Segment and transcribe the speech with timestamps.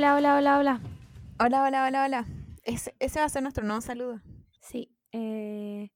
[0.00, 0.80] Hola, hola, hola, hola.
[1.40, 2.26] Hola, hola, hola, hola.
[2.64, 4.18] Ese, ese va a ser nuestro nuevo saludo.
[4.62, 4.96] Sí.
[5.12, 5.90] eh,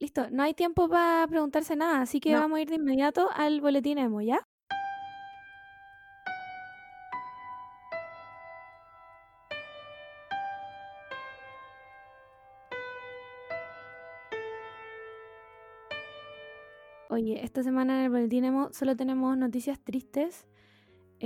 [0.00, 2.40] listo, no hay tiempo para preguntarse nada, así que No.
[2.40, 4.44] vamos a ir de inmediato al boletín emo, ¿ya?
[17.08, 20.44] Oye, esta semana en el boletín emo solo tenemos noticias tristes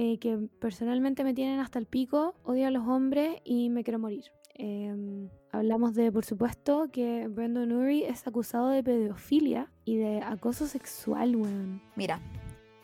[0.01, 3.98] eh, que personalmente me tienen hasta el pico, odio a los hombres y me quiero
[3.98, 4.27] morir.
[4.55, 10.69] Em, hablamos de, por supuesto, que Brandon Urie es acusado de pedofilia y de acoso
[10.69, 11.83] sexual, weón.
[11.97, 12.20] Mira,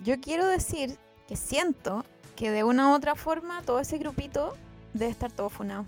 [0.00, 4.55] yo quiero decir que siento que de una u otra forma todo ese grupito
[4.92, 5.84] debe estar todo funado.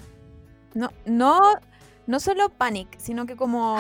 [0.75, 1.41] No, no,
[2.07, 3.79] no solo Panic, sino que como,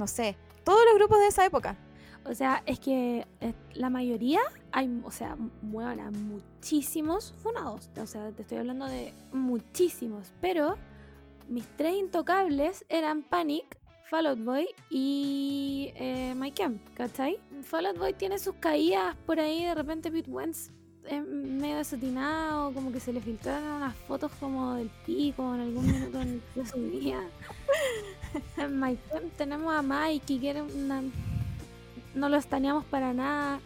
[0.00, 1.76] no sé, todos los grupos de esa época.
[2.24, 4.40] O sea, es que eh, la mayoría,
[4.72, 7.88] hay, o sea, bueno, muchísimos funados.
[8.00, 10.32] O sea, te estoy hablando de muchísimos.
[10.40, 10.76] Pero
[11.48, 17.38] mis tres intocables eran Panic, Fall Out Boy y eh, My Chem, ¿cachai?
[17.62, 20.70] Fall Out Boy tiene sus caídas por ahí, de repente Pete Wentz
[21.08, 25.86] es medio desatinado, como que se le filtraron unas fotos como del pico en algún
[25.86, 27.24] minuto de su vida.
[28.56, 31.02] En My Chem tenemos a Mikey, que era una
[32.14, 33.60] no lo estaneamos para nada,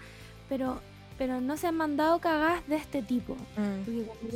[0.48, 0.80] pero,
[1.18, 3.36] pero no se han mandado cagadas de este tipo.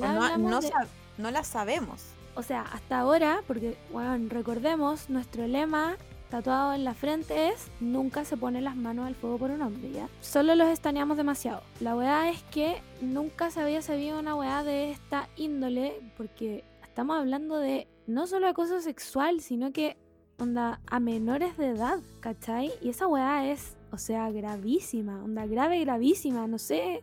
[0.01, 0.71] O no, de-
[1.19, 2.03] no las sabemos.
[2.35, 5.97] o sea, hasta ahora, porque, bueno, recordemos, nuestro lema
[6.31, 9.91] tatuado en la frente es nunca se pone las manos al fuego por un hombre,
[9.91, 10.09] ¿ya?
[10.21, 11.63] Solo los estaneamos demasiado.
[11.81, 17.17] La weá es que nunca se había sabido una weá de esta índole, porque estamos
[17.19, 19.97] hablando de no solo acoso sexual, sino que
[20.39, 22.73] onda a menores de edad, ¿cachai?
[22.83, 27.01] Y esa weá es, o sea, gravísima, onda grave, gravísima, no sé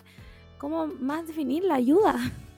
[0.57, 2.16] cómo más definir la ayuda.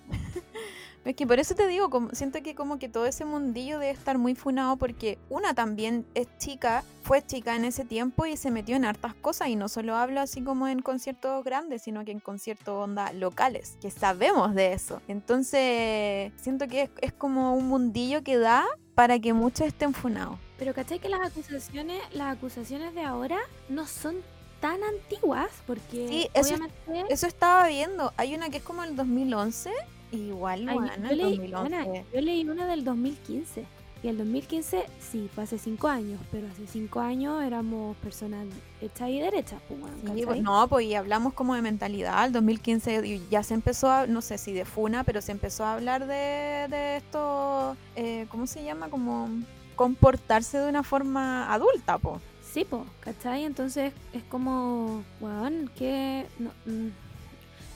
[1.07, 3.91] Es que por eso te digo, como, siento que como que todo ese mundillo debe
[3.91, 8.51] estar muy funado porque una también es chica, fue chica en ese tiempo y se
[8.51, 12.11] metió en hartas cosas y no solo hablo así como en conciertos grandes, sino que
[12.11, 15.01] en conciertos onda locales, que sabemos de eso.
[15.07, 18.65] Entonces, siento que es, es como un mundillo que da
[18.97, 20.39] para que muchos estén funados.
[20.57, 23.37] Pero ¿cachai que las acusaciones, las acusaciones de ahora
[23.69, 24.15] no son
[24.59, 25.49] tan antiguas?
[25.67, 29.69] Porque Sí, eso es- obviamente Eso estaba viendo, hay una que es como el 2011,
[30.11, 31.59] igual, Ay, bueno, yo, el leí, 2011.
[31.85, 33.65] buena, yo leí una del 2015.
[34.03, 38.45] Y el 2015 sí, fue hace cinco años, pero hace cinco años éramos personas
[38.79, 39.81] hechas y derechas, pues,
[40.15, 42.25] Sí, pues, no, pues y hablamos como de mentalidad.
[42.25, 45.65] El 2015 y ya se empezó a, no sé si de Funa, pero se empezó
[45.65, 48.89] a hablar de, de esto, eh, ¿cómo se llama?
[48.89, 49.29] Como
[49.75, 52.21] comportarse de una forma adulta, po.
[52.53, 53.45] Sí, po, ¿cachai?
[53.45, 56.25] Entonces es como, weón, que...
[56.39, 56.89] no, mm,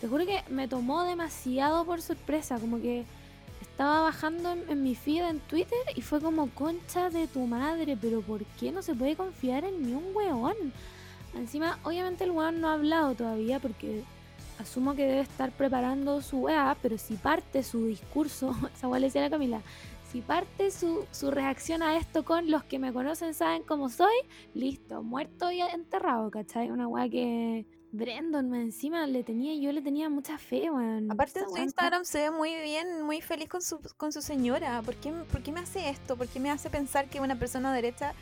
[0.01, 3.05] te juro que me tomó demasiado por sorpresa, como que
[3.81, 8.21] estaba bajando en, mi feed en Twitter y fue como, concha de tu madre, pero
[8.21, 10.53] ¿por qué no se puede confiar en ni un weón?
[11.33, 14.03] Encima, obviamente el weón no ha hablado todavía porque
[14.59, 19.07] asumo que debe estar preparando su weá, pero si parte su discurso, esa weá le
[19.07, 19.61] decía a la Camila,
[20.11, 24.13] si parte su, su reacción a esto con los que me conocen saben cómo soy,
[24.53, 26.69] listo, muerto y enterrado, ¿cachai?
[26.69, 31.11] Una weá que Brandon encima le tenía, yo le tenía mucha fe, weón.
[31.11, 34.81] Aparte en su Instagram se ve muy bien, muy feliz con su, con su señora.
[34.81, 36.15] ¿Por qué, por qué me hace esto?
[36.15, 38.13] ¿Por qué me hace pensar que es una persona derecha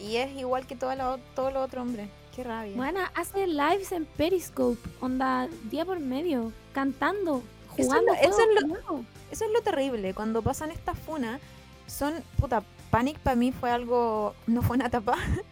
[0.00, 2.08] y es igual que todos los todo lo otro hombre?
[2.34, 2.74] Qué rabia.
[2.76, 7.42] Bueno, hace lives en Periscope, onda día por medio, cantando,
[7.76, 8.12] Eso es jugando.
[8.12, 9.04] lo- eso es lo-.
[9.30, 11.40] Eso es lo terrible, cuando pasan estas funas,
[11.86, 15.16] son, puta, Panic para mí fue algo, no fue una tapa,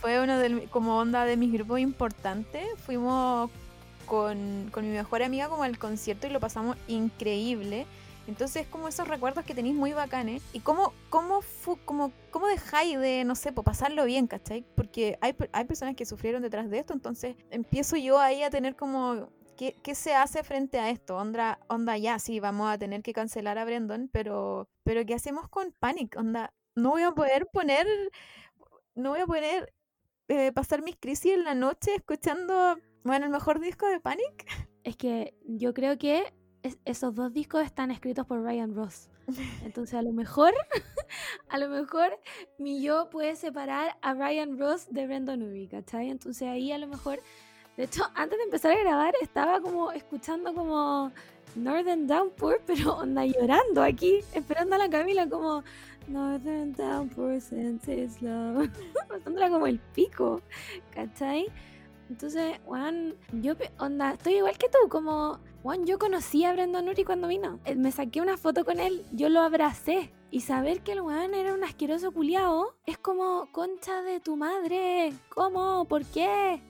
[0.00, 3.50] fue uno de, como onda de mis grupos importantes, fuimos
[4.06, 7.86] con, con mi mejor amiga como al concierto y lo pasamos increíble,
[8.26, 12.98] entonces como esos recuerdos que tenéis muy bacanes, y cómo, cómo, fu- cómo, cómo dejáis
[12.98, 14.64] de, no sé, pasarlo bien, ¿cachai?
[14.76, 18.76] Porque hay, hay personas que sufrieron detrás de esto, entonces empiezo yo ahí a tener
[18.76, 21.16] como ¿Qué, qué se hace frente a esto?
[21.16, 25.48] Onda, onda, ya, sí, vamos a tener que cancelar a Brandon, pero, pero ¿qué hacemos
[25.48, 26.14] con Panic?
[26.16, 27.84] Onda, no voy a poder poner,
[28.94, 29.74] no voy a poder
[30.28, 34.46] eh, pasar mis crisis en la noche escuchando, bueno, el mejor disco de Panic.
[34.84, 36.32] Es que yo creo que
[36.62, 39.10] es- esos dos discos están escritos por Ryan Ross.
[39.62, 40.54] Entonces a lo mejor,
[41.48, 42.18] a lo mejor
[42.58, 46.08] mi yo puede separar a Ryan Ross de Brandon Urie, ¿cachai?
[46.08, 47.20] Entonces ahí a lo mejor,
[47.76, 51.12] de hecho, antes de empezar a grabar estaba como escuchando como
[51.54, 55.64] Northern Downpour, pero onda llorando aquí, esperando a la Camila como
[56.08, 56.74] Northern
[57.40, 58.68] sense is love,
[59.08, 60.40] pasándola como el pico,
[60.94, 61.46] ¿cachai?
[62.08, 67.04] Entonces, Juan, yo, onda, estoy igual que tú, como, Juan, yo conocí a Brandon Uri
[67.04, 67.60] cuando vino.
[67.66, 70.12] Eh, Me saqué una foto con él, yo lo abracé.
[70.30, 75.14] Y saber que el weón era un asqueroso culiao es como, concha de tu madre.
[75.34, 75.86] ¿Cómo?
[75.86, 76.60] ¿Por qué?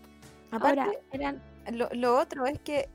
[0.52, 1.43] Aparte, Ahora, eran
[1.73, 2.88] lo, lo otro es que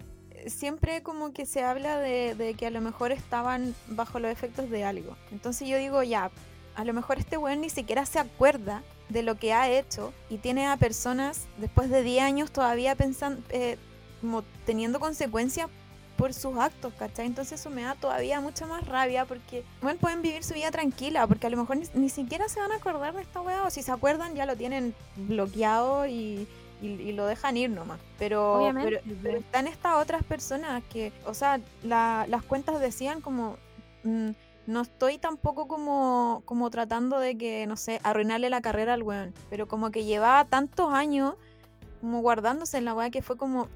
[0.50, 4.70] siempre como que se habla de, de que a lo mejor estaban bajo los efectos
[4.70, 5.16] de algo.
[5.32, 6.32] Entonces yo digo, ya,
[6.76, 10.38] a lo mejor este weón ni siquiera se acuerda de lo que ha hecho y
[10.38, 13.78] tiene a personas después de 10 años todavía pensando, eh,
[14.22, 15.70] como teniendo consecuencias
[16.18, 17.26] por sus actos, ¿cachai?
[17.26, 21.28] Entonces eso me da todavía mucha más rabia porque, bueno, pueden vivir su vida tranquila
[21.28, 23.70] porque a lo mejor ni, ni siquiera se van a acordar de esta weá o
[23.70, 26.48] si se acuerdan ya lo tienen bloqueado y,
[26.84, 28.00] y, y lo dejan ir nomás.
[28.20, 33.58] Pero, pero, pero están estas otras personas que, o sea, la- las cuentas decían como...
[34.04, 34.30] mm,
[34.66, 39.34] no estoy tampoco como, como tratando de que, no sé, arruinarle la carrera al weón.
[39.50, 41.36] Pero como que llevaba tantos años
[42.00, 43.68] como guardándose en la weá que fue como,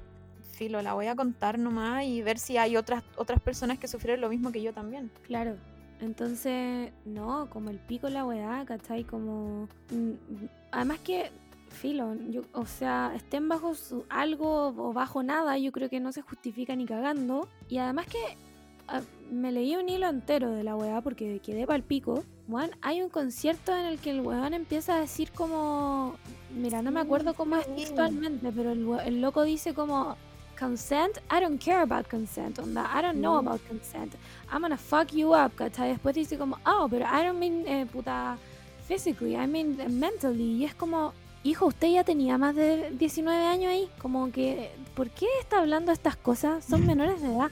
[0.52, 4.22] filo, la voy a contar nomás y ver si hay otras, otras personas que sufrieron
[4.22, 5.10] lo mismo que yo también.
[5.26, 5.56] Claro.
[6.00, 9.04] Entonces, no, como el pico la weá, ¿cachai?
[9.04, 9.68] Como.
[9.90, 10.12] mm,
[10.70, 11.30] Además que,
[11.70, 16.12] filo, yo, o sea, estén bajo su- algo o bajo nada, yo creo que no
[16.12, 17.48] se justifica ni cagando.
[17.68, 18.18] Y además que
[18.88, 19.00] ah,
[19.30, 22.24] me leí un hilo entero de la weá porque quedé pa'l pico.
[22.48, 26.16] Weón, hay un concierto en el que el weón empieza a decir como.
[26.54, 30.16] Mira, no me acuerdo cómo es textualmente, pero el, el loco dice como.
[30.58, 33.46] Consent, I don't care about consent, onda, I don't know Sí.
[33.46, 34.12] about consent.
[34.50, 35.90] I'm gonna fuck you up, ¿cachai?
[35.90, 38.36] Después dice como, oh, pero I don't mean, eh, puta,
[38.88, 40.54] physically, I mean mentally.
[40.56, 41.12] Y es como,
[41.48, 43.88] hijo, usted ya tenía más de 19 años ahí.
[44.00, 46.64] Como que, ¿por qué está hablando estas cosas?
[46.64, 47.50] Son menores de edad.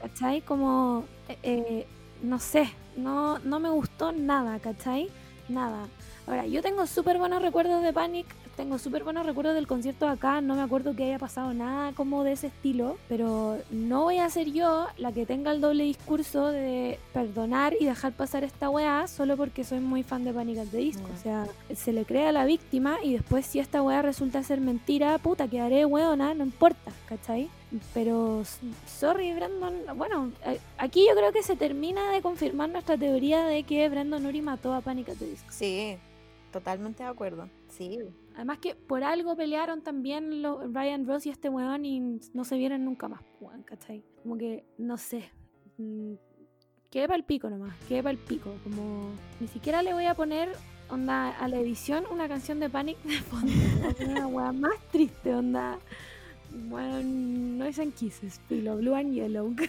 [0.00, 0.40] ¿Cachai?
[0.42, 1.86] Como, eh, eh,
[2.22, 5.10] no sé, no, no me gustó nada, ¿cachai?
[5.48, 5.88] Nada.
[6.26, 10.40] Ahora, yo tengo súper buenos recuerdos de Panic, tengo súper buenos recuerdos del concierto acá,
[10.40, 14.30] no me acuerdo que haya pasado nada como de ese estilo, pero no voy a
[14.30, 19.06] ser yo la que tenga el doble discurso de perdonar y dejar pasar esta weá
[19.06, 21.08] solo porque soy muy fan de Panic at the Disco.
[21.08, 21.14] Mm.
[21.14, 24.60] O sea, se le cree a la víctima y después si esta weá resulta ser
[24.60, 27.50] mentira, puta, quedaré weona, no importa, ¿cachai?
[27.92, 28.42] Pero,
[28.86, 29.74] sorry, Brandon.
[29.96, 30.30] Bueno,
[30.78, 34.74] aquí yo creo que se termina de confirmar nuestra teoría de que Brandon Uri mató
[34.74, 35.48] a Panic at the Disco.
[35.50, 35.96] Sí,
[36.52, 37.48] totalmente de acuerdo.
[37.68, 37.98] Sí.
[38.34, 42.00] Además que por algo pelearon también lo- Ryan Ross y este weón y
[42.32, 44.04] no se vieron nunca más, weón, ¿cachai?
[44.22, 45.30] Como que, no sé.
[45.78, 46.14] mm,
[46.90, 48.54] Quedé para el pico nomás, quedé para el pico.
[48.62, 49.10] Como
[49.40, 50.50] ni siquiera le voy a poner
[50.88, 53.50] onda a la edición una canción de Panic de fondo.
[54.08, 55.78] Una weá más triste, onda.
[56.52, 59.54] Bueno, Noise and Kisses, filo, Blue and Yellow.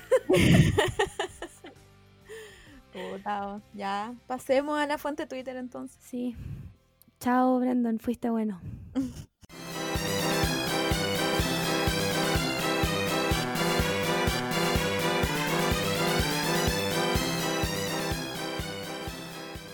[3.73, 4.13] Ya.
[4.27, 5.97] Pasemos a la fuente Twitter entonces.
[6.01, 6.35] Sí.
[7.19, 8.59] Chao, Brandon, fuiste bueno.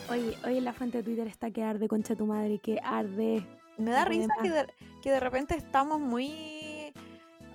[0.09, 3.45] Oye, hoy la fuente de Twitter está que arde, concha tu madre, que arde.
[3.77, 4.67] Me da risa que de,
[5.01, 6.93] que de repente estamos muy...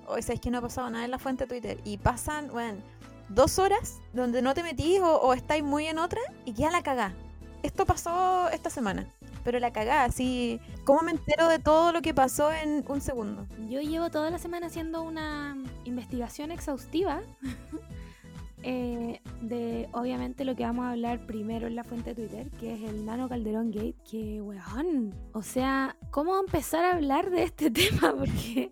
[0.06, 1.78] O sea, es que no ha pasado nada en la fuente Twitter.
[1.84, 2.78] Y pasan, bueno,
[3.28, 6.82] dos horas donde no te metís o, o estáis muy en otra y ya la
[6.82, 7.12] cagá.
[7.62, 9.06] Esto pasó esta semana.
[9.46, 10.60] Pero la cagá, así...
[10.84, 13.46] ¿Cómo me entero de todo lo que pasó en un segundo?
[13.70, 17.22] Yo llevo toda la semana haciendo una investigación exhaustiva
[18.62, 22.74] eh, de, obviamente, lo que vamos a hablar primero en la fuente de Twitter, que
[22.74, 23.96] es el Nano Calderón Gate.
[24.10, 28.14] Que, weón, o sea, ¿cómo empezar a hablar de este tema?
[28.16, 28.70] Porque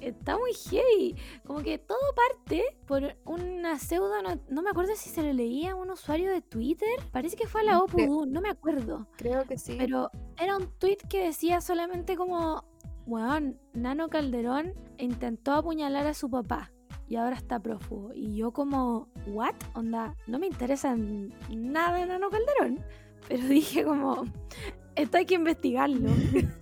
[0.00, 1.16] está muy heavy.
[1.46, 5.72] Como que todo parte por una pseudo, no, no me acuerdo si se lo leía
[5.72, 7.00] a un usuario de Twitter.
[7.12, 9.06] Parece que fue a la OPUDU, no me acuerdo.
[9.16, 9.76] Creo que sí.
[9.78, 12.64] Pero era un tweet que decía solamente como,
[13.06, 16.73] weón, Nano Calderón intentó apuñalar a su papá
[17.08, 18.12] y ahora está prófugo.
[18.14, 19.54] Y yo como, ¿what?
[19.74, 22.84] Onda, no me interesa nada de Nano Calderón.
[23.28, 24.24] Pero dije como,
[24.96, 26.10] esto hay que investigarlo.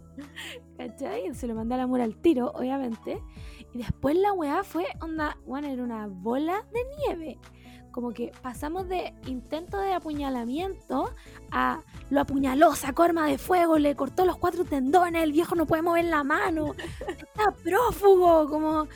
[0.76, 1.34] ¿Cachai?
[1.34, 3.22] Se lo mandé a la mura al tiro, obviamente.
[3.72, 7.38] Y después la weá fue, onda, bueno, era una bola de nieve.
[7.90, 11.14] Como que pasamos de intento de apuñalamiento
[11.50, 15.66] a lo apuñaló, sacó arma de fuego, le cortó los cuatro tendones, el viejo no
[15.66, 18.88] puede mover la mano, está prófugo, como,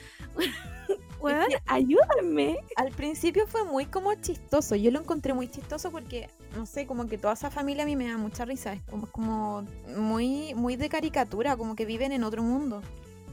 [1.20, 2.58] weón, ayúdame.
[2.76, 4.76] Al principio fue muy como chistoso.
[4.76, 7.96] Yo lo encontré muy chistoso porque, no sé, como que toda esa familia a mí
[7.96, 8.72] me da mucha risa.
[8.72, 9.64] Es como, como
[9.96, 12.82] muy, muy de caricatura, como que viven en otro mundo.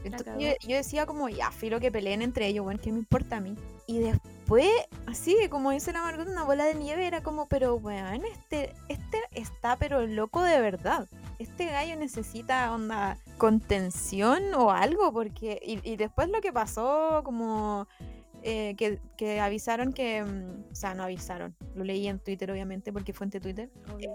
[0.04, 3.36] Entonces yo, yo decía como, ya, filo que peleen entre ellos, bueno, ¿qué me importa
[3.36, 3.56] a mí?
[3.86, 4.68] Y después,
[5.06, 9.18] así, como dice la Margot, una bola de nieve era como, pero weón, este, este
[9.32, 11.08] está pero loco de verdad.
[11.38, 15.60] Este gallo necesita onda contención o algo, porque.
[15.64, 17.86] Y, y después lo que pasó, como.
[18.42, 20.22] eh, que, que avisaron que.
[20.22, 21.54] mm, O sea, no avisaron.
[21.74, 23.70] Lo leí en Twitter, obviamente, porque fue fuente Twitter.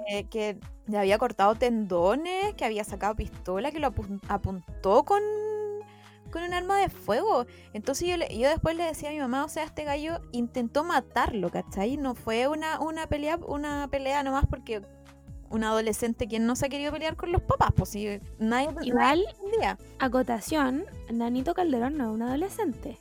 [0.10, 0.58] eh, que
[0.88, 5.22] le había cortado tendones, que había sacado pistola, que lo apun- apuntó con,
[6.32, 7.46] con un arma de fuego.
[7.74, 10.84] Entonces yo, le- yo después le decía a mi mamá, o sea, este gallo intentó
[10.84, 11.98] matarlo, ¿cachai?
[11.98, 14.82] No fue una, una pelea, una pelea nomás porque
[15.50, 19.26] un adolescente quien no se ha querido pelear con los papás, pues si nadie, Igual,
[19.30, 19.78] entendía.
[20.00, 23.00] acotación, Nanito Calderón no es un adolescente.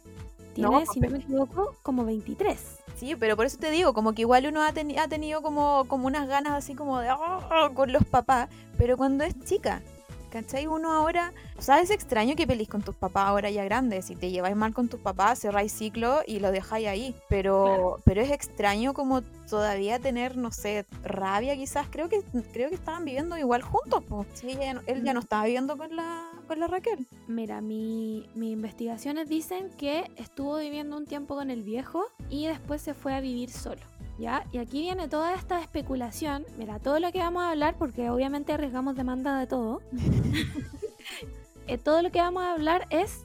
[0.55, 2.59] Tiene, No, si no me equivoco, como 23.
[2.97, 5.85] Sí, pero por eso te digo, como que igual uno ha, teni- ha tenido como,
[5.87, 9.83] como unas ganas así como de "Oh", con los papás, pero cuando es chica,
[10.31, 10.67] ¿cachai?
[10.67, 14.17] Uno ahora, o sea, es extraño que pelís con tus papás ahora ya grandes, si
[14.17, 18.01] te lleváis mal con tus papás, cerráis ciclo y lo dejáis ahí, pero, Claro.
[18.05, 22.21] pero es extraño como todavía tener, no sé, rabia quizás, creo que
[22.53, 24.27] creo que estaban viviendo igual juntos, pues.
[24.35, 27.07] Sí, ella ya no- él ya no estaba viviendo con la, con la Raquel.
[27.27, 32.83] Mira, mi, mis investigaciones dicen que estuvo viviendo un tiempo con el viejo y después
[32.83, 33.81] se fue a vivir solo.
[34.19, 34.45] ¿Ya?
[34.53, 36.45] Y aquí viene toda esta especulación.
[36.57, 39.81] Mira, todo lo que vamos a hablar, porque obviamente arriesgamos demanda de todo.
[41.69, 43.25] eh, todo lo que vamos a hablar es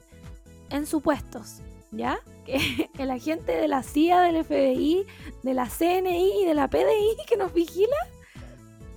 [0.70, 1.60] en supuestos.
[1.90, 2.18] ¿Ya?
[2.46, 5.04] Que el agente de la CIA, del FBI,
[5.42, 7.96] de la CNI y de la PDI que nos vigila.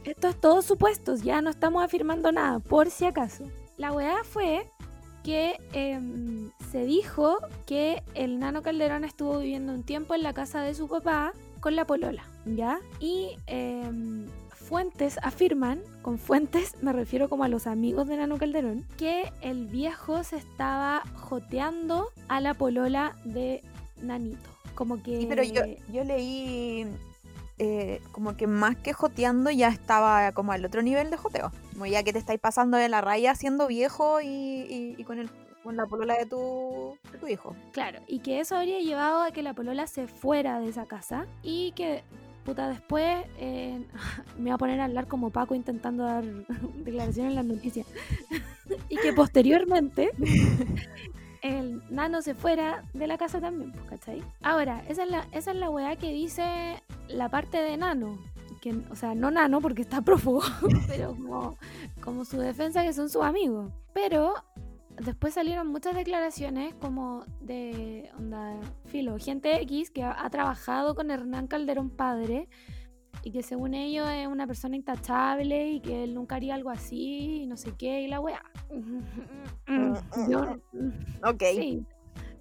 [0.04, 3.44] Esto es todo supuestos, ya no estamos afirmando nada, por si acaso.
[3.76, 4.72] La weá fue
[5.22, 10.62] que em, se dijo que el Nano Calderón estuvo viviendo un tiempo en la casa
[10.62, 12.80] de su papá con la polola, ¿ya?
[13.00, 18.86] Y em, fuentes afirman, con fuentes me refiero como a los amigos de Nano Calderón,
[18.98, 23.64] que el viejo se estaba joteando a la polola de
[24.02, 24.50] Nanito.
[24.76, 25.26] Como que...
[25.30, 25.62] Pero yo,
[25.92, 26.86] yo leí
[27.60, 31.52] eh, como que más que joteando ya estaba como al otro nivel de joteo.
[31.74, 35.18] Como ya que te estáis pasando de la raya siendo viejo y, y- y con,
[35.20, 35.30] el,
[35.68, 37.54] con la polola de tu, de tu hijo.
[37.74, 41.26] Claro, y que eso habría llevado a que la polola se fuera de esa casa
[41.44, 42.06] y que,
[42.46, 43.86] puta, después eh,
[44.38, 46.24] me iba a poner a hablar como Paco intentando dar
[46.86, 47.86] declaraciones en las noticias.
[48.90, 50.12] y que posteriormente
[51.42, 54.24] el nano se fuera de la casa también, pues, ¿cachai?
[54.42, 58.18] Ahora, esa es la, esa es la weá que dice la parte de nano.
[58.62, 60.44] Que, o sea, no nano porque está prófugo,
[60.88, 61.58] pero como,
[62.00, 63.70] como su defensa que son sus amigos.
[63.94, 64.34] Pero
[65.04, 71.12] después salieron muchas declaraciones como de onda filo, gente X que ha, ha trabajado con
[71.12, 72.48] Hernán Calderón padre
[73.24, 77.42] y que según ellos es una persona intachable y que él nunca haría algo así
[77.44, 78.44] y no sé qué y la weá.
[80.30, 80.58] Yo-
[81.24, 81.44] Ok.
[81.56, 81.86] sí.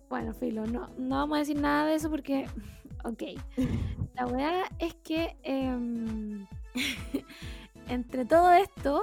[0.08, 2.46] Bueno, filo, no, no vamos a decir nada de eso porque,
[3.04, 3.22] ok.
[4.14, 6.46] La weá es que em,
[7.88, 9.02] entre todo esto,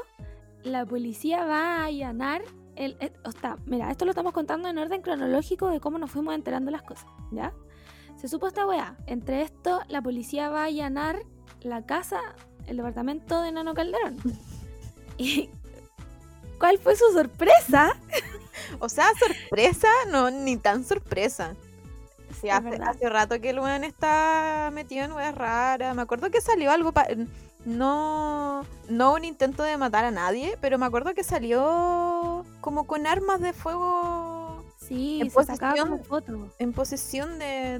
[0.63, 2.41] la policía va a allanar
[2.75, 6.33] el, o sea, mira, esto lo estamos contando en orden cronológico de cómo nos fuimos
[6.35, 7.53] enterando las cosas, ¿ya?
[8.17, 8.95] Se supo esta weá.
[9.07, 11.19] Entre esto, la policía va a allanar
[11.61, 12.19] la casa,
[12.67, 14.17] el departamento de Nano Calderón.
[15.17, 15.49] ¿Y
[16.59, 17.93] cuál fue su sorpresa?
[18.79, 21.55] O sea, sorpresa, no, ni tan sorpresa.
[22.39, 25.95] Sí, hace rato que el weón está metido en weas raras.
[25.95, 27.07] Me acuerdo que salió algo pa-
[27.65, 33.05] no, no un intento de matar a nadie, pero me acuerdo que salió como con
[33.05, 36.49] armas de fuego Sí, En se posesión- como foto.
[36.59, 37.79] en posesión de,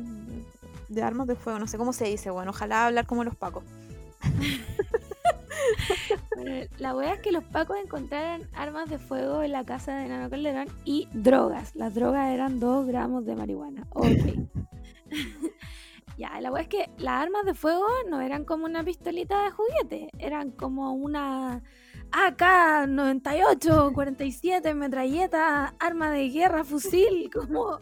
[0.90, 1.58] de armas de fuego.
[1.60, 3.64] No sé cómo se dice, bueno, ojalá hablar como los pacos.
[6.36, 10.08] Bueno, la wea es que los pacos encontraron armas de fuego en la casa de
[10.10, 11.74] Nano Calderón y drogas.
[11.76, 13.88] Las drogas eran 2 gramos de marihuana.
[13.92, 14.06] Ok.
[16.18, 19.52] ya, la wea es que las armas de fuego no eran como una pistolita de
[19.52, 20.10] juguete.
[20.20, 21.62] Eran como una
[22.16, 27.32] AK 98, 47, metralleta, arma de guerra, fusil.
[27.34, 27.80] Como.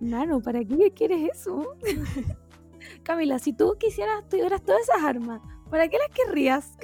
[0.00, 1.76] Nano, ¿para qué quieres eso?
[3.04, 6.76] Camila, si tú quisieras, tuvieras todas esas armas, ¿para qué las querrías?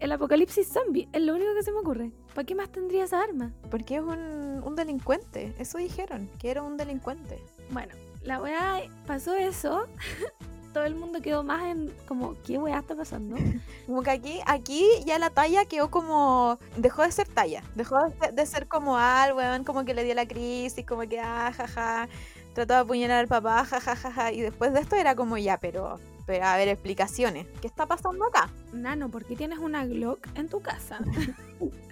[0.00, 2.10] El apocalipsis zombie es lo único que se me ocurre.
[2.34, 3.54] ¿Para qué más tendría esa arma?
[3.70, 5.54] Porque es un, un delincuente.
[5.58, 7.40] Eso dijeron, que era un delincuente.
[7.70, 9.86] Bueno, la weá pasó eso.
[10.72, 13.36] Todo el mundo quedó más en como, ¿qué weá está pasando?
[13.86, 16.58] Como que aquí, aquí ya la talla quedó como.
[16.76, 17.62] Dejó de ser talla.
[17.74, 21.02] Dejó de ser, de ser como al weón, como que le dio la crisis, como
[21.02, 22.08] que ah, jaja.
[22.54, 24.32] Trató de apuñalar al papá, jajajaja.
[24.32, 25.98] Y después de esto era como ya, pero.
[26.26, 27.46] Pero a ver, explicaciones.
[27.62, 28.50] ¿Qué está pasando acá?
[28.74, 30.98] Nano, ¿por qué tienes una Glock en tu casa?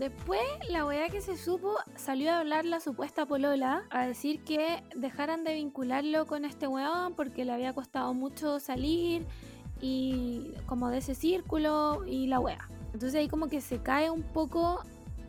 [0.00, 0.40] Después,
[0.70, 5.44] la weá que se supo salió a hablar la supuesta Polola a decir que dejaran
[5.44, 9.26] de vincularlo con este weón porque le había costado mucho salir
[9.78, 12.66] y como de ese círculo y la weá.
[12.94, 14.82] Entonces ahí como que se cae un poco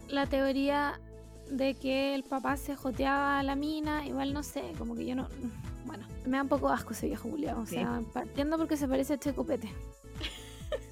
[0.07, 1.01] la teoría
[1.49, 5.15] de que el papá se joteaba a la mina, igual no sé, como que yo
[5.15, 5.27] no...
[5.85, 9.15] Bueno, me da un poco asco ese viejo Julián, o sea, partiendo porque se parece
[9.15, 9.69] a Checopete.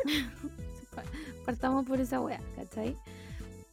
[1.45, 2.97] Partamos por esa wea, ¿cachai?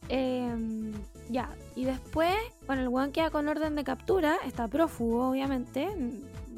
[0.09, 0.93] Em,
[1.29, 2.35] ya, y después,
[2.65, 5.89] bueno, el weón queda con orden de captura, está prófugo, obviamente.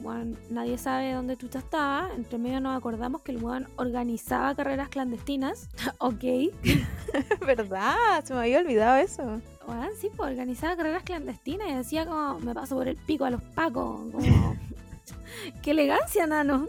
[0.02, 2.10] Bueno, nadie sabe dónde tú estaba.
[2.16, 5.70] Entre medio nos acordamos que el weón organizaba carreras clandestinas.
[5.98, 6.24] ok.
[7.46, 8.24] ¿Verdad?
[8.24, 9.42] Se me había olvidado eso.
[10.00, 13.42] Sí, pues organizaba carreras clandestinas y decía como, me paso por el pico a los
[13.42, 14.00] pacos.
[14.12, 14.56] Como,
[15.62, 16.68] qué elegancia, nano.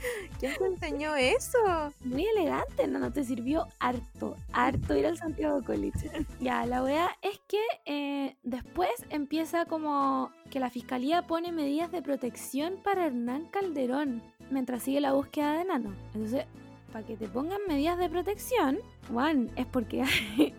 [0.38, 1.58] ¿Quién te enseñó eso?
[2.04, 6.26] Muy elegante, no, no te sirvió harto, harto ir al Santiago College.
[6.40, 12.02] ya, la wea es que eh, después empieza como que la fiscalía pone medidas de
[12.02, 15.94] protección para Hernán Calderón mientras sigue la búsqueda de Nano.
[16.12, 16.44] Entonces,
[16.92, 18.78] para que te pongan medidas de protección,
[19.12, 20.04] Juan, es porque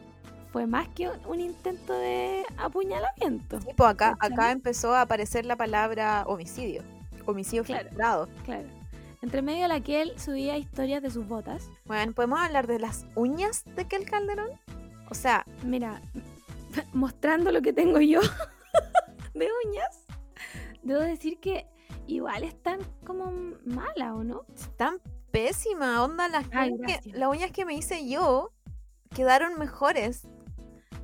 [0.52, 3.60] fue más que un, intento de apuñalamiento.
[3.62, 6.84] Sí, pues acá, acá empezó a aparecer la palabra homicidio.
[7.26, 8.81] Homicidio claro, Claro.
[9.22, 11.70] Entre medio de la que él subía historias de sus botas.
[11.86, 14.50] Bueno, ¿podemos hablar de las uñas de Kel Calderón?
[15.10, 15.46] O sea...
[15.64, 16.02] Mira,
[16.94, 18.20] mostrando lo que tengo yo
[19.34, 20.06] de uñas,
[20.82, 21.68] debo decir que
[22.08, 23.32] igual están como
[23.64, 24.46] malas, ¿o no?
[24.56, 25.00] Están
[25.30, 26.28] pésimas, onda.
[26.28, 26.48] Las,
[27.06, 28.52] las uñas que me hice yo
[29.16, 30.28] quedaron mejores.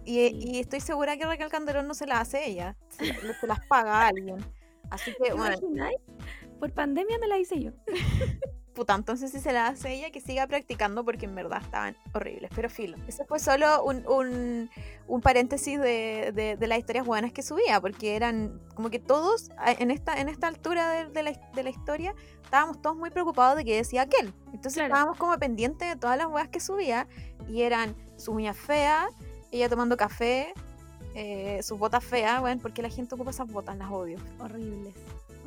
[0.05, 4.01] Y, estoy segura que Raquel Calderón no se las hace ella, se, se las paga
[4.01, 4.37] a alguien.
[4.89, 5.57] Así que, bueno.
[6.59, 7.71] Por pandemia me la hice yo.
[8.77, 12.51] Puta, entonces si se la hace ella, que siga practicando porque en verdad estaban horribles.
[12.55, 12.95] Pero filo.
[13.07, 14.69] Eso fue solo un, un,
[15.07, 19.49] un paréntesis de, de, las historias buenas que subía, porque eran como que todos,
[19.79, 23.65] en esta, en esta altura de, la, de la historia, estábamos todos muy preocupados de
[23.65, 24.31] que decía aquel.
[24.53, 27.07] Entonces estábamos como pendientes de todas las weas que subía
[27.49, 29.09] y eran su uña fea,
[29.51, 30.53] ella tomando café,
[31.15, 34.19] eh, sus botas feas, bueno, porque la gente ocupa esas botas, las odio.
[34.39, 34.93] Horribles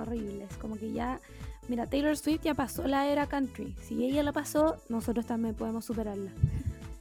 [0.01, 0.57] horribles.
[0.57, 1.21] Como que ya,
[1.69, 3.75] mira, Taylor Swift ya pasó la era country.
[3.83, 6.31] Si ella la pasó, nosotros también podemos superarla.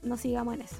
[0.03, 0.77] No sigamos en eso.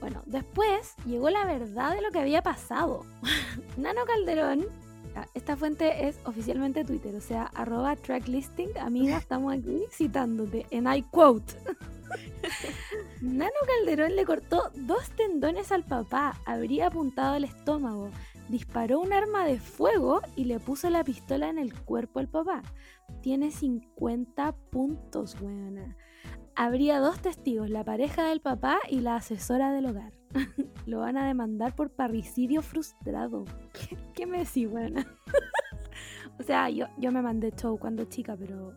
[0.00, 3.04] Bueno, después llegó la verdad de lo que había pasado.
[3.76, 4.66] Nano Calderón,
[5.14, 10.86] ah, esta fuente es oficialmente Twitter, o sea, arroba tracklisting, amiga, estamos aquí citándote en
[10.86, 11.54] I quote.
[13.22, 18.10] Nano Calderón le cortó dos tendones al papá, habría apuntado al estómago,
[18.48, 22.62] disparó un arma de fuego y le puso la pistola en el cuerpo al papá.
[23.22, 25.96] Tiene 50 puntos, weona.
[26.54, 30.12] Habría dos testigos, la pareja del papá y la asesora del hogar.
[30.86, 33.44] Lo van a demandar por parricidio frustrado.
[34.14, 35.06] ¿Qué, me decís, weona?
[36.38, 38.72] o sea, yo, yo me mandé show cuando chica, pero...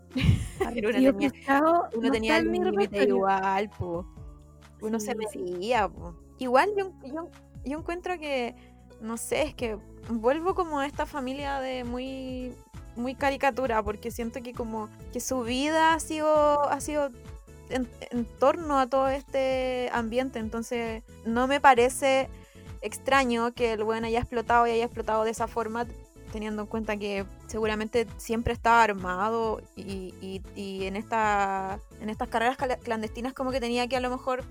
[0.57, 1.61] pero uno tenía,
[1.95, 4.05] uno tenía el límite igual, po.
[4.81, 6.15] Uno se veía, po.
[6.37, 7.29] Igual yo, yo,
[7.65, 8.55] yo encuentro que
[9.01, 9.77] no sé, es que
[10.09, 12.53] vuelvo como a esta familia de muy
[12.95, 17.09] muy caricatura porque siento que como que su vida ha sido ha sido
[17.69, 17.87] en,
[18.39, 20.39] torno a todo este ambiente.
[20.39, 22.29] Entonces no me parece
[22.81, 25.85] extraño que el buen haya explotado y haya explotado de esa forma
[26.31, 32.29] teniendo en cuenta que seguramente siempre estaba armado y, y, y en esta en estas
[32.29, 34.43] carreras clandestinas como que tenía que a lo mejor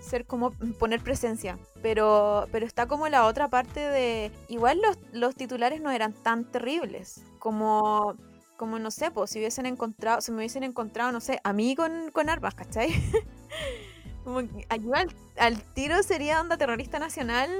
[0.00, 1.58] ser como poner presencia.
[1.82, 4.32] Pero, pero está como la otra parte de.
[4.48, 7.22] Igual los, los titulares no eran tan terribles.
[7.38, 8.16] Como.
[8.56, 11.76] Como no sé, pues si hubiesen encontrado, si me hubiesen encontrado, no sé, a mí
[11.76, 12.88] con, con armas, ¿cachai?
[14.24, 15.04] como ayuda
[15.36, 17.50] al tiro sería onda terrorista nacional,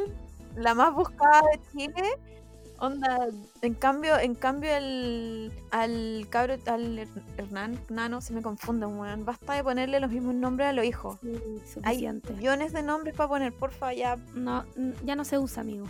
[0.54, 2.18] la más buscada de Chile
[2.78, 3.28] Onda,
[3.62, 7.08] en cambio, en cambio el al cabro, al
[7.38, 9.24] Hernán Nano se me confunde, weón.
[9.24, 11.18] Basta de ponerle los mismos nombres a los hijos.
[11.84, 14.16] Hay millones de nombres para poner, porfa, ya.
[14.34, 14.64] No,
[15.04, 15.86] ya no se usa, amigo.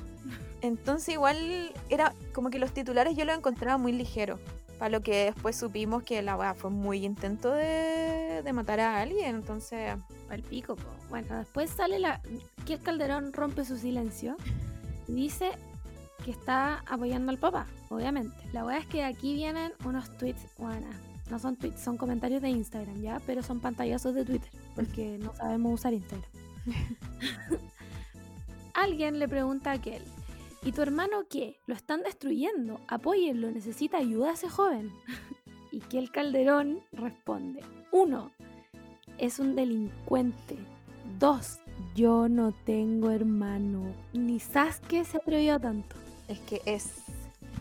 [0.63, 4.41] Entonces igual era como que los titulares yo los encontraba muy ligeros.
[4.79, 9.01] Para lo que después supimos que la weá fue muy intento de, de matar a
[9.01, 9.97] alguien, entonces.
[10.29, 10.77] Al pico,
[11.09, 12.21] Bueno, después sale la.
[12.65, 14.37] que el Calderón rompe su silencio.
[15.09, 15.53] Dice
[16.27, 18.37] que está apoyando al papá, obviamente.
[18.53, 20.89] La verdad es que aquí vienen unos tweets, bueno,
[21.31, 23.23] no son tweets, son comentarios de Instagram, ¿ya?
[23.27, 26.29] Pero son pantallazos de Twitter, porque no sabemos usar Instagram.
[28.75, 30.03] Alguien le pregunta a aquel,
[30.65, 31.61] ¿y tu hermano qué?
[31.69, 34.91] Lo están destruyendo, apóyenlo, necesita ayuda a ese joven.
[35.71, 37.63] y que el Calderón responde,
[37.93, 38.33] uno,
[39.19, 40.59] es un delincuente.
[41.21, 41.61] Dos,
[41.95, 43.95] yo no tengo hermano.
[44.13, 45.95] Ni Sasuke se atrevió tanto.
[46.29, 46.91] Es que es.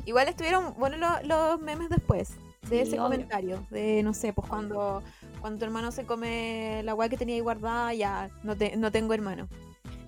[0.05, 2.35] Igual estuvieron buenos los, memes después
[2.69, 3.65] de ese comentario.
[3.69, 5.03] De no sé, pues cuando,
[5.41, 8.91] Cuando tu hermano se come la weá que tenía ahí guardada, ya no, te, no
[8.91, 9.47] tengo hermano.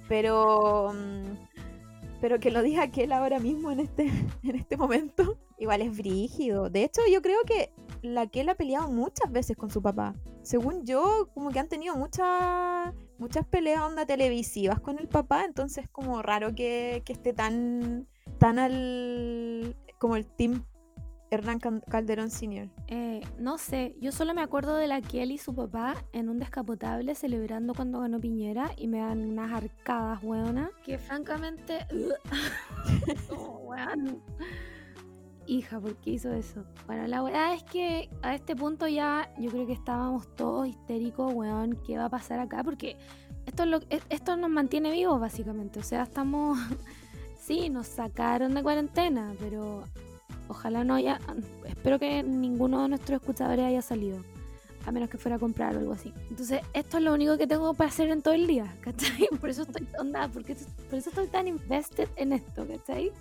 [0.07, 0.93] Pero.
[0.93, 4.05] mm, Pero que lo diga aquel ahora mismo en este,
[4.43, 6.69] en este momento, igual es brígido.
[6.69, 10.15] De hecho, yo creo que la que ha peleado muchas veces con su papá.
[10.41, 15.85] Según yo, como que han tenido muchas muchas peleas onda televisivas con el papá, entonces
[15.85, 18.07] es como raro que, que esté tan
[18.39, 20.63] tan al como el team
[21.29, 22.69] Hernán Calderón Senior.
[22.87, 26.39] Eh, no sé, yo solo me acuerdo de la Kiel y su papá en un
[26.39, 31.85] descapotable celebrando cuando ganó Piñera y me dan unas arcadas, weona, que francamente...
[33.29, 34.21] oh, weón.
[35.47, 36.65] Hija, ¿por qué hizo eso?
[36.87, 41.33] Bueno, la weá es que a este punto ya yo creo que estábamos todos histéricos,
[41.33, 42.63] weón, ¿qué va a pasar acá?
[42.63, 42.97] Porque
[43.45, 45.79] esto, es lo, e- esto nos mantiene vivos, básicamente.
[45.79, 46.57] O sea, estamos...
[47.47, 49.83] sí, nos sacaron de cuarentena, pero
[50.49, 51.19] Ojalá no haya.
[51.65, 54.19] Espero que ninguno de nuestros escuchadores haya salido.
[54.85, 56.13] A menos que fuera a comprar o algo así.
[56.29, 59.27] Entonces, esto es lo único que tengo para hacer en todo el día, ¿cachai?
[59.41, 60.55] Por eso estoy onda, porque
[60.89, 63.11] por eso estoy tan invested en esto, ¿cachai?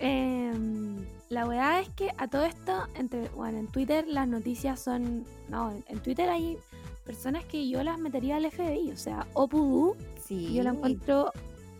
[0.00, 0.96] Em,
[1.28, 5.24] la weá es que a todo esto, entre, bueno, en Twitter las noticias son.
[5.48, 6.58] No, en, en Twitter hay
[7.04, 8.90] personas que yo las metería al FBI.
[8.90, 10.52] O sea, Opudu, Sí.
[10.52, 11.32] yo la encuentro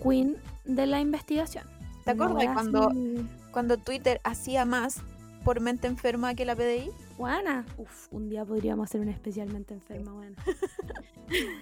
[0.02, 1.64] queen de la investigación.
[2.04, 5.00] ¿Te acuerdas cuando- así- Cuando Twitter hacía más
[5.44, 6.90] por mente enferma que la PDI.
[7.16, 7.64] Juana.
[7.78, 10.36] Uf, un día podríamos hacer una especialmente enferma, bueno.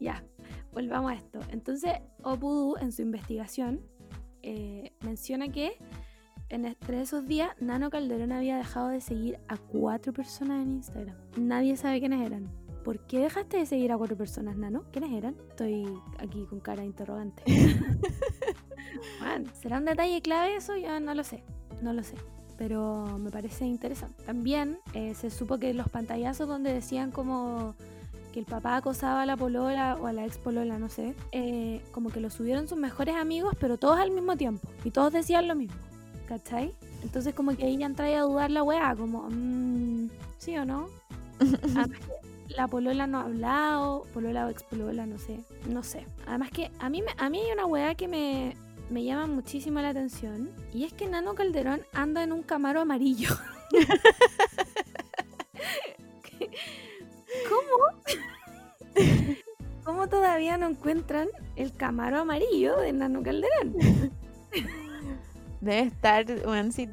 [0.00, 0.22] ya,
[0.72, 1.40] volvamos a esto.
[1.50, 3.80] Entonces, Opudu en su investigación
[4.42, 5.72] eh, menciona que
[6.48, 11.16] en entre esos días Nano Calderón había dejado de seguir a cuatro personas en Instagram.
[11.36, 12.48] Nadie sabe quiénes eran.
[12.84, 14.84] ¿Por qué dejaste de seguir a cuatro personas, Nano?
[14.92, 15.36] ¿Quiénes eran?
[15.50, 15.86] Estoy
[16.18, 17.42] aquí con cara de interrogante.
[19.20, 20.76] Bueno, ¿Será un detalle clave eso?
[20.76, 21.44] Yo no lo sé.
[21.82, 22.16] No lo sé
[22.58, 24.22] pero me parece interesante.
[24.24, 27.74] También eh, se supo que los pantallazos donde decían como
[28.32, 31.80] que el papá acosaba a la polola o a la ex polola, no sé, eh,
[31.92, 34.68] como que lo subieron sus mejores amigos, pero todos al mismo tiempo.
[34.84, 35.76] Y todos decían lo mismo,
[36.26, 36.74] ¿cachai?
[37.02, 40.88] Entonces como que ahí ya entra a dudar la weá, como, mm, ¿sí o no?
[41.38, 42.17] Además que
[42.48, 46.06] la polola no ha hablado, polola o ex polola, no sé, no sé.
[46.26, 48.56] Además que a mí, me, a mí hay una weá que me,
[48.90, 53.36] me llama muchísimo la atención y es que Nano Calderón anda en un camaro amarillo.
[57.48, 57.68] ¿Cómo?
[59.84, 63.74] ¿Cómo todavía no encuentran el camaro amarillo de Nano Calderón?
[65.60, 66.88] Debe estar, bueno, si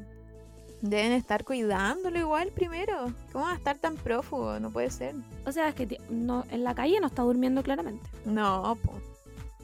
[0.90, 3.12] deben estar cuidándolo igual primero.
[3.32, 4.58] ¿Cómo va a estar tan prófugo?
[4.60, 5.14] No puede ser.
[5.44, 8.08] O sea, es que no, en la calle no está durmiendo claramente.
[8.24, 8.92] No, po.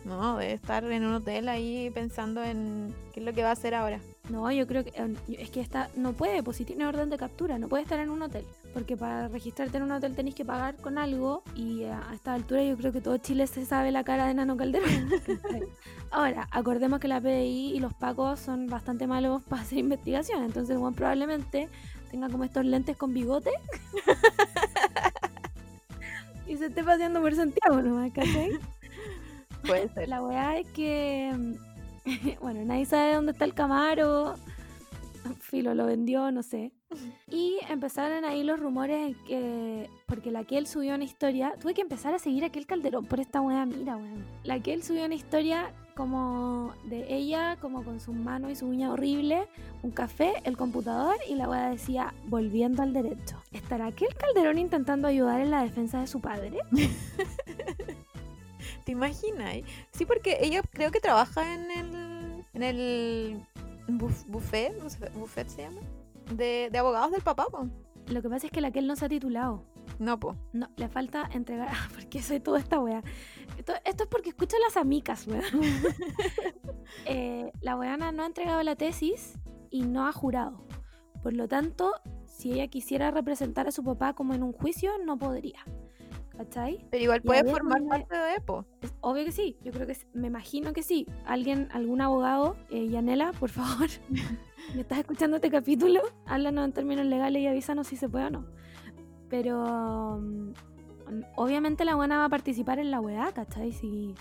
[0.05, 3.53] No, debe estar en un hotel ahí pensando en qué es lo que va a
[3.53, 4.01] hacer ahora.
[4.31, 7.19] No, yo creo que eh, es que está, no puede, pues si tiene orden de
[7.19, 8.45] captura, no puede estar en un hotel.
[8.73, 12.65] Porque para registrarte en un hotel tenéis que pagar con algo y a, esta altura
[12.65, 15.11] yo creo que todo Chile se sabe la cara de Nano Calderón.
[16.11, 20.79] Ahora, acordemos que la PDI y los pacos son bastante malos para hacer investigación, entonces
[20.79, 21.69] bueno, probablemente
[22.11, 23.51] tenga como estos lentes con bigote
[26.47, 28.59] y se esté paseando por Santiago nomás, ¿cachai?
[29.67, 30.09] Puede ser.
[30.09, 31.57] La weá es que.
[32.41, 34.35] Bueno, nadie sabe dónde está el Camaro.
[35.41, 36.73] Filo lo vendió, no sé.
[37.31, 39.91] Y empezaron ahí los rumores en que.
[40.07, 41.55] Porque la que él subió una historia.
[41.61, 44.27] Tuve que empezar a seguir a aquel Calderón por esta weá, mira, weón.
[44.43, 48.67] La que él subió una historia como de ella, como con sus manos y su
[48.67, 49.47] uña horrible,
[49.83, 53.37] un café, el computador y la weá decía volviendo al derecho.
[53.53, 56.59] ¿Estará aquel Calderón intentando ayudar en la defensa de su padre?
[58.85, 59.57] ¿Te imaginas?
[59.93, 63.47] Sí, porque ella creo que trabaja en el, en el
[63.89, 64.73] buf- buffet,
[65.15, 65.81] buffet se llama,
[66.35, 67.69] de, de abogados del papá, po.
[68.09, 69.65] Lo que pasa es que la que él no se ha titulado.
[69.99, 70.37] No, po.
[70.53, 71.69] No, le falta entregar.
[71.73, 73.03] Ah, porque soy toda esta wea.
[73.57, 75.43] Esto, esto es porque escucho las amicas, wea.
[77.07, 79.39] Eh, la weana no ha entregado la tesis
[79.71, 80.67] y no ha jurado.
[81.23, 81.93] Por lo tanto,
[82.27, 85.65] si ella quisiera representar a su papá como en un juicio, no podría.
[86.37, 86.85] ¿Cachai?
[86.91, 88.65] Pero igual puede formar parte de EPO.
[88.81, 89.57] Es obvio que sí.
[89.63, 91.07] Yo creo que me imagino que sí.
[91.27, 93.89] Alguien, algún abogado, eh, Yanela, por favor,
[94.75, 96.01] ¿me estás escuchando este capítulo?
[96.27, 98.47] Háblanos en términos legales y avísanos si se puede o no.
[99.29, 100.53] Pero mm,
[101.37, 103.73] obviamente la buena va a participar en la weá, ¿cachai?
[103.73, 104.15] Si,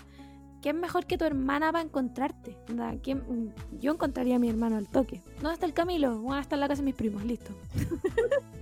[0.60, 2.56] ¿Quién mejor que tu hermana para encontrarte?
[2.70, 5.20] Onda, ¿quién- mm, Yo encontraría a mi hermano al toque.
[5.36, 6.20] ¿Dónde está el Camilo?
[6.20, 7.52] Bueno, está en la casa de mis primos, listo.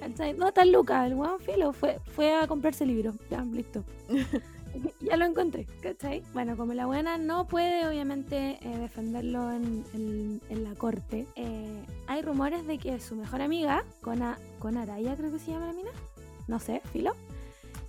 [0.00, 0.32] ¿Cachai?
[0.32, 1.06] ¿Dónde está el Lucas?
[1.06, 3.14] El weón filo fue, fue a comprarse libros.
[3.30, 3.84] Ya, listo.
[5.00, 6.22] ya lo encontré, ¿cachai?
[6.32, 11.84] Bueno, como la buena no puede obviamente eh, defenderlo en, en- en la corte, eh,
[12.06, 14.36] hay rumores de que su mejor amiga, Cona,
[14.80, 15.90] Araya creo que se llama la mina,
[16.48, 17.14] no sé, filo.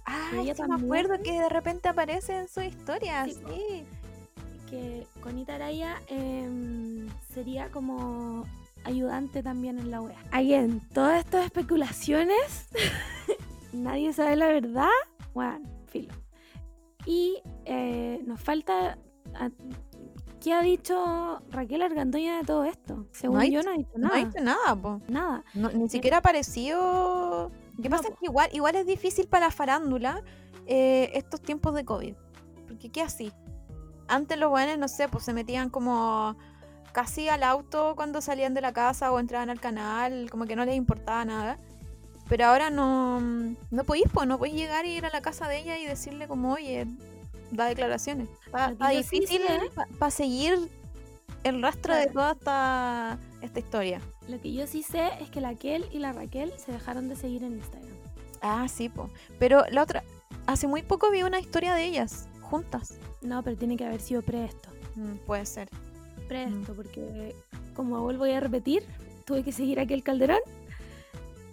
[0.05, 3.25] Ah, sí me acuerdo que de repente aparece en su historia.
[3.25, 3.83] Sí.
[4.69, 8.45] Que Conita Araya em, sería como
[8.85, 10.17] ayudante también en la wea.
[10.31, 12.69] Again, todas estas especulaciones,
[13.73, 14.87] nadie sabe la verdad.
[15.33, 16.13] Bueno, filo.
[17.05, 18.97] Y eh, nos falta.
[19.35, 19.49] a-
[20.41, 23.07] ¿Qué ha dicho Raquel Argandoña de todo esto?
[23.11, 24.15] Según ha yo, no ha dicho No nada.
[24.21, 25.01] ha dicho nada, po.
[25.07, 25.43] Nada.
[25.55, 27.51] No, ni siquiera apareció.
[27.81, 28.09] ¿Qué No, pasa?
[28.09, 28.15] po.
[28.19, 30.23] que igual, igual es difícil para la farándula
[30.67, 32.13] eh, estos tiempos de COVID.
[32.67, 33.31] Porque ¿qué así?
[34.07, 36.37] Antes los buenos, no sé, pues se metían como
[36.95, 40.63] casi al auto cuando salían de la casa o entraban al canal, como que no
[40.63, 41.59] les importaba nada.
[42.29, 45.59] Pero ahora no, no podéis, pues, no podéis llegar y ir a la casa de
[45.59, 46.87] ella y decirle como, oye,
[47.51, 48.29] da declaraciones.
[48.45, 49.59] Está, Lo que está difícil sé-
[49.99, 50.69] para seguir
[51.43, 53.99] el rastro de toda esta, esta historia.
[54.29, 57.17] Lo que yo sí sé es que la Raquel y la Raquel se dejaron de
[57.17, 57.91] seguir en Instagram.
[58.41, 59.09] Ah, sí, po.
[59.37, 60.01] Pero la otra,
[60.47, 62.93] hace muy poco vi una historia de ellas, juntas.
[63.21, 64.69] No, pero tiene que haber sido pre esto.
[64.95, 65.69] Mm, puede ser.
[66.27, 67.35] Pre esto, porque
[67.75, 68.83] como vuelvo a repetir,
[69.25, 70.39] tuve que seguir aquel Calderón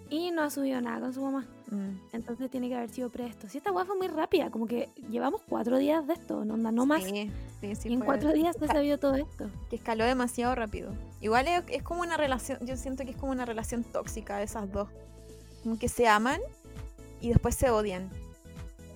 [0.09, 1.45] y no ha subido nada con su mamá.
[1.71, 1.97] Mm.
[2.13, 3.47] Entonces tiene que haber sido pre esto.
[3.49, 6.85] Si esta weá fue muy rápida, como que llevamos cuatro días de esto, no, no
[6.85, 7.03] más.
[7.03, 7.31] Sí,
[7.61, 7.89] sí, sí.
[7.89, 9.49] y en cuatro días se sabió todo esto.
[9.69, 10.91] Que escaló demasiado rápido.
[11.19, 14.43] Igual es, es como una relación, yo siento que es como una relación tóxica de
[14.43, 14.87] esas dos.
[15.63, 16.39] Como que se aman
[17.21, 18.09] y después se odian.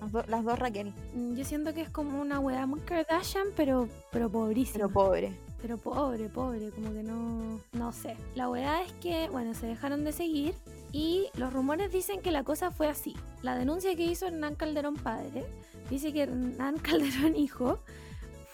[0.00, 3.48] Las, do- las dos Raquel, Mm, Yo siento que es como una weá muy Kardashian,
[3.56, 4.74] pero, pero pobrísima.
[4.74, 5.32] pero pobre.
[5.60, 8.16] Pero pobre, pobre, como que no, no sé.
[8.34, 10.54] La verdad es que, bueno, se dejaron de seguir
[10.92, 13.16] y los rumores dicen que la cosa fue así.
[13.42, 15.46] La denuncia que hizo Hernán Calderón padre
[15.90, 17.80] dice que Hernán Calderón hijo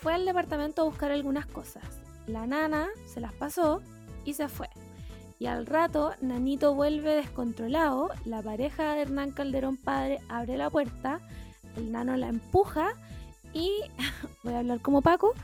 [0.00, 1.84] fue al departamento a buscar algunas cosas.
[2.26, 3.82] La nana se las pasó
[4.24, 4.68] y se fue.
[5.38, 11.20] Y al rato, Nanito vuelve descontrolado, la pareja de Hernán Calderón padre abre la puerta,
[11.76, 12.92] el nano la empuja
[13.52, 13.70] y,
[14.42, 15.34] voy a hablar como Paco,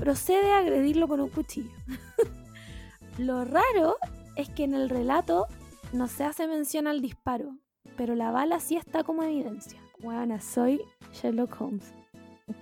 [0.00, 1.70] procede a agredirlo con un cuchillo.
[3.18, 3.96] Lo raro
[4.34, 5.46] es que en el relato
[5.92, 7.54] no se hace mención al disparo,
[7.96, 9.78] pero la bala sí está como evidencia.
[9.98, 10.80] Bueno, soy
[11.12, 11.92] Sherlock Holmes.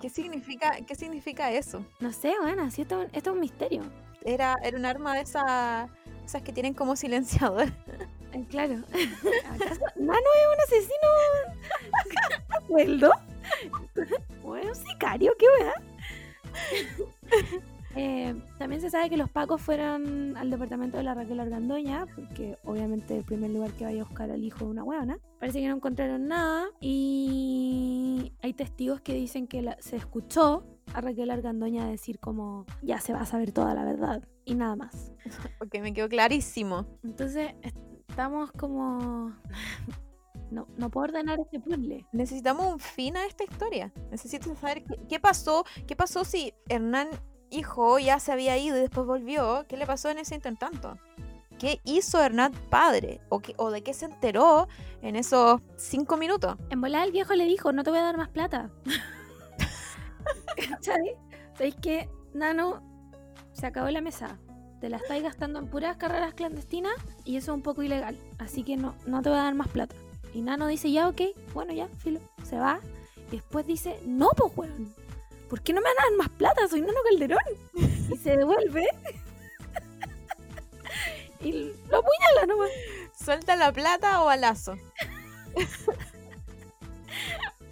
[0.00, 1.84] ¿Qué significa, qué significa eso?
[2.00, 3.82] No sé, bueno, sí, esto, esto es un misterio.
[4.24, 5.88] Era, era un arma de esa-
[6.26, 7.66] esas que tienen como silenciador.
[8.34, 8.74] Eh, claro.
[9.50, 11.08] ¿Acaso Nano es un asesino
[12.66, 13.10] sueldo?
[14.42, 15.74] Bueno, un sicario, qué weá.
[17.96, 22.56] Eh, también se sabe que los pacos fueron al departamento de la Raquel Argandoña, porque
[22.64, 25.18] obviamente el primer lugar que vaya a buscar al hijo de una huevona.
[25.40, 30.64] Parece que no encontraron nada y hay testigos que dicen que la- se escuchó
[30.94, 34.76] a Raquel Argandoña decir como ya se va a saber toda la verdad y nada
[34.76, 35.10] más.
[35.58, 36.86] Porque me quedó clarísimo.
[37.02, 37.54] Entonces
[38.08, 39.32] estamos como...
[40.50, 42.06] No, no puedo ordenar este puzzle.
[42.12, 43.92] Necesitamos un fin a esta historia.
[44.10, 45.64] Necesito saber qué, qué pasó.
[45.86, 47.08] ¿Qué pasó si Hernán,
[47.50, 49.66] hijo, ya se había ido y después volvió?
[49.68, 50.96] ¿Qué le pasó en ese intertanto?
[51.58, 53.20] ¿Qué hizo Hernán padre?
[53.28, 54.68] ¿O, qué- ¿O de qué se enteró
[55.02, 56.56] en esos cinco minutos?
[56.70, 58.70] En volada el viejo le dijo, no te voy a dar más plata.
[60.70, 61.16] ¿Cachai?
[61.54, 62.82] ¿Sabéis que, Nano,
[63.52, 64.38] se acabó la mesa?
[64.80, 68.16] Te la estáis gastando en puras carreras clandestinas y eso es un poco ilegal.
[68.38, 69.96] Así que no, no te voy a dar más plata.
[70.34, 71.22] Y Nano dice, ya, ok,
[71.54, 72.20] bueno, ya, filo.
[72.44, 72.80] Se va.
[73.28, 74.94] Y después dice, no, pues, weón.
[75.48, 76.68] ¿Por qué no me van a dar más plata?
[76.68, 77.38] Soy Nano Calderón.
[78.10, 78.84] Y se devuelve.
[81.40, 82.70] y lo apuñala nomás.
[83.18, 84.76] ¿Suelta la plata o balazo?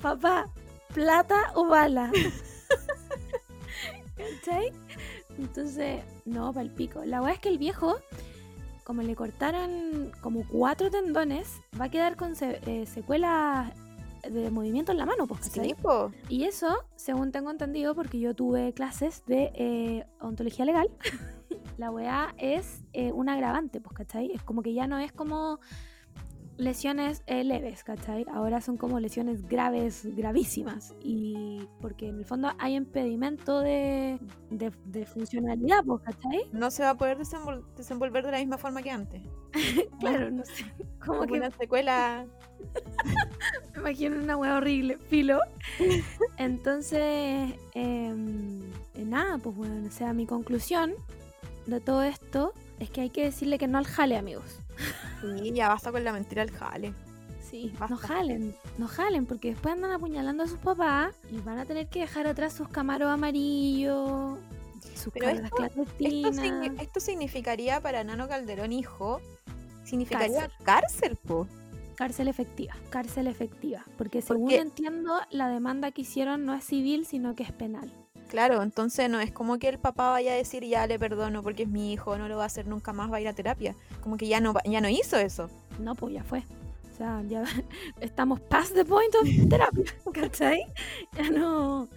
[0.02, 0.48] Papá,
[0.92, 2.10] plata o bala.
[4.16, 4.72] ¿Cachai?
[5.38, 7.04] Entonces, no, para el pico.
[7.04, 7.98] La weá es que el viejo,
[8.86, 13.72] como le cortaron como cuatro tendones, va a quedar con se- eh, secuelas
[14.22, 15.68] de movimiento en la mano, pues, ¿cachai?
[15.70, 16.12] Sí, po.
[16.28, 20.88] Y eso, según tengo entendido, porque yo tuve clases de eh, ontología legal,
[21.78, 24.30] la weá es eh, un agravante, pues, ¿cachai?
[24.32, 25.58] Es como que ya no es como
[26.58, 28.24] lesiones eh, leves, ¿cachai?
[28.32, 30.94] Ahora son como lesiones graves, gravísimas.
[31.00, 34.18] Y porque en el fondo hay impedimento de,
[34.50, 36.42] de, de funcionalidad, pues, ¿cachai?
[36.52, 39.22] No se va a poder desenvol- desenvolver de la misma forma que antes.
[40.00, 40.64] Claro, no sé.
[41.04, 42.26] Como Como que una secuela.
[43.74, 45.40] Me imagino una hueá horrible, filo.
[46.38, 48.60] Entonces, em,
[48.94, 50.94] eh, nada, pues bueno, o sea, mi conclusión
[51.66, 54.60] de todo esto es que hay que decirle que no al jale, amigos.
[55.20, 56.92] Sí, ya basta con la mentira del jale.
[57.48, 57.94] Sí, Basta.
[57.94, 61.86] no jalen, no jalen, porque después andan apuñalando a sus papás y van a tener
[61.86, 64.38] que dejar atrás sus camaros amarillos,
[64.96, 65.56] sus Pero esto-
[66.80, 69.20] Esto, significaría para Nano Calderón hijo,
[69.84, 70.64] significaría Cárcel.
[70.64, 71.46] cárcel, po.
[71.94, 73.84] Cárcel efectiva, cárcel efectiva.
[73.96, 77.90] Porque según entiendo, la demanda que hicieron no es civil, sino que es penal.
[78.28, 81.62] Claro, entonces no es como que el papá vaya a decir ya le perdono porque
[81.62, 83.74] es mi hijo, no lo va a hacer nunca más, va a ir a terapia.
[84.02, 85.48] Como que ya no, va- ya no hizo eso.
[85.78, 86.40] No, pues ya fue.
[86.92, 87.44] O sea, ya
[88.00, 90.62] estamos past the point of terapia, ¿cachai?
[91.16, 91.88] Ya no,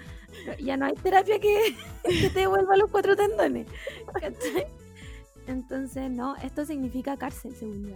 [0.62, 3.66] ya no hay terapia que, que te devuelva los cuatro tendones,
[4.14, 4.68] ¿cachai?
[5.48, 7.96] Entonces, no, esto significa cárcel, según yo.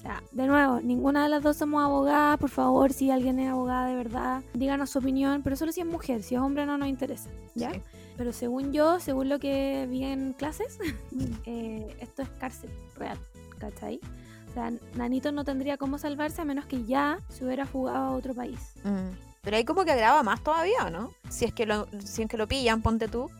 [0.00, 2.38] O sea, de nuevo, ninguna de las dos somos abogadas.
[2.38, 5.86] Por favor, si alguien es abogada de verdad, díganos su opinión, pero solo si es
[5.86, 7.70] mujer, si es hombre no nos interesa, ¿ya?
[7.74, 7.82] Sí.
[8.16, 10.78] Pero según yo, según lo que vi en clases,
[11.44, 13.18] eh, esto es cárcel real,
[13.58, 14.00] ¿cachai?
[14.48, 18.10] O sea, Nanito no tendría cómo salvarse a menos que ya se hubiera fugado a
[18.12, 18.72] otro país.
[18.82, 19.14] Mm.
[19.42, 21.10] Pero ahí como que agrava más todavía, ¿o ¿no?
[21.28, 23.30] Si es que lo, si es que lo pillan, ponte tú,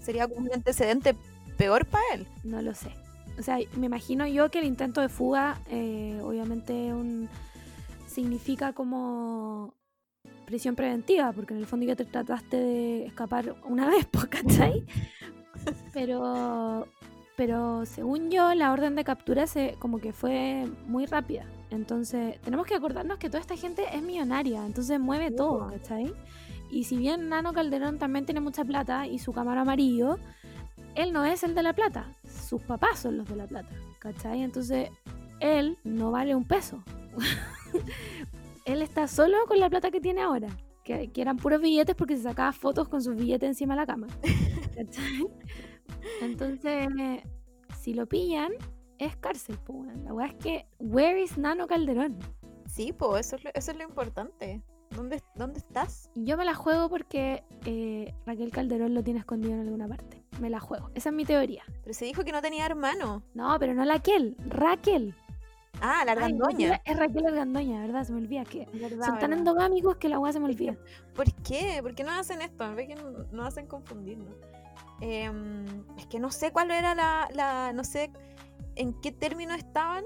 [0.00, 1.14] sería como un antecedente
[1.58, 2.26] peor para él.
[2.42, 2.90] No lo sé.
[3.38, 7.28] O sea, me imagino yo que el intento de fuga, eh, obviamente, un,
[8.06, 9.74] significa como
[10.46, 14.86] prisión preventiva, porque en el fondo ya te trataste de escapar una vez, ¿cachai?
[15.92, 16.86] Pero,
[17.36, 21.44] pero según yo, la orden de captura se, como que fue muy rápida.
[21.70, 25.68] Entonces, tenemos que acordarnos que toda esta gente es millonaria, entonces mueve todo.
[25.70, 26.12] ¿cachai?
[26.70, 30.18] Y si bien Nano Calderón también tiene mucha plata y su cámara amarillo,
[30.94, 32.06] él no es el de la plata,
[32.46, 34.42] sus papás son los de la plata, ¿cachai?
[34.42, 34.90] Entonces,
[35.40, 36.82] él no vale un peso.
[38.64, 40.48] él está solo con la plata que tiene ahora,
[40.84, 43.86] que, que eran puros billetes porque se sacaba fotos con sus billetes encima de la
[43.86, 44.06] cama.
[44.76, 45.26] ¿cachai?
[46.20, 46.88] Entonces,
[47.78, 48.52] si lo pillan,
[48.98, 49.96] es cárcel, pues.
[50.04, 52.18] La weá es que, where is Nano Calderón?
[52.66, 54.62] Sí, pues eso es lo, eso es lo importante.
[54.90, 56.10] ¿Dónde, ¿Dónde estás?
[56.14, 60.15] Yo me la juego porque eh, Raquel Calderón lo tiene escondido en alguna parte.
[60.40, 60.90] Me la juego.
[60.94, 61.62] Esa es mi teoría.
[61.82, 63.22] Pero se dijo que no tenía hermano.
[63.34, 65.14] No, pero no Raquel, Raquel.
[65.80, 66.80] Ah, la Ay, argandoña.
[66.86, 68.04] es Raquel Argandoña, ¿verdad?
[68.04, 70.74] Se me olvida que ¿Verdad, son tan endogámicos que la weá se me olvida.
[71.14, 71.80] ¿Por qué?
[71.82, 72.74] ¿Por qué no hacen esto?
[72.74, 74.34] Ve que no, no hacen confundirnos.
[75.00, 75.66] Em,
[75.98, 78.10] es que no sé cuál era la, la- No sé
[78.76, 80.04] en qué término estaban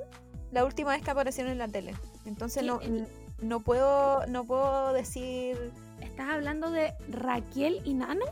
[0.51, 1.95] la última vez que aparecieron en la tele.
[2.25, 2.67] Entonces ¿Qué?
[2.69, 3.07] no, El-
[3.41, 5.73] no puedo no puedo decir.
[6.01, 8.25] ¿Estás hablando de Raquel y Nano?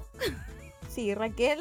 [0.88, 1.60] Sí, Raquel,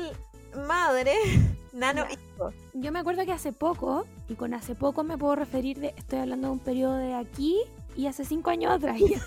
[0.55, 1.13] madre,
[1.73, 2.13] Nano, Ya.
[2.13, 2.53] hijo.
[2.73, 6.19] Yo me acuerdo que hace poco, y con hace poco me puedo referir de, estoy
[6.19, 7.57] hablando de un periodo de aquí
[7.95, 8.97] y hace cinco años atrás.
[8.99, 9.19] ya.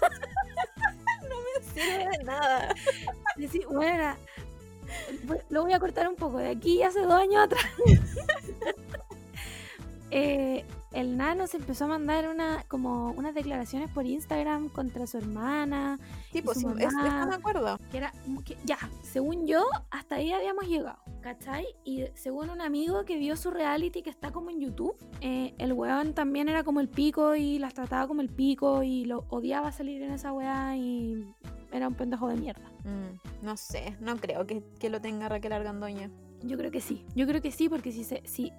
[1.75, 2.75] sirve de nada.
[3.37, 4.15] Decir, bueno,
[5.51, 7.65] lo voy a cortar un poco, de aquí y hace dos años atrás.
[10.13, 15.19] Eh, el nano se empezó a mandar una, como unas declaraciones por Instagram contra su
[15.19, 15.99] hermana,
[16.33, 17.09] Tipo, su sí, es- mamá.
[17.09, 17.79] esto me acuerdo.
[17.91, 18.13] que era
[18.45, 21.67] que ya, según yo, hasta ahí habíamos llegado, ¿cachai?
[21.85, 25.73] Y según un amigo que vio su reality que está como en YouTube, eh, el
[25.73, 29.73] weón también era como el pico y las trataba como el pico y lo odiaba
[29.73, 31.25] salir en esa weá y
[31.73, 32.69] era un pendejo de mierda.
[32.85, 36.11] Mm, no sé, no creo que, que lo tenga Raquel Argandoña.
[36.43, 38.51] Yo creo que sí, yo creo que sí, porque si se, si,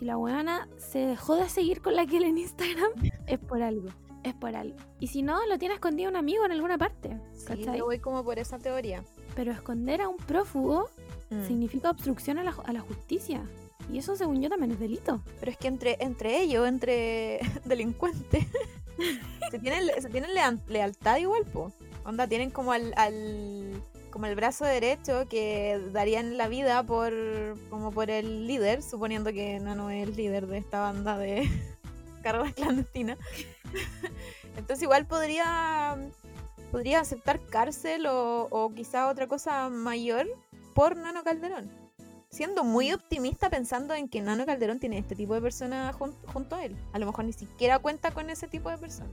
[0.00, 2.90] si la weona se dejó de seguir con la que en Instagram,
[3.26, 3.90] es por algo.
[4.24, 4.76] Es por algo.
[4.98, 7.20] Y si no, lo tiene escondido un amigo en alguna parte.
[7.34, 9.04] Sí, yo voy como por esa teoría.
[9.36, 10.88] Pero esconder a un prófugo
[11.30, 11.46] Mm.
[11.46, 13.40] significa obstrucción a la, ju- a la justicia.
[13.92, 15.22] Y eso, según yo, también es delito.
[15.38, 18.46] Pero es que entre, entre ellos, entre delincuentes,
[19.52, 20.10] se tienen, se
[20.66, 21.72] lealtad igual, po.
[22.04, 23.70] Onda, tienen como al, al
[24.10, 27.12] como el brazo derecho que darían la vida por
[27.70, 31.48] como por el líder, suponiendo que Nano es el líder de esta banda de
[32.22, 33.18] carreras clandestinas.
[34.56, 35.96] Entonces igual podría
[36.70, 40.26] podría aceptar cárcel o, o quizá otra cosa mayor
[40.74, 41.70] por Nano Calderón.
[42.28, 46.54] Siendo muy optimista pensando en que Nano Calderón tiene este tipo de personas jun- junto
[46.54, 46.76] a él.
[46.92, 49.10] A lo mejor ni siquiera cuenta con ese tipo de personas.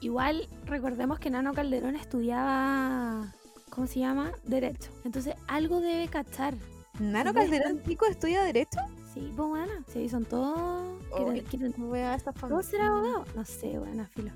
[0.00, 3.34] Igual, recordemos que Nano Calderón estudiaba.
[3.74, 4.32] ¿Cómo se llama?
[4.44, 4.90] Derecho.
[5.04, 6.54] Entonces, algo debe cachar.
[7.00, 8.78] ¿Nano Calderón chico estudia Derecho?
[9.12, 9.72] Sí, pues bueno.
[9.92, 11.00] Sí, son todos.
[11.16, 13.26] Ay, quieren- quieren ¿Todos ser abogados?
[13.34, 14.30] No sé, buena filo.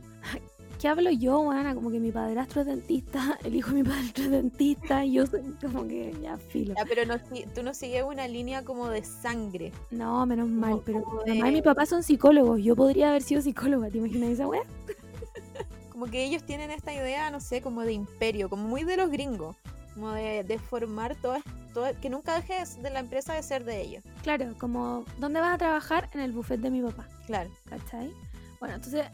[0.81, 1.75] ¿Qué hablo yo, buena?
[1.75, 5.27] Como que mi padrastro es dentista, el hijo de mi padrastro es dentista, y yo
[5.27, 6.75] soy como que ya filo.
[6.77, 7.19] Ya, pero no,
[7.53, 9.73] tú no sigues una línea como de sangre.
[9.91, 12.61] No, menos mal, Como- pero mi mamá y de- mi papá son psicólogos.
[12.63, 14.63] Yo podría haber sido psicóloga, ¿te imaginas esa weá?
[15.99, 19.11] Como que ellos tienen esta idea, no sé, como de imperio, como muy de los
[19.11, 19.57] gringos.
[19.95, 21.39] Como de, de formar todo,
[21.75, 24.05] todo, que nunca dejes de la empresa de ser de ellos.
[24.23, 26.09] Claro, como, ¿dónde vas a trabajar?
[26.15, 27.51] En el buffet de mi papá, Claro.
[27.69, 28.13] ¿cachai?
[28.61, 29.07] Bueno, entonces,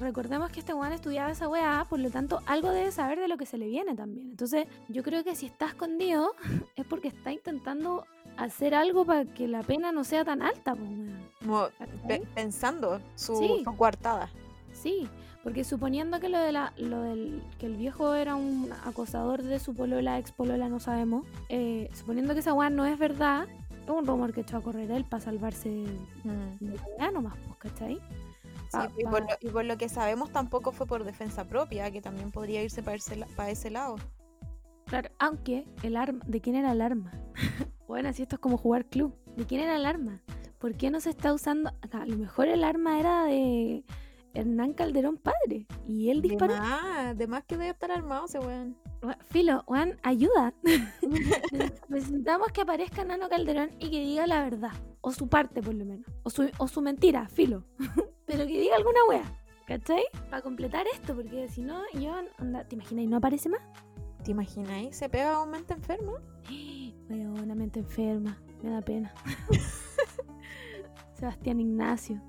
[0.00, 3.36] recordemos que este weón estudiaba esa weá, por lo tanto, algo debe saber de lo
[3.36, 4.30] que se le viene también.
[4.30, 6.32] Entonces, yo creo que si está escondido,
[6.76, 8.06] es porque está intentando
[8.38, 11.28] hacer algo para que la pena no sea tan alta, pues, weón.
[11.44, 11.68] Como
[12.34, 13.60] pensando su, Sí.
[13.66, 14.30] su coartada.
[14.72, 15.06] Sí,
[15.42, 19.58] porque suponiendo que lo de la, lo del que el viejo era un acosador de
[19.58, 21.26] su polola, ex polola, no sabemos.
[21.48, 23.46] eh, suponiendo que esa weá no es verdad,
[23.84, 25.68] es un rumor que echó a correr él para salvarse
[26.24, 26.64] Mm.
[26.64, 27.94] de la nomás, pues, ¿cachai?
[27.96, 31.44] Sí, Pa- y, por pa- lo, y por lo que sabemos tampoco fue por defensa
[31.46, 33.96] propia, que también podría irse para ese, para ese lado.
[34.86, 37.12] Claro, aunque el arma, ¿de quién era el arma?
[37.88, 39.14] bueno, así esto es como jugar club.
[39.36, 40.20] ¿De quién era el arma?
[40.58, 41.72] ¿Por qué no se está usando?
[41.90, 43.84] A lo mejor el arma era de
[44.34, 46.54] Hernán Calderón padre y él disparó.
[46.56, 48.76] más, de más que debe estar armado ese weón.
[49.26, 50.54] Filo, Juan, ayuda.
[51.88, 54.72] Necesitamos que aparezca Nano Calderón y que diga la verdad.
[55.00, 56.06] O su parte, por lo menos.
[56.22, 57.64] O su, o su mentira, filo.
[58.26, 59.38] Pero que diga alguna wea.
[59.66, 60.04] ¿Cachai?
[60.30, 63.04] Para completar esto, porque si no, yo, onda, ¿te imaginas?
[63.04, 63.60] ¿Y no aparece más?
[64.24, 64.96] ¿Te imagináis?
[64.96, 66.18] ¿Se pega a un mente enfermo?
[67.08, 68.38] Veo una mente enferma.
[68.62, 69.12] Me da pena.
[71.14, 72.20] Sebastián Ignacio.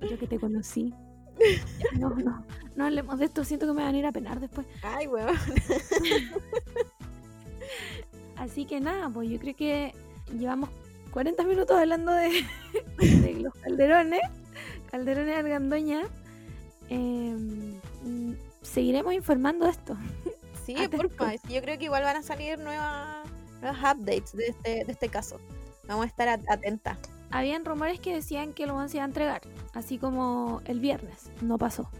[0.00, 0.94] Yo que te conocí.
[1.98, 2.44] No, no.
[2.76, 3.44] No hablemos de esto.
[3.44, 4.66] Siento que me van a ir a penar después.
[4.82, 5.36] Ay, weón.
[8.36, 9.94] Así que nada, pues yo creo que
[10.36, 10.70] llevamos
[11.12, 12.44] 40 minutos hablando de,
[12.98, 14.20] de los calderones,
[14.90, 16.02] calderones de Argandoña.
[16.88, 17.74] Em,
[18.62, 19.96] seguiremos informando de esto.
[20.66, 21.34] Sí, porfa.
[21.48, 23.24] Yo creo que igual van a salir nuevas,
[23.60, 25.38] nuevas updates de este, de este caso.
[25.86, 26.98] Vamos a estar at- atentas.
[27.34, 31.32] Habían rumores que decían que el se iba a entregar, así como el viernes.
[31.42, 31.90] No pasó.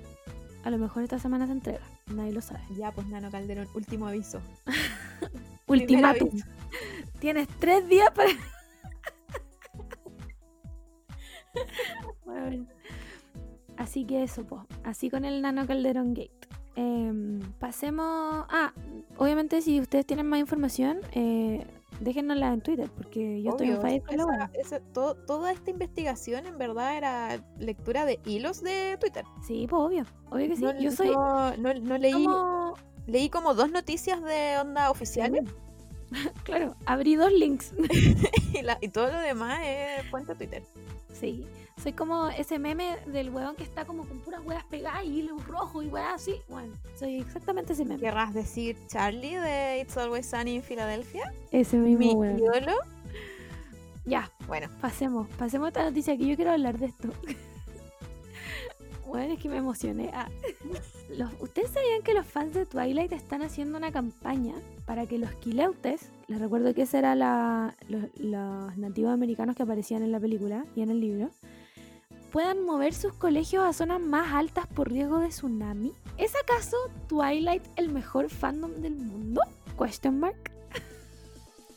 [0.62, 2.61] A lo mejor esta semana se entrega, nadie lo sabe.
[2.76, 4.41] Ya, pues Nano Calderón, último aviso.
[5.66, 6.28] Ultimátum.
[6.28, 6.47] aviso.
[7.18, 8.30] Tienes tres días para.
[12.24, 12.66] Bueno,
[13.76, 14.62] así que eso, pues.
[14.85, 16.47] Así con el Nano Calderón Gate.
[16.76, 18.47] Em, pasemos.
[18.51, 18.72] Ah,
[19.16, 21.66] obviamente, si ustedes tienen más información, eh,
[22.01, 26.97] déjennosla en Twitter, porque yo estoy en con la esa- toda esta investigación en verdad
[26.97, 29.24] era lectura de hilos de Twitter.
[29.47, 30.05] Sí, pues obvio.
[30.30, 30.62] Obvio que sí.
[30.62, 31.11] No, yo soy.
[31.11, 32.74] no, no- no leí, como-
[33.07, 35.45] leí como dos noticias de onda oficiales
[36.45, 37.72] Claro, abrí dos links.
[38.55, 40.62] y, la- y todo lo demás es fuente Twitter.
[41.12, 41.45] Sí,
[41.83, 45.47] soy como ese meme del weón que está como con puras weas pegadas y hilos
[45.47, 46.37] rojos y weas así.
[46.49, 48.01] Bueno, soy exactamente ese meme.
[48.01, 51.33] ¿Querrás decir Charlie de It's Always Sunny en Filadelfia?
[51.51, 52.39] Ese Mi mismo weón.
[52.39, 52.72] ídolo.
[54.07, 57.09] Ya, Bueno, pasemos, pasemos a esta noticia que yo quiero hablar de esto.
[59.07, 60.11] bueno, es que me emocioné.
[60.12, 60.29] Ah.
[61.11, 64.55] Los- ¿Ustedes sabían que los fans de Twilight están haciendo una campaña
[64.87, 69.62] para que los quileutes, les recuerdo que ese era la, los, los nativos americanos que
[69.62, 71.31] aparecían en la película y en el libro,
[72.35, 75.93] puedan mover sus colegios a zonas más altas por riesgo de tsunami?
[76.18, 76.76] ¿Es acaso
[77.07, 79.41] Twilight el mejor fandom del mundo?
[79.78, 80.51] Question mark.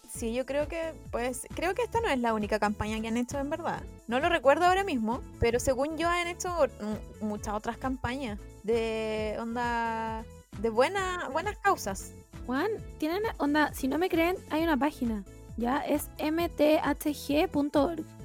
[0.09, 3.17] sí, yo creo que, pues, creo que esta no es la única campaña que han
[3.17, 3.83] hecho en verdad.
[4.07, 9.37] No lo recuerdo ahora mismo, pero según yo han hecho mm, muchas otras campañas de
[9.39, 10.25] onda,
[10.59, 12.13] de buena, buenas causas.
[12.47, 15.23] Juan, tienen onda, si no me creen, hay una página.
[15.55, 18.16] Ya es mthg.org.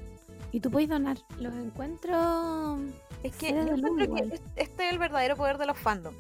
[0.53, 1.17] Y tú puedes donar.
[1.39, 2.79] Los encuentro.
[3.23, 6.17] Es que yo encuentro que este es el verdadero poder de los fandoms.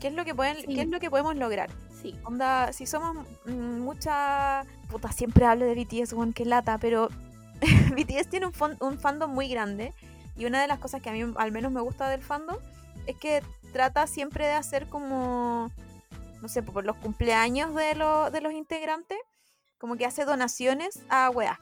[0.00, 0.74] ¿Qué es lo que pueden, Sí.
[0.74, 1.70] qué es lo que podemos lograr?
[2.00, 2.14] Sí.
[2.24, 3.16] Onda, si somos
[3.46, 4.64] mucha.
[4.90, 7.08] Puta, siempre hablo de BTS, weón, que lata, pero
[7.94, 9.92] BTS tiene un, un fandom muy grande.
[10.36, 12.56] Y una de las cosas que a mí al menos me gusta del fandom
[13.06, 13.42] es que
[13.72, 15.70] trata siempre de hacer como.
[16.40, 19.18] No sé, por los cumpleaños de, lo- de los integrantes,
[19.78, 21.58] como que hace donaciones a weas.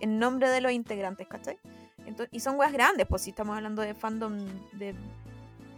[0.00, 1.58] En nombre de los integrantes, ¿cachai?
[2.06, 4.36] Ento- y son weas grandes, pues si estamos hablando de fandom
[4.72, 4.94] de,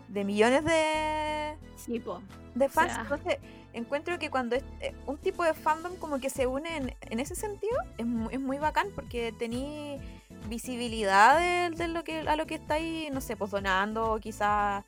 [0.09, 2.03] de millones de, Sí,
[2.55, 2.93] de fans.
[2.93, 3.03] sea.
[3.03, 3.39] Entonces,
[3.73, 7.21] encuentro que cuando es, eh, un tipo de fandom como que se une en, en
[7.21, 9.99] ese sentido, es, mu- es muy bacán porque tení
[10.49, 11.39] visibilidad
[11.71, 14.85] de, de lo que, a lo que estáis, no sé, pues donando, o quizás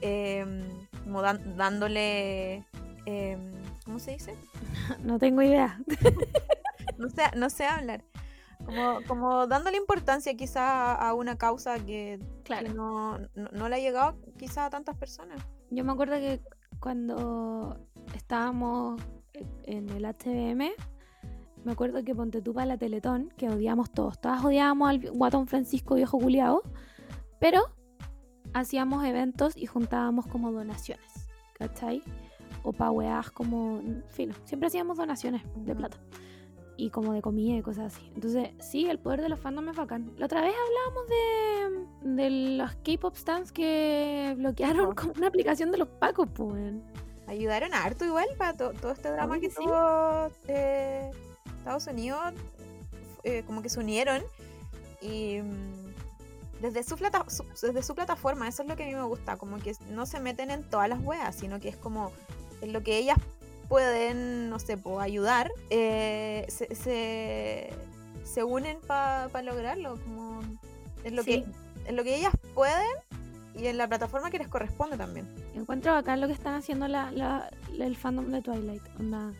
[0.00, 0.62] em,
[1.04, 2.64] como dan- dándole,
[3.06, 3.52] em,
[3.84, 4.34] ¿cómo se dice?
[5.02, 5.80] No tengo idea.
[6.98, 8.02] No sé, no sé hablar.
[8.66, 12.18] Como, como dándole importancia quizá a una causa que,
[12.74, 15.38] no, no, no le ha llegado quizá a tantas personas.
[15.70, 16.40] Yo me acuerdo que
[16.80, 17.78] cuando
[18.14, 19.00] estábamos
[19.64, 20.72] en el HBM,
[21.64, 24.20] me acuerdo que ponte tú para la Teletón, que odiamos todos.
[24.20, 26.62] Todas odiábamos al guatón Francisco viejo culiao,
[27.38, 27.62] pero
[28.52, 32.02] hacíamos eventos y juntábamos como donaciones, ¿cachai?
[32.62, 35.98] O pa' weás como, fino, siempre hacíamos donaciones de plata.
[36.78, 38.10] Y como de comida y cosas así.
[38.14, 40.12] Entonces, sí, el poder de los fandoms es bacán.
[40.18, 45.78] La otra vez hablábamos de, de los K-pop stands que bloquearon con una aplicación de
[45.78, 46.74] los pacos, pues.
[47.26, 49.56] ayudaron a harto igual para to- todo este drama que sí.
[49.56, 51.10] tuvo eh,
[51.58, 52.34] Estados Unidos,
[53.24, 54.22] eh, como que se unieron
[55.00, 58.94] y, mm, desde su, plata, su- desde su plataforma, eso es lo que a mí
[58.94, 62.12] me gusta, como que no se meten en todas las weas, sino que es como
[62.60, 63.16] en lo que ellas
[63.68, 67.70] pueden, no sé, po, ayudar, eh, se, se,
[68.24, 70.40] se unen para lograrlo, como
[71.04, 71.42] en lo, Sí.
[71.42, 72.86] que, en lo que ellas pueden
[73.54, 75.26] y en la plataforma que les corresponde también.
[75.54, 78.82] Encuentro acá lo que están haciendo la, la- la- el fandom de Twilight.
[79.00, 79.32] Onda,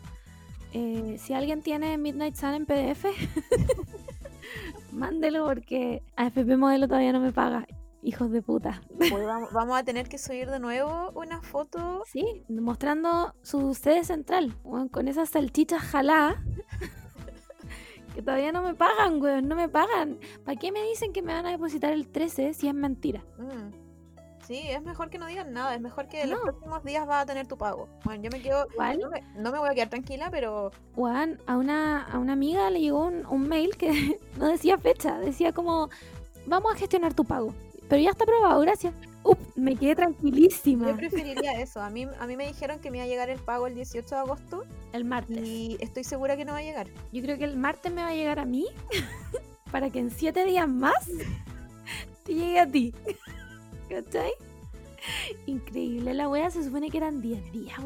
[0.73, 3.05] eh, si alguien tiene Midnight Sun en PDF,
[4.91, 7.67] mándelo porque AFP Modelo todavía no me paga.
[8.07, 8.81] Hijos de puta.
[9.11, 12.03] Vamos, vamos a tener que subir de nuevo una foto.
[12.05, 14.55] Sí, mostrando su sede central,
[14.91, 16.41] con esas salchichas jalá.
[18.15, 20.19] que todavía no me pagan, weón, no me pagan.
[20.45, 23.25] ¿Para qué me dicen que me van a depositar el 13 si es mentira?
[23.39, 23.73] Mm.
[24.45, 27.23] Sí, es mejor que no digan nada, es mejor que en los próximos días vas
[27.23, 27.89] a tener tu pago.
[28.05, 28.67] Bueno, yo me quedo,
[29.01, 32.69] no me, no me voy a quedar tranquila, pero Juan, a una, a una amiga
[32.69, 35.89] le llegó un, un mail que no decía fecha, decía como,
[36.45, 37.53] vamos a gestionar tu pago.
[37.89, 38.93] Pero ya está aprobado, gracias.
[39.23, 40.87] Up, me quedé tranquilísima.
[40.89, 41.81] yo preferiría eso.
[41.81, 44.07] A mí, a mí me dijeron que me iba a llegar el pago el 18
[44.07, 44.63] de agosto
[44.93, 45.37] El martes.
[45.45, 46.87] y estoy segura que no va a llegar.
[47.11, 48.65] Yo creo que el martes me va a llegar a mí
[49.71, 51.07] para que en siete días más
[52.23, 52.93] te llegue a ti.
[53.89, 54.31] ¿Cachai?
[55.45, 57.79] Increíble, la wea se supone que eran 10 días,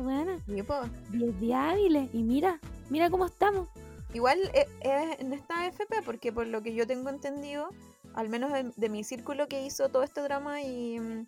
[0.65, 0.79] po,
[1.11, 2.09] 10 días hábiles.
[2.13, 3.67] Y mira, mira cómo estamos.
[4.13, 7.69] Igual eh, es en esta FP, porque por lo que yo tengo entendido,
[8.14, 11.26] al menos de, de mi círculo que hizo todo este drama y,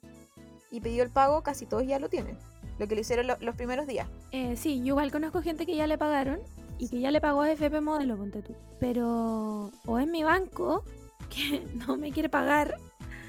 [0.71, 2.37] y pidió el pago, casi todos ya lo tienen.
[2.79, 4.07] Lo que lo hicieron lo- los primeros días.
[4.31, 6.39] Eh, sí, yo igual conozco gente que ya le pagaron
[6.79, 8.55] y que ya le pagó a FP Modelo, ponte tú.
[8.79, 10.83] Pero, o es mi banco,
[11.29, 12.77] que no me quiere pagar.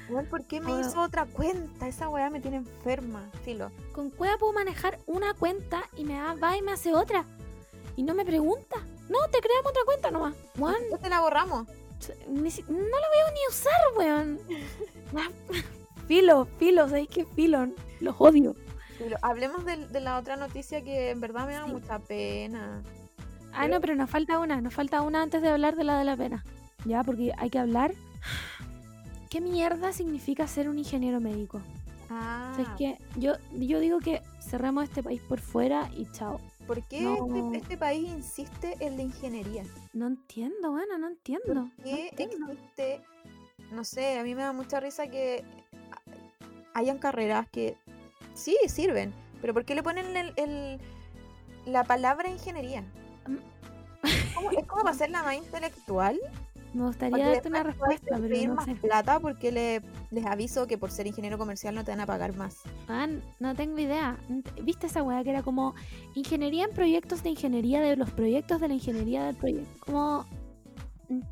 [0.09, 1.87] Igual, ¿por qué me hizo otra cuenta?
[1.87, 3.71] Esa weá me tiene enferma, filo.
[3.91, 7.25] Con Cueva puedo manejar una cuenta y me da- va y me hace otra.
[7.95, 8.75] Y no me pregunta.
[9.09, 10.35] No, te creamos otra cuenta nomás.
[10.59, 11.67] Juan, te la borramos.
[12.29, 14.39] Ni si- no la veo ni usar, weón.
[15.15, 15.29] Ah,
[16.07, 17.67] filo, filo, ¿sabéis qué filo?
[18.01, 18.55] Los odio.
[18.97, 19.17] Filo.
[19.21, 21.71] Hablemos de, la otra noticia que en verdad me da Sí.
[21.71, 22.81] mucha pena.
[23.53, 26.03] Ah, no, pero nos falta una, nos falta una antes de hablar de la de
[26.05, 26.43] la pena.
[26.85, 27.93] Ya, porque hay que hablar.
[29.29, 31.61] ¿Qué mierda significa ser un ingeniero médico?
[32.09, 36.05] Ah, O sea, es que yo, yo digo que cerramos este país por fuera y
[36.11, 36.39] chao.
[36.67, 37.25] ¿Por qué no.
[37.45, 39.63] este, este país insiste en la ingeniería?
[39.93, 41.45] No entiendo, bueno, no entiendo.
[41.45, 42.51] ¿Por no qué entiendo.
[42.51, 43.01] existe?
[43.71, 45.43] No sé, a mí me da mucha risa que
[46.73, 47.77] hayan carreras que
[48.33, 50.79] sí sirven, pero ¿por qué le ponen el, el-
[51.65, 52.81] la palabra ingeniería?
[53.27, 53.37] Mm.
[54.35, 56.19] ¿Cómo- es como para hacerla más intelectual.
[56.75, 58.75] Me gustaría darte una respuesta, pero no más sé.
[58.75, 62.35] plata porque le, les aviso que por ser ingeniero comercial no te van a pagar
[62.35, 62.57] más.
[62.89, 63.07] Ah,
[63.39, 64.17] no tengo idea.
[64.61, 65.73] ¿Viste esa weá que era como
[66.15, 69.85] ingeniería en proyectos de ingeniería de los proyectos de la ingeniería del proyecto?
[69.85, 70.25] Como,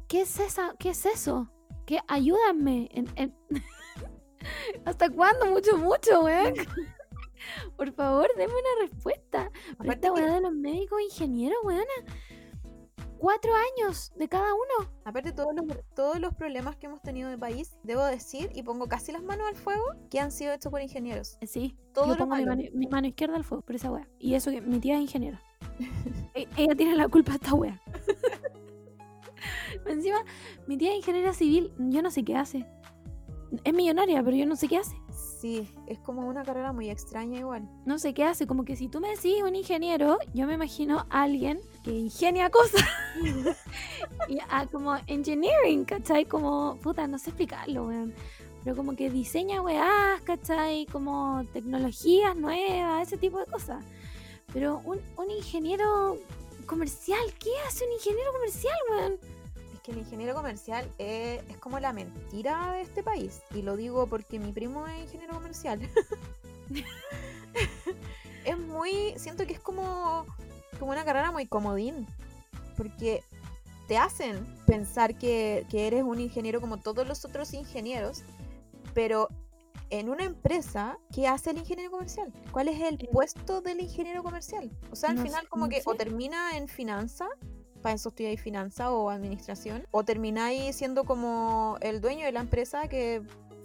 [0.07, 0.75] ¿qué es esa?
[0.79, 1.49] ¿Qué es eso?
[1.85, 1.99] ¿Qué?
[2.07, 2.87] Ayúdame.
[2.93, 3.35] en- en-
[4.85, 5.47] ¿Hasta cuándo?
[5.47, 6.53] Mucho, mucho, weón.
[7.75, 9.51] Por favor, deme una respuesta.
[9.77, 11.83] Pero esta weá de los médicos ingenieros, weona.
[13.23, 14.91] Cuatro años de cada uno.
[15.05, 15.65] Aparte todos los,
[15.95, 19.47] todos los problemas que hemos tenido de país, debo decir, y pongo casi las manos
[19.47, 21.37] al fuego, que han sido hechos por ingenieros.
[21.39, 22.57] Eh, Sí, Todo yo pongo mi malo.
[22.57, 24.09] mano, mi mano izquierda al fuego por esa wea.
[24.19, 25.41] Y eso que mi tía es ingeniera.
[26.35, 27.81] E- Ella tiene la culpa de esta wea.
[29.85, 30.17] Encima,
[30.67, 31.71] mi tía es ingeniera civil.
[31.79, 32.65] Yo no sé qué hace.
[33.63, 34.97] Es millonaria, pero yo no sé qué hace.
[35.39, 37.69] Sí, es como una carrera muy extraña igual.
[37.85, 38.47] No sé qué hace.
[38.47, 42.49] Como que si tú me decís un ingeniero, yo me imagino a alguien que ingenia
[42.49, 42.81] cosas.
[44.29, 46.25] y a como engineering, ¿cachai?
[46.25, 48.13] Como, puta, no sé explicarlo, weón.
[48.63, 50.85] Pero como que diseña weás, ¿cachai?
[50.85, 53.83] Como tecnologías nuevas, ese tipo de cosas.
[54.53, 56.17] Pero un, un ingeniero
[56.65, 59.17] comercial, ¿qué hace un ingeniero comercial, weón?
[59.73, 63.41] Es que el ingeniero comercial es, es como la mentira de este país.
[63.53, 65.81] Y lo digo porque mi primo es ingeniero comercial.
[68.45, 69.13] es muy.
[69.17, 70.25] Siento que es como,
[70.79, 72.07] como una carrera muy comodín.
[72.77, 73.23] Porque
[73.87, 78.23] te hacen pensar que, que eres un ingeniero como todos los otros ingenieros.
[78.93, 79.27] Pero
[79.89, 82.31] en una empresa, ¿qué hace el ingeniero comercial?
[82.51, 84.71] ¿Cuál es el Eh, puesto del ingeniero comercial?
[84.91, 87.27] O sea, al no final, como no que o termina en finanza
[87.83, 92.87] para eso estudiáis finanza o administración, o termináis siendo como el dueño de la empresa,
[92.87, 93.21] que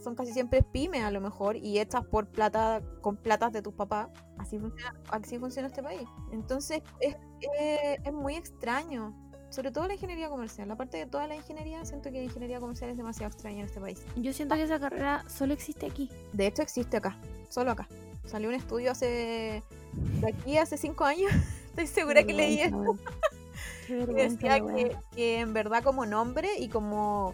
[0.09, 3.75] son casi siempre pymes a lo mejor, y hechas por plata, con platas de tus
[3.75, 4.09] papás.
[4.39, 6.09] Así funciona, así funciona este país.
[6.33, 9.15] Entonces es, es- es muy extraño.
[9.51, 10.71] Sobre todo la ingeniería comercial.
[10.71, 13.81] Aparte de toda la ingeniería, siento que la ingeniería comercial es demasiado extraña en este
[13.81, 14.03] país.
[14.17, 16.11] Yo siento que esa carrera solo existe aquí.
[16.35, 17.89] De hecho, existe acá, solo acá.
[18.27, 19.63] Salió un estudio hace.
[19.95, 21.33] de aquí hace cinco años.
[21.69, 22.97] Estoy segura que leí esto.
[23.87, 27.33] Qué que decía la que, que en verdad como nombre y como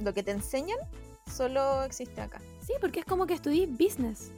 [0.00, 0.78] lo que te enseñan
[1.30, 2.40] solo existe acá.
[2.66, 4.30] Sí, porque es como que estudié business.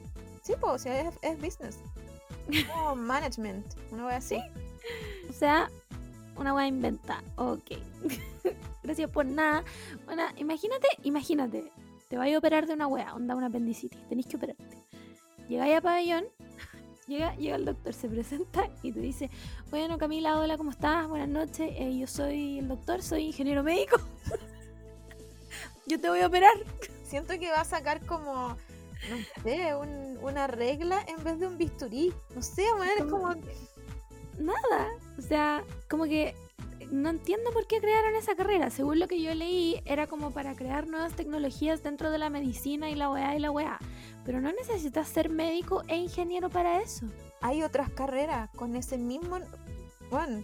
[0.43, 1.79] Sí, pues, o sea, es, es business.
[2.73, 4.41] Como management, una wea así.
[5.29, 5.71] O sea,
[6.37, 7.23] una wea inventada.
[7.37, 7.73] Ok.
[8.83, 9.65] Gracias por nada.
[10.05, 11.73] Bueno, imagínate, imagínate.
[12.09, 14.01] Te vais a operar de una wea, onda una apendicitis.
[14.09, 14.85] Tenéis que operarte.
[15.49, 16.25] Llegáis a pabellón.
[17.09, 19.31] Llega, llega el doctor, se presenta y te dice,
[19.71, 21.07] bueno Camila, hola, ¿cómo estás?
[21.07, 23.97] Buenas noches, eh, yo soy el doctor, soy ingeniero médico.
[25.87, 26.55] Yo te voy a operar.
[27.05, 28.49] Siento que va a sacar como,
[29.09, 32.13] no sé, un- una regla en vez de un bisturí.
[32.35, 33.35] No sé, weón, es como...
[34.39, 34.89] Nada.
[35.19, 36.35] O sea, como que
[36.91, 38.71] no entiendo por qué crearon esa carrera.
[38.71, 42.91] Según lo que yo leí, era como para crear nuevas tecnologías dentro de la medicina
[42.91, 43.79] y la weá y la weá.
[44.25, 47.07] Pero no necesitas ser médico e ingeniero para eso.
[47.41, 49.39] Hay otras carreras con ese mismo...
[50.11, 50.43] Bueno,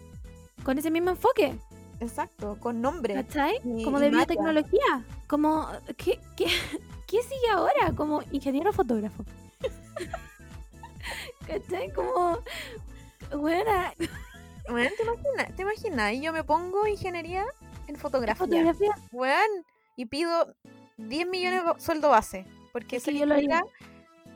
[0.64, 1.56] Con ese mismo enfoque,
[2.02, 3.14] exacto, con nombre.
[3.14, 3.56] ¿cachai?
[3.64, 5.04] Y- Como y de biotecnología.
[5.26, 6.46] Como, ¿qué, qué,
[7.06, 7.92] qué sigue ahora?
[7.96, 9.24] Como ingeniero fotógrafo.
[11.46, 11.92] ¿Cachai?
[11.92, 12.38] Como,
[13.36, 13.94] buena
[14.68, 15.56] Weón, ¿te imaginas?
[15.56, 16.12] ¿Te imaginas?
[16.12, 17.44] Y yo me pongo ingeniería
[17.88, 18.36] en fotografía.
[18.46, 18.94] fotografía.
[19.10, 19.64] Weón,
[19.96, 20.54] y pido
[20.98, 22.46] 10 millones de sueldo base.
[22.72, 23.62] Porque Es que yo lo haría.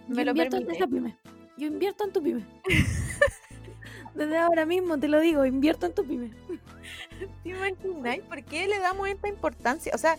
[0.08, 1.16] me Yo lo invierto en esa pyme.
[1.56, 2.44] Yo invierto en tu pyme.
[4.14, 6.32] Desde ahora mismo te lo digo, invierto en tu pyme.
[7.42, 8.18] ¿Te imaginas?
[8.28, 9.92] ¿Por qué le damos esta importancia?
[9.94, 10.16] O sea,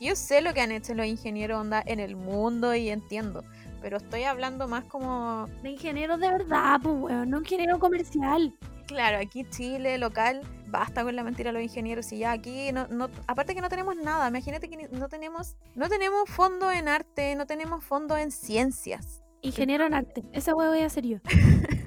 [0.00, 3.44] yo sé lo que han hecho los ingenieros onda en el mundo y entiendo.
[3.80, 8.52] Pero estoy hablando más como, De ingenieros de verdad, pues weón, no ingeniero comercial.
[8.86, 12.88] claro, aquí Chile, local, basta con la mentira a los ingenieros y ya aquí no,
[12.88, 17.34] no, aparte que no tenemos nada, imagínate que no tenemos, no tenemos fondo en arte,
[17.36, 19.22] no tenemos fondo en ciencias.
[19.40, 20.24] Ingeniero en arte.
[20.32, 21.18] Esa weá voy a hacer yo.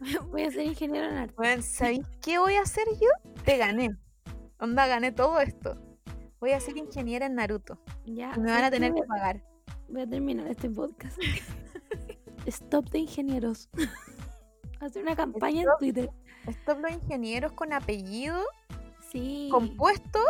[0.30, 1.34] voy a ser ingeniero en arte.
[1.36, 3.30] Bueno, ¿sabéis qué voy a hacer yo?
[3.44, 3.96] Te gané.
[4.60, 5.76] Onda, gané todo esto.
[6.40, 7.80] Voy a ser ingeniera en Naruto.
[8.04, 8.32] Ya.
[8.36, 9.42] Y me van a tener que pagar.
[9.88, 11.18] Voy a terminar este podcast.
[12.46, 13.68] Stop de ingenieros.
[14.80, 15.78] Hacer una campaña en Stop.
[15.80, 16.10] Twitter.
[16.46, 18.38] Estos los ingenieros con apellido
[19.10, 19.48] Sí.
[19.50, 20.20] compuesto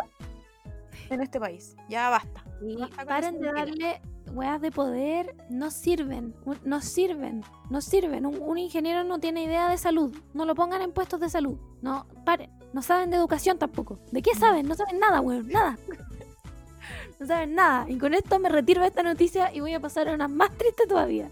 [1.10, 1.76] en este país.
[1.88, 2.44] Ya basta.
[2.60, 4.00] Sí, Basta Paren de darle
[4.30, 8.26] weas de poder, no sirven, no sirven, no sirven.
[8.26, 11.58] Un, ingeniero no tiene idea de salud, no lo pongan en puestos de salud.
[11.82, 12.06] No,
[12.72, 13.98] no saben de educación tampoco.
[14.12, 14.66] ¿De qué saben?
[14.68, 15.78] No saben nada, weón, nada.
[17.18, 17.86] No saben nada.
[17.88, 20.56] Y con esto me retiro de esta noticia y voy a pasar a una más
[20.56, 21.30] triste todavía.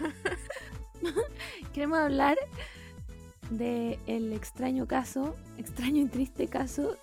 [1.72, 2.36] Queremos hablar
[3.50, 6.96] de el extraño caso, extraño y triste caso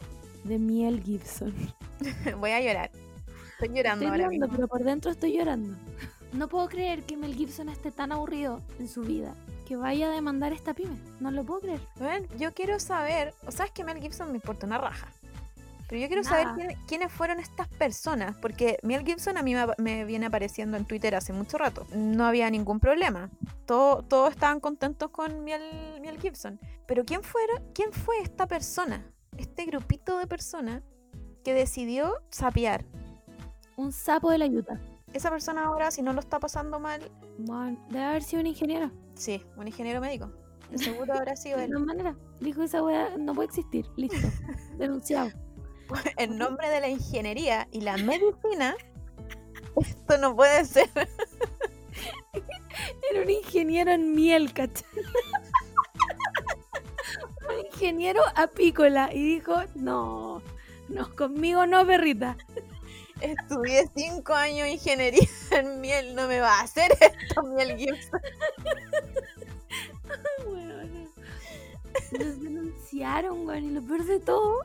[0.43, 1.53] de Miel Gibson.
[2.39, 2.91] Voy a llorar.
[3.61, 4.55] Estoy llorando Estoy ahora llorando, mismo.
[4.55, 5.77] pero por dentro estoy llorando.
[6.33, 9.35] No puedo creer que Mel Gibson esté tan aburrido en su vida
[9.67, 10.97] que vaya a demandar esta pyme.
[11.19, 11.79] No lo puedo creer.
[11.97, 15.07] Bueno, yo quiero saber, o sea, es que Mel Gibson me importa una raja.
[15.87, 19.65] Pero yo quiero saber quién- quiénes fueron estas personas, porque Mel Gibson a mí me,
[19.77, 21.85] me viene apareciendo en Twitter hace mucho rato.
[21.93, 23.29] No había ningún problema.
[23.65, 25.61] Todo- todos estaban contentos con Mel,
[26.01, 26.59] Mel Gibson.
[26.87, 29.05] Pero ¿quién, fuera, ¿quién fue esta persona?
[29.37, 30.81] Este grupito de personas
[31.43, 32.85] que decidió sapear.
[33.77, 34.79] Un sapo de la yuta.
[35.13, 37.01] Esa persona ahora, si no lo está pasando mal,
[37.37, 38.91] Bueno, debe haber sido un ingeniero.
[39.15, 40.31] sí, un ingeniero médico.
[40.69, 41.71] De seguro habrá sido De él.
[41.71, 43.85] todas maneras, dijo esa weá no puede existir.
[43.97, 44.27] Listo.
[44.77, 45.31] Denunciado.
[46.17, 48.75] en nombre de la ingeniería y la medicina,
[49.75, 50.89] esto no puede ser.
[53.11, 54.85] Era un ingeniero en miel, ¿cachai?
[57.49, 59.09] un ingeniero apícola.
[59.13, 60.41] Y dijo, no,
[60.87, 62.37] no, conmigo no, perrita.
[63.21, 68.21] Estudié cinco años de ingeniería en miel, no me va a hacer esto, miel Gibson.
[70.47, 71.07] Weona.
[72.11, 73.63] Nos denunciaron, weón.
[73.65, 74.61] Y lo peor de todo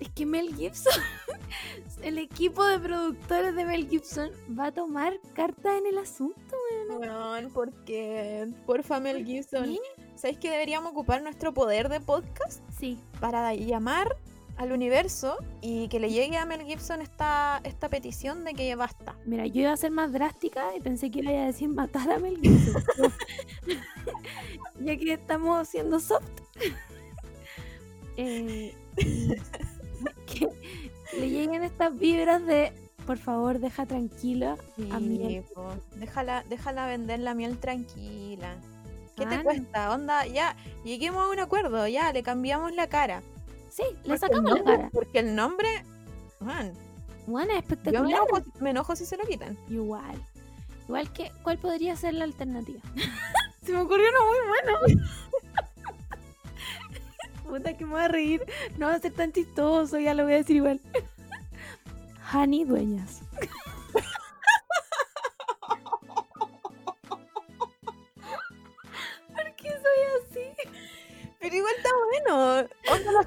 [0.00, 1.00] es que Mel Gibson,
[2.02, 6.56] el equipo de productores de Mel Gibson, va a tomar cartas en el asunto,
[6.88, 8.48] Weón, ¿por qué?
[8.66, 9.64] Porfa, Mel Gibson.
[9.66, 9.80] ¿Sí?
[10.16, 14.16] ¿Sabéis que deberíamos ocupar nuestro poder de podcast Sí, para llamar
[14.56, 19.16] al universo y que le llegue a Mel Gibson esta, esta petición de que basta?
[19.24, 22.18] mira, yo iba a ser más drástica y pensé que iba a decir matar a
[22.18, 22.82] Mel Gibson.
[24.80, 26.24] ya que estamos siendo soft.
[28.18, 28.74] Eh,
[30.26, 30.46] que
[31.18, 32.70] le lleguen estas vibras de
[33.06, 34.56] por favor deja tranquila
[34.90, 35.44] a Miel.
[35.54, 35.74] Po.
[35.96, 38.56] déjala, déjala vender la miel tranquila.
[39.16, 39.44] ¿Qué te Man.
[39.44, 39.92] cuesta?
[39.92, 43.22] Onda, ya, lleguemos a un acuerdo, ya, le cambiamos la cara.
[43.74, 44.90] Sí, le sacamos la nombre- cara.
[44.92, 45.68] Porque el nombre,
[46.40, 46.72] man,
[47.26, 48.10] Bueno, es yo me espectacular.
[48.10, 49.56] enojo, me enojo si se lo quitan.
[49.70, 50.20] Igual.
[50.88, 52.80] Igual que, ¿cuál podría ser la alternativa?
[53.64, 55.02] Se me ocurrió uno muy bueno.
[57.48, 58.42] Puta que me voy a reír.
[58.78, 60.80] No va a ser tan chistoso, ya lo voy a decir igual.
[62.32, 63.20] Hani Dueñas.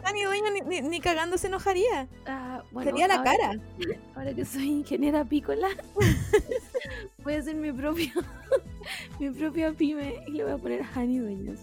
[0.04, 2.08] Dani Dueño ni, ni, ni cagando se enojaría.
[2.72, 3.54] Bueno, Sería la ahora- cara.
[4.16, 5.68] Ahora que soy ingeniera apícola,
[7.24, 8.12] voy a hacer mi propio
[9.20, 11.60] mi propia pyme y le voy a poner Hani Dueños.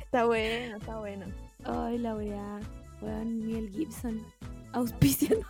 [0.00, 1.26] Está bueno, está bueno.
[1.64, 2.60] Ay, la weá.
[3.00, 4.24] Weón, Miel Gibson.
[4.72, 5.44] Auspicianos.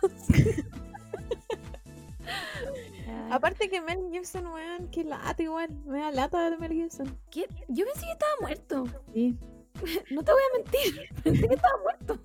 [3.31, 5.69] Aparte que Mel Gibson, weón, que lata igual.
[5.85, 7.17] Me da lata de Mel Gibson.
[7.31, 7.47] ¿qué?
[7.67, 8.83] Yo pensé que estaba muerto.
[9.13, 9.37] Sí.
[10.11, 11.09] No te voy a mentir.
[11.23, 12.19] Pensé que estaba muerto.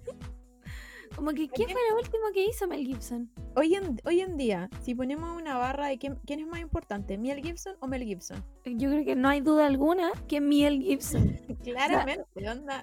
[1.17, 3.31] Como que, ¿qué fue lo último que hizo Mel Gibson?
[3.57, 7.19] Hoy en, hoy en día, si ponemos una barra de quién, quién es más importante,
[7.19, 8.43] Mel Gibson o Mel Gibson.
[8.65, 11.37] Yo creo que no hay duda alguna que Miel Gibson.
[11.65, 12.83] Claramente, onda.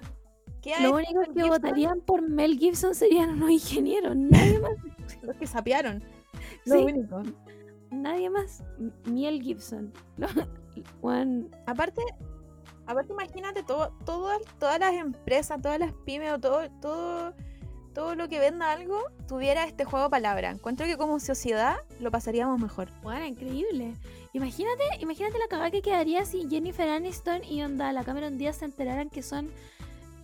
[0.60, 1.48] ¿Qué ha Lo único que Gibson?
[1.48, 4.14] votarían por Mel Gibson serían unos ingenieros.
[4.14, 4.72] Nadie más.
[5.22, 6.04] Los que sapearon.
[6.66, 6.84] Lo Sí.
[6.84, 7.22] único.
[7.90, 8.62] Nadie más.
[9.06, 9.92] Miel Gibson.
[11.66, 12.02] Aparte,
[12.88, 17.34] aparte imagínate todo, todas, todas las empresas, todas las pymes o todo, todo,
[17.94, 20.54] todo lo que venda algo tuviera este juego de palabras.
[20.54, 22.88] Encuentro que como sociedad lo pasaríamos mejor.
[23.02, 23.94] Bueno, increíble.
[24.32, 28.64] Imagínate, imagínate la cagada que quedaría si Jennifer Aniston y onda la Cameron Díaz se
[28.64, 29.50] enteraran que son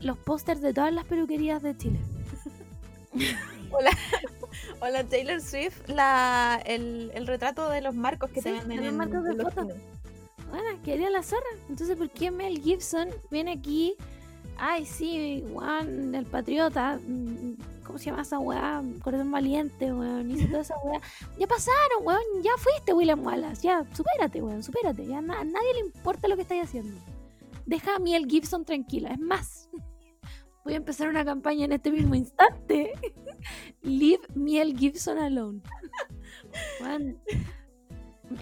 [0.01, 2.01] los pósters de todas las peluquerías de Chile.
[4.81, 8.69] O la Taylor Swift, la, el, el retrato de los marcos que te Sí, venden
[8.69, 9.77] de los en, marcos de los chinos.
[10.55, 11.43] Bueno, quedaría la zorra.
[11.69, 13.97] Entonces, ¿por qué Mel Gibson viene aquí?
[14.57, 17.01] Ay, sí, weón, el patriota.
[17.05, 18.81] mm, ¿Cómo se llama esa weá?
[19.03, 20.31] Corazón valiente, weón.
[20.31, 21.01] Hizo toda esa weá.
[21.39, 22.23] Ya pasaron, weón.
[22.45, 23.63] Ya fuiste, William Wallace.
[23.63, 25.05] Ya, supérate, weón, supérate.
[25.05, 27.01] Ya na- nadie le importa lo que estáis haciendo.
[27.67, 29.11] Deja a Miel Gibson tranquila.
[29.11, 29.69] Es más,
[30.65, 32.93] voy a empezar una campaña en este mismo instante.
[33.83, 35.63] Leave Miel Gibson alone.
[36.81, 37.19] Weón,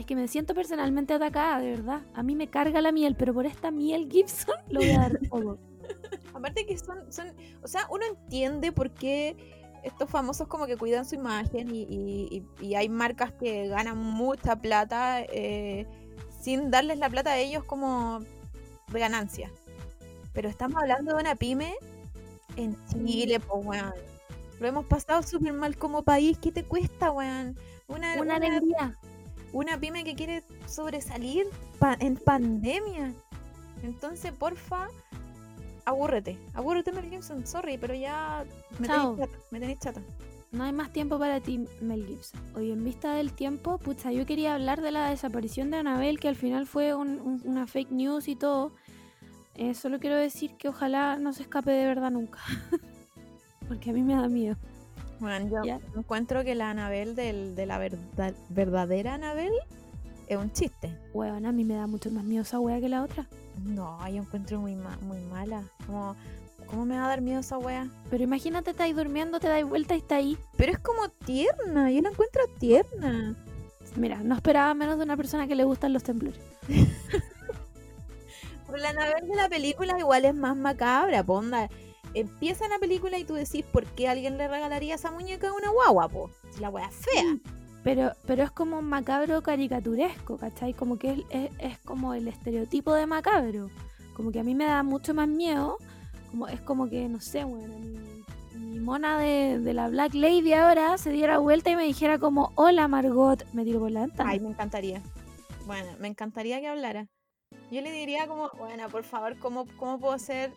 [0.01, 2.03] es que me siento personalmente atacada, de verdad.
[2.14, 5.18] A mí me carga la miel, pero por esta miel Gibson lo voy a dar
[5.30, 5.59] todo.
[6.34, 7.28] Aparte que son, son,
[7.62, 9.36] o sea, uno entiende por qué
[9.82, 15.20] estos famosos como que cuidan su imagen y, y- hay marcas que ganan mucha plata
[15.22, 15.86] eh,
[16.40, 18.20] sin darles la plata a ellos como
[18.93, 19.51] de ganancia.
[20.32, 21.74] Pero estamos hablando de una pyme
[22.57, 23.93] en Chile, pues weón.
[24.61, 26.38] Lo hemos pasado súper mal como país.
[26.38, 27.59] ¿Qué te cuesta, weón?
[27.88, 28.99] Una, Una una, alegría.
[29.53, 31.46] Una pyme que quiere sobresalir
[31.78, 33.12] pa- en pandemia.
[33.82, 34.88] Entonces, porfa,
[35.84, 36.38] abúrrete.
[36.55, 37.46] Abúrrete, Mel Gibson.
[37.46, 38.44] Sorry, pero ya
[38.78, 39.14] me Chao.
[39.16, 39.44] tenéis chata.
[39.50, 40.00] Me tenéis chata.
[40.53, 42.40] No hay más tiempo para ti, Mel Gibson.
[42.55, 46.28] Hoy en vista del tiempo, pucha, yo quería hablar de la desaparición de Anabel, que
[46.28, 48.72] al final fue un- un- una fake news y todo.
[49.55, 52.38] Eh, solo quiero decir que ojalá no se escape de verdad nunca.
[53.68, 54.57] Porque a mí me da miedo.
[55.23, 55.79] Bueno, yo Ya.
[55.97, 59.53] encuentro que la Anabel del, de la verdad, verdadera Anabel
[60.27, 60.99] es un chiste.
[61.14, 63.27] Weón, a mí me da mucho más miedo esa wea que la otra.
[63.64, 65.62] No, yo encuentro muy, ma- muy mala.
[65.87, 66.16] Como,
[66.66, 67.87] ¿Cómo me va a dar miedo esa wea?
[68.11, 70.37] Pero imagínate, estáis durmiendo, te dais vuelta y está ahí.
[70.57, 73.37] Pero es como tierna, yo la encuentro tierna.
[73.95, 76.41] Mira, no esperaba menos de una persona que le gustan los temblores.
[78.77, 81.68] La Anabel de la película igual es más macabra, ponda.
[82.14, 85.70] Empieza la película y tú decís, ¿por qué alguien le regalaría esa muñeca a una
[85.70, 86.30] guagua, po?
[86.50, 87.38] Si la wea fea.
[87.84, 90.72] Pero, pero es como un macabro caricaturesco, ¿cachai?
[90.74, 93.70] Como que es, es- es como el estereotipo de macabro.
[94.14, 95.78] Como que a mí me da mucho más miedo.
[96.30, 98.24] Como, es como que, no sé, bueno, mi,
[98.58, 102.52] mi mona de, de la Black Lady ahora se diera vuelta y me dijera como,
[102.54, 104.30] hola Margot, me tiro por la ventana.
[104.30, 105.02] Ay, me encantaría.
[105.66, 107.08] Bueno, me encantaría que hablara.
[107.70, 110.52] Yo le diría como, bueno, por favor, ¿cómo, cómo puedo ser...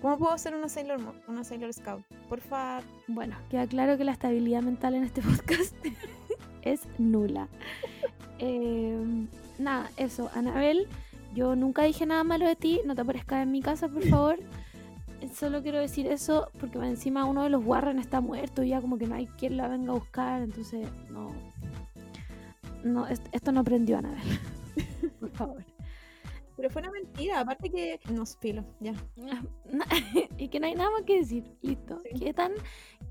[0.00, 2.02] ¿Cómo puedo ser una Sailor, Mo- una Sailor Scout?
[2.28, 2.82] Por favor.
[3.08, 5.74] Bueno, queda claro que la estabilidad mental en este podcast
[6.62, 7.48] es nula.
[8.38, 9.26] Eh,
[9.58, 10.88] nada, eso, Anabel,
[11.34, 14.38] yo nunca dije nada malo de ti, no te aparezcas en mi casa, por favor.
[15.36, 18.80] Solo quiero decir eso porque más encima uno de los Warren está muerto y ya
[18.80, 21.30] como que no hay quien la venga a buscar, entonces no.
[22.82, 24.40] No, est- esto no prendió a Anabel.
[25.20, 25.64] Por favor.
[26.56, 27.98] Pero fue una mentira, aparte que...
[28.12, 28.92] Nos filo, ya.
[29.16, 29.86] Na-
[30.38, 31.44] y que no hay nada más que decir.
[31.62, 31.98] Listo.
[32.00, 32.18] Sí.
[32.18, 32.52] Quedé tan,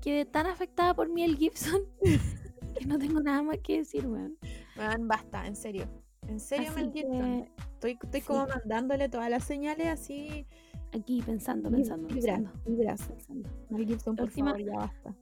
[0.00, 1.82] quedé tan afectada por Miel Gibson
[2.78, 4.38] que no tengo nada más que decir, weón.
[4.76, 5.86] Weón, basta, en serio.
[6.28, 7.42] En serio, Así Mel Gibson.
[7.44, 8.26] que Estoy, estoy sí.
[8.26, 10.46] como mandándole todas las señales así.
[10.92, 12.60] aquí pensando, pensando, vibras, pensando.
[12.64, 13.02] vibras.
[13.08, 13.48] pensando.
[13.70, 15.14] Mel Gibson, por última- favor, ya basta.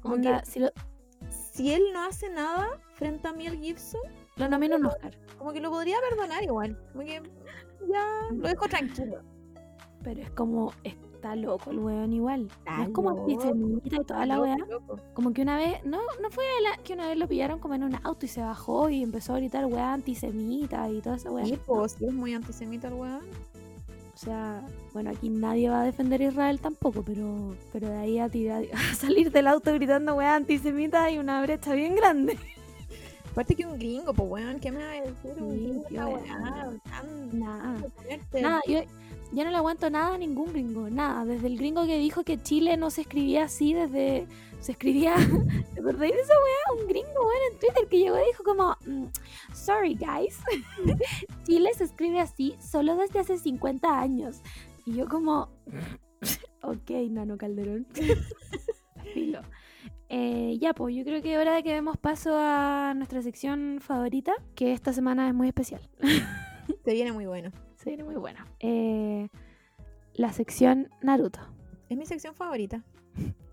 [0.00, 0.70] Como Onda, que si lo,
[1.52, 4.00] si él no hace nada frente a Mel Gibson,
[4.38, 5.16] lo nomino un Oscar.
[5.38, 6.78] como que lo podría perdonar igual.
[6.92, 7.22] Como que
[7.90, 9.20] ya lo dejo tranquilo.
[10.02, 12.48] Pero es como, está loco el weón igual.
[12.66, 14.56] no es como antisemita y toda la weá.
[15.12, 17.82] Como que una vez, no, no fue la- que una vez lo pillaron como en
[17.82, 21.44] un auto y se bajó y empezó a gritar weá antisemita y toda esa weá.
[21.44, 23.20] Sí, pues, sí, es muy antisemita el weón.
[24.14, 28.28] sea, bueno, aquí nadie va a defender a Israel tampoco, pero, pero de ahí a,
[28.28, 32.38] tirar, a salir del auto gritando weá antisemita hay una brecha bien grande.
[33.30, 35.42] Aparte que un gringo, pues weón, ¿qué me va a decir?
[35.42, 36.20] Un gringo
[37.32, 37.84] Nada.
[38.32, 38.80] Nada, yo,
[39.32, 41.24] yo no le aguanto nada a ningún gringo, nada.
[41.24, 44.26] Desde el gringo que dijo que Chile no se escribía así, desde.
[44.60, 45.14] Se escribía.
[45.74, 46.80] ¿Te acordáis de esa weá?
[46.80, 48.76] Un gringo, weón, en Twitter que llegó y dijo como.
[48.86, 49.06] mm,
[49.54, 50.38] Sorry, guys.
[51.44, 54.40] Chile se escribe así solo desde hace 50 años.
[54.84, 55.50] Y yo, como.
[56.62, 57.86] ok, Nano Calderón.
[59.14, 59.42] Filo.
[60.10, 63.78] Eh, ya, pues yo creo que es hora de que demos paso a nuestra sección
[63.80, 65.82] favorita, que esta semana es muy especial.
[66.84, 67.50] Se viene muy bueno.
[67.76, 68.46] Se viene muy buena.
[68.60, 69.28] Eh,
[70.14, 71.40] la sección Naruto.
[71.88, 72.82] Es mi sección favorita.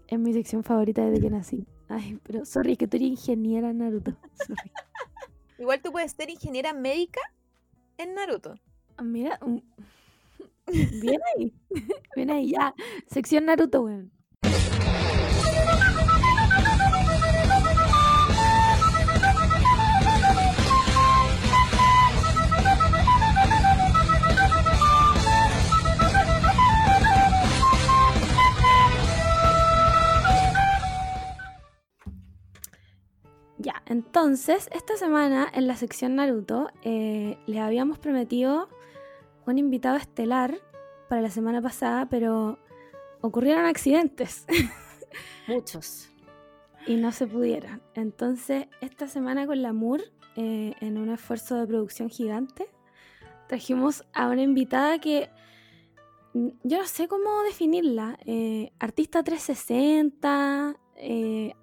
[0.07, 1.67] Es mi sección favorita desde que nací.
[1.89, 4.13] Ay, pero sorry, que tú eres ingeniera en Naruto.
[4.45, 4.71] Sorry.
[5.59, 7.21] Igual tú puedes ser ingeniera médica
[7.97, 8.55] en Naruto.
[8.97, 9.59] Ah, Mira, mm,
[11.01, 11.53] bien ahí.
[12.15, 12.73] Bien ahí, ya.
[13.07, 14.11] Sección Naruto, weón.
[33.85, 38.67] Entonces, esta semana en la sección Naruto eh, les habíamos prometido
[39.45, 40.57] un invitado estelar
[41.07, 42.57] para la semana pasada, pero
[43.21, 44.45] ocurrieron accidentes
[45.47, 46.09] Muchos.
[46.87, 47.81] y no se pudieron.
[47.93, 50.01] Entonces, esta semana con la MUR,
[50.35, 52.67] eh, en un esfuerzo de producción gigante,
[53.47, 55.29] trajimos a una invitada que
[56.63, 58.17] yo no sé cómo definirla.
[58.25, 61.53] eh, artista 360, eh,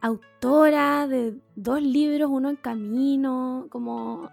[0.00, 4.30] autora de dos libros, uno en camino, como...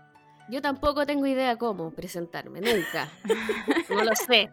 [0.50, 3.10] Yo tampoco tengo idea cómo presentarme, nunca.
[3.90, 4.50] no lo sé.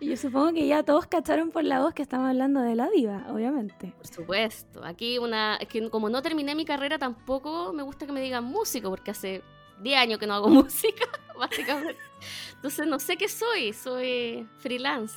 [0.00, 3.24] Yo supongo que ya todos cacharon por la voz que estamos hablando de la diva,
[3.28, 3.94] obviamente.
[3.96, 4.84] Por supuesto.
[4.84, 5.56] Aquí una.
[5.56, 9.12] Es que como no terminé mi carrera, tampoco me gusta que me digan músico, porque
[9.12, 9.42] hace
[9.80, 11.06] 10 años que no hago música,
[11.38, 12.00] básicamente.
[12.56, 13.72] Entonces no sé qué soy.
[13.72, 15.14] Soy freelance.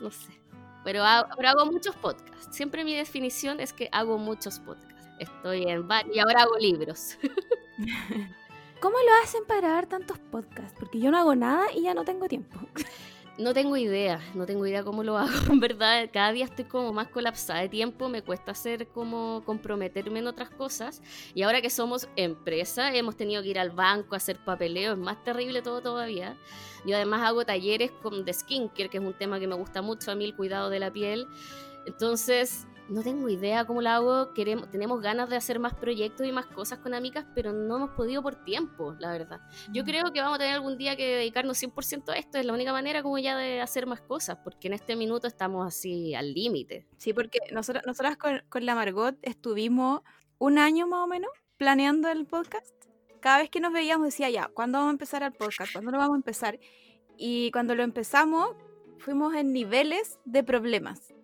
[0.00, 0.41] No sé.
[0.84, 2.54] Pero hago, pero hago muchos podcasts.
[2.54, 5.08] Siempre mi definición es que hago muchos podcasts.
[5.18, 7.16] Estoy en y ahora hago libros.
[8.80, 10.74] ¿Cómo lo hacen para grabar tantos podcasts?
[10.76, 12.58] Porque yo no hago nada y ya no tengo tiempo.
[13.38, 16.10] No tengo idea, no tengo idea cómo lo hago, en verdad.
[16.12, 20.50] Cada día estoy como más colapsada de tiempo, me cuesta hacer como comprometerme en otras
[20.50, 21.02] cosas.
[21.34, 24.98] Y ahora que somos empresa, hemos tenido que ir al banco a hacer papeleo, es
[24.98, 26.36] más terrible todo todavía.
[26.84, 30.10] Yo además hago talleres con, de skincare, que es un tema que me gusta mucho
[30.10, 31.26] a mí, el cuidado de la piel.
[31.86, 34.34] Entonces, no tengo idea cómo lo hago.
[34.34, 37.90] Queremos, tenemos ganas de hacer más proyectos y más cosas con amigas, pero no hemos
[37.90, 39.40] podido por tiempo, la verdad.
[39.72, 42.38] Yo creo que vamos a tener algún día que dedicarnos 100% a esto.
[42.38, 45.66] Es la única manera como ya de hacer más cosas, porque en este minuto estamos
[45.66, 46.86] así al límite.
[46.98, 50.00] Sí, porque nosotros, nosotras con, con la Margot estuvimos
[50.38, 52.74] un año más o menos planeando el podcast.
[53.20, 55.72] Cada vez que nos veíamos decía, ya, ¿cuándo vamos a empezar el podcast?
[55.72, 56.58] ¿Cuándo lo vamos a empezar?
[57.16, 58.56] Y cuando lo empezamos,
[58.98, 61.14] fuimos en niveles de problemas.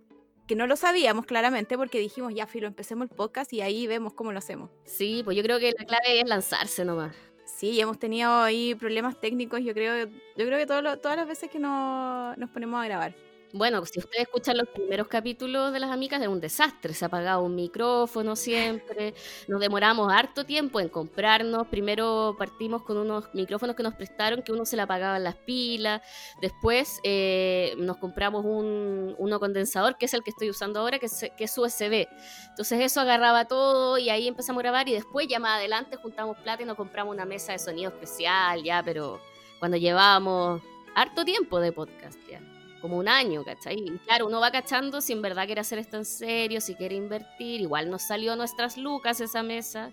[0.49, 4.14] Que no lo sabíamos claramente porque dijimos, ya, Filo, empecemos el podcast y ahí vemos
[4.14, 4.70] cómo lo hacemos.
[4.84, 7.14] Sí, pues yo creo que la clave es lanzarse nomás.
[7.44, 11.28] Sí, hemos tenido ahí problemas técnicos, yo creo, yo creo que todo lo- todas las
[11.28, 13.14] veces que no- nos ponemos a grabar.
[13.55, 16.92] Bueno, si ustedes escuchan los primeros capítulos de las amigas, es un desastre.
[16.92, 19.14] Se apagaba un micrófono siempre.
[19.49, 21.66] Nos demoramos harto tiempo en comprarnos.
[21.68, 26.03] Primero partimos con unos micrófonos que nos prestaron, que uno se le apagaban las pilas.
[26.42, 31.07] Después eh, nos compramos un, uno condensador, que es el que estoy usando ahora, que
[31.07, 32.07] es, que es USB.
[32.51, 34.90] Entonces eso agarraba todo y ahí empezamos a grabar.
[34.90, 38.62] Y después, ya más adelante, juntamos plata y nos compramos una mesa de sonido especial,
[38.62, 39.22] ya, pero
[39.59, 40.61] cuando llevábamos
[40.94, 43.76] harto tiempo de podcast, ya como un año, ¿cachai?
[43.76, 46.95] Y claro, uno va cachando si en verdad quiere hacer esto en serio, si quiere
[46.95, 47.61] invertir.
[47.61, 49.91] Igual nos salió nuestras lucas esa mesa.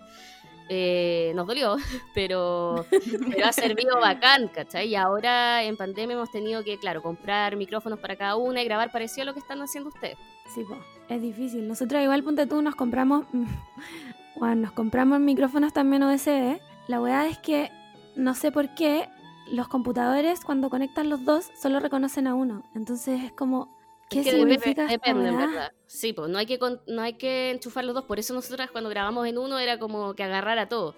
[0.68, 1.76] Eh, nos dolió,
[2.14, 2.86] pero,
[3.30, 4.88] pero ha servido bacán, ¿cachai?
[4.88, 8.90] Y ahora en pandemia hemos tenido que, claro, comprar micrófonos para cada una y grabar
[8.90, 10.18] parecido a lo que están haciendo ustedes.
[10.52, 10.76] Sí, po,
[11.08, 11.68] es difícil.
[11.68, 13.26] Nosotros igual, ponte tú, nos compramos...
[14.38, 16.60] Bueno, nos compramos micrófonos también USB.
[16.88, 17.70] La weá es que
[18.16, 19.08] no sé por qué
[19.50, 22.64] los computadores cuando conectan los dos solo reconocen a uno.
[22.74, 23.74] Entonces es como...
[24.08, 25.72] ¿Qué Es que significa Depende, en verdad.
[25.86, 28.04] Sí, pues no hay, que con- no hay que enchufar los dos.
[28.04, 30.94] Por eso nosotras cuando grabamos en uno era como que agarrara todo.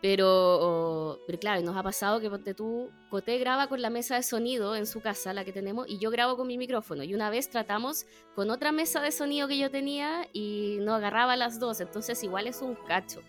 [0.00, 4.22] Pero, pero claro, nos ha pasado que ponte tú, Coté graba con la mesa de
[4.22, 7.02] sonido en su casa, la que tenemos, y yo grabo con mi micrófono.
[7.02, 11.34] Y una vez tratamos con otra mesa de sonido que yo tenía y no agarraba
[11.34, 13.22] las dos, entonces igual es un cacho.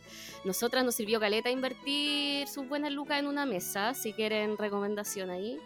[0.44, 5.58] Nosotras nos sirvió caleta invertir sus buenas lucas en una mesa, si quieren recomendación ahí.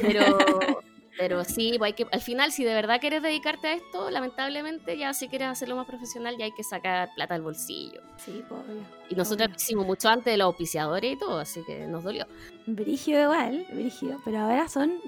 [0.00, 0.24] Pero,
[1.18, 4.96] pero sí, pues hay que, al final, si de verdad quieres dedicarte a esto, lamentablemente,
[4.96, 8.00] ya si quieres hacerlo más profesional, ya hay que sacar plata del bolsillo.
[8.16, 8.82] Sí, pues, obvio.
[9.10, 12.26] Y nosotros lo hicimos mucho antes de los auspiciadores y todo, así que nos dolió.
[12.66, 14.20] Brígido igual, brígido.
[14.24, 15.00] Pero ahora son,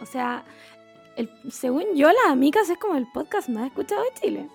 [0.00, 0.44] o sea,
[1.16, 4.48] el, según yo, las amigas es como el podcast más escuchado de Chile.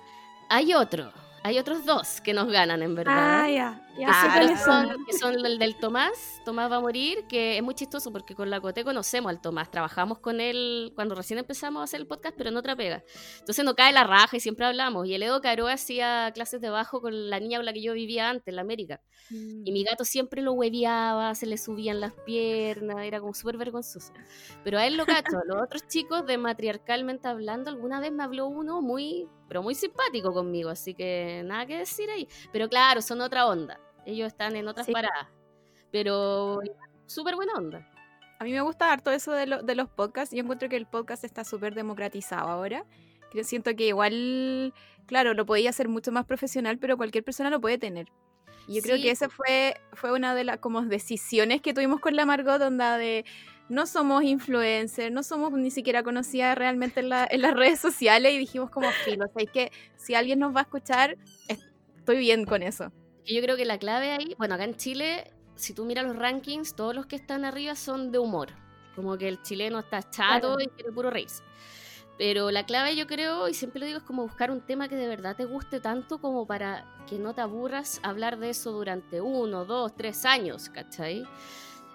[0.49, 1.11] Hay otro,
[1.43, 3.43] hay otros dos que nos ganan, en verdad.
[3.43, 3.81] Ah, ya.
[3.97, 7.63] Ya que, sé son, que son el del Tomás, Tomás va a morir, que es
[7.63, 11.81] muy chistoso porque con la Cote conocemos al Tomás, trabajamos con él cuando recién empezamos
[11.81, 13.03] a hacer el podcast, pero en otra pega.
[13.39, 15.07] Entonces no cae la raja y siempre hablamos.
[15.07, 17.93] Y el Edo Caro hacía clases de bajo con la niña con la que yo
[17.93, 19.01] vivía antes, en la América.
[19.31, 24.13] Y mi gato siempre lo hueveaba, se le subían las piernas, era como súper vergonzoso.
[24.63, 25.37] Pero a él lo cacho.
[25.45, 30.33] Los otros chicos de Matriarcalmente Hablando, alguna vez me habló uno muy, pero muy simpático
[30.33, 32.27] conmigo, así que nada que decir ahí.
[32.51, 33.79] Pero claro, son otra onda.
[34.09, 34.91] Ellos están en otras Sí.
[34.93, 35.27] paradas.
[35.91, 36.59] Pero
[37.05, 37.87] súper buena onda.
[38.39, 40.33] A mí me gusta harto eso de, lo- de los podcasts.
[40.33, 42.85] Yo encuentro que el podcast está súper democratizado ahora.
[43.33, 44.73] Yo siento que igual,
[45.05, 48.07] claro, lo podía hacer mucho más profesional, pero cualquier persona lo puede tener.
[48.67, 49.03] Y yo creo Sí.
[49.03, 52.97] que esa fue, fue una de las como decisiones que tuvimos con la Margot, onda
[52.97, 53.25] de
[53.67, 58.31] no somos influencers, no somos ni siquiera conocidas realmente en, la- en las redes sociales
[58.33, 62.17] y dijimos como filo, o sea, es que si alguien nos va a escuchar, estoy
[62.17, 62.91] bien con eso.
[63.25, 66.75] Yo creo que la clave ahí, bueno, acá en Chile, si tú miras los rankings,
[66.75, 68.49] todos los que están arriba son de humor.
[68.95, 70.61] Como que el chileno está chato Claro.
[70.61, 71.43] y quiere puro reírse.
[72.17, 74.95] Pero la clave yo creo, y siempre lo digo, es como buscar un tema que
[74.97, 79.21] de verdad te guste tanto como para que no te aburras hablar de eso durante
[79.21, 81.23] uno, dos, tres años, ¿cachai?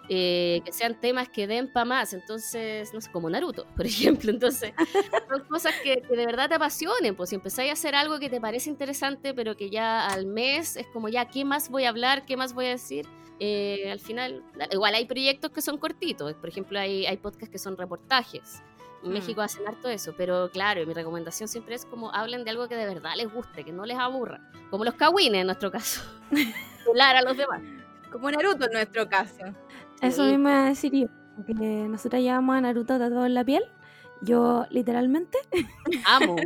[0.09, 4.30] Eh, que sean temas que den para más, entonces, no sé, como Naruto, por ejemplo,
[4.30, 4.74] entonces,
[5.30, 8.28] son cosas que, que de verdad te apasionen, pues si empezáis a hacer algo que
[8.28, 11.88] te parece interesante, pero que ya al mes es como ya, ¿qué más voy a
[11.88, 12.26] hablar?
[12.26, 13.07] ¿Qué más voy a decir?
[13.40, 17.59] Eh, al final, igual hay proyectos que son cortitos, por ejemplo, hay, hay podcasts que
[17.59, 18.62] son reportajes.
[19.02, 19.14] En Mm.
[19.14, 22.76] México hacen harto eso, pero claro, mi recomendación siempre es como hablen de algo que
[22.76, 24.40] de verdad les guste, que no les aburra.
[24.70, 26.02] Como los kawines en nuestro caso.
[26.88, 27.61] Hablar a los demás.
[28.11, 29.44] Como Naruto en nuestro caso.
[30.01, 31.07] Eso mismo iba a decir yo.
[31.47, 33.64] Que nosotros llevamos a Naruto tatuado en la piel.
[34.22, 35.38] Yo, literalmente,
[36.07, 36.36] Amo.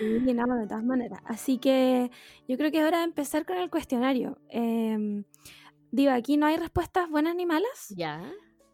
[0.00, 1.20] y nada, de todas maneras.
[1.24, 2.10] Así que
[2.46, 4.38] yo creo que es hora de empezar con el cuestionario.
[4.50, 5.24] Eh,
[5.90, 8.20] digo, aquí no hay respuestas buenas ni malas, Ya.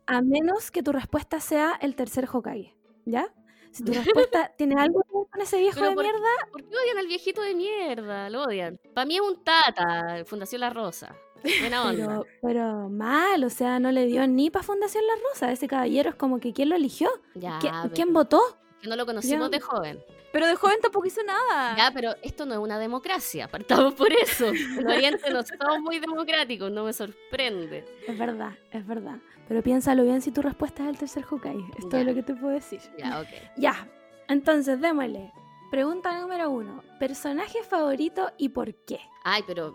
[0.06, 2.74] a menos que tu respuesta sea el tercer Hokage.
[3.04, 3.32] ¿Ya?
[3.70, 3.92] Si tu
[4.28, 6.98] respuesta tiene algo que ver con ese viejo Pero de por- mierda, ¿Por qué odian
[6.98, 8.28] al viejito de mierda?
[8.30, 8.78] Lo odian.
[8.94, 11.14] Para mí es un tata, Fundación La Rosa.
[11.60, 12.06] Buena onda.
[12.06, 15.52] pero, pero mal, o sea, no le dio ni para Fundación La Rosa.
[15.52, 17.08] Ese caballero es como que ¿quién lo eligió?
[17.34, 18.40] ya, ¿Qui- pero- ¿Quién votó?
[18.80, 19.56] que no lo conocimos Ya.
[19.56, 19.98] de joven.
[20.32, 21.76] Pero de joven tampoco hizo nada.
[21.78, 24.48] Ya, pero esto no es una democracia, partamos por eso.
[24.48, 27.86] En Oriente no somos muy democráticos, no me sorprende.
[28.06, 29.16] Es verdad, es verdad.
[29.48, 31.64] Pero piénsalo bien si tu respuesta es el tercer Hokage.
[31.78, 32.80] Es todo lo que te puedo decir.
[32.98, 33.28] Ya, ok.
[33.56, 33.88] Ya,
[34.28, 35.32] entonces démosle.
[35.70, 36.82] Pregunta número uno.
[36.98, 39.00] ¿Personaje favorito y por qué?
[39.24, 39.74] Ay, pero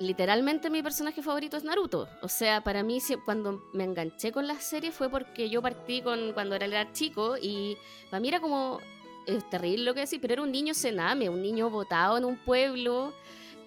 [0.00, 2.08] literalmente mi personaje favorito es Naruto.
[2.22, 6.32] O sea, para mí cuando me enganché con la serie fue porque yo partí con
[6.32, 7.76] cuando era, era chico y
[8.10, 8.80] para mí era como
[9.26, 12.36] es terrible lo que decir, pero era un niño cename, un niño botado en un
[12.38, 13.12] pueblo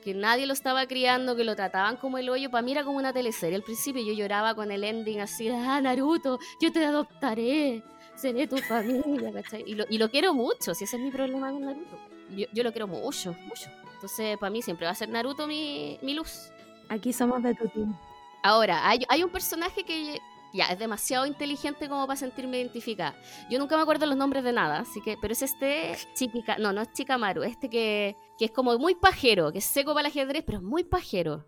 [0.04, 2.50] que nadie lo estaba criando, que lo trataban como el hoyo.
[2.50, 3.56] Para mí era como una teleserie.
[3.56, 7.84] Al principio yo lloraba con el ending así, ah, Naruto, yo te adoptaré,
[8.16, 9.64] seré tu familia, ¿cachai?
[9.68, 12.00] Y lo, y lo quiero mucho, si ese es mi problema con Naruto.
[12.36, 13.70] Yo, yo lo quiero mucho, mucho.
[14.02, 16.50] Entonces, para mí siempre va a ser Naruto mi, mi luz.
[16.90, 17.96] Aquí somos de tu team.
[18.42, 20.20] Ahora, hay, hay un personaje que
[20.52, 23.16] ya es demasiado inteligente como para sentirme identificada.
[23.48, 26.74] Yo nunca me acuerdo los nombres de nada, así que, pero es este Chiquica, no,
[26.74, 30.12] no es Chikamaru, este que, que es como muy pajero, que es seco para el
[30.12, 31.46] ajedrez, pero es muy pajero.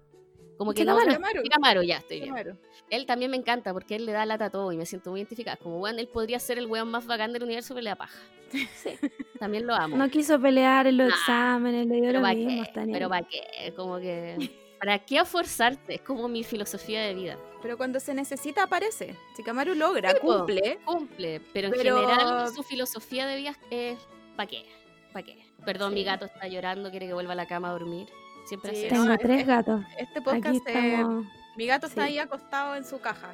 [0.57, 0.97] Como que no-
[1.43, 2.57] Chikamaru, ya estoy bien.
[2.89, 5.19] Él también me encanta porque él le da lata a todo y me siento muy
[5.21, 5.57] identificada.
[5.57, 8.19] Como, weón, él podría ser el weón más bacán del universo, pero le da paja.
[8.51, 8.91] Sí.
[9.39, 9.97] También lo amo.
[9.97, 12.63] No quiso pelear en los Nah, exámenes, le dio pero lo mismo.
[12.73, 14.51] qué, pero para qué, como que...
[14.79, 15.95] ¿Para qué forzarte?
[15.95, 17.37] Es como mi filosofía de vida.
[17.61, 19.15] Pero cuando se necesita aparece.
[19.37, 20.39] Chikamaru logra, Sí, po.
[20.39, 20.77] cumple.
[20.83, 23.97] Cumple, pero en general su filosofía de vida es
[24.35, 24.65] ¿para qué?
[25.13, 25.45] ¿Para qué?
[25.65, 28.07] Perdón, mi gato está llorando, quiere que vuelva a la cama a dormir.
[28.45, 29.83] Siempre Sí, Tengo no, tres es- gatos.
[29.97, 31.25] Este Aquí podcast, eh, estamos.
[31.55, 33.33] mi gato está ahí acostado en su caja.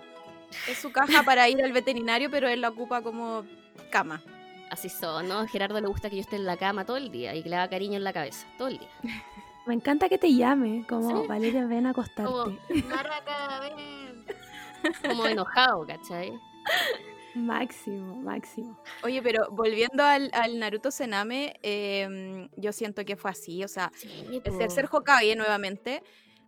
[0.67, 3.43] Es su caja para ir al veterinario, pero él la ocupa como
[3.91, 4.21] cama.
[4.71, 5.39] Así son, ¿no?
[5.39, 7.49] A Gerardo le gusta que yo esté en la cama todo el día y que
[7.49, 8.89] le haga cariño en la cabeza, todo el día.
[9.65, 11.27] Me encanta que te llame, como Sí.
[11.27, 12.31] Valeria, ven a acostarte.
[12.31, 12.57] Como,
[12.87, 14.25] Maraca, ven.
[15.07, 16.33] Como enojado, ¿cachai?
[17.35, 18.81] Máximo, máximo.
[19.03, 23.63] Oye, pero volviendo al, al Naruto Sename, em, yo siento que fue así.
[23.63, 26.01] O sea, Sí, el tercer Hokage nuevamente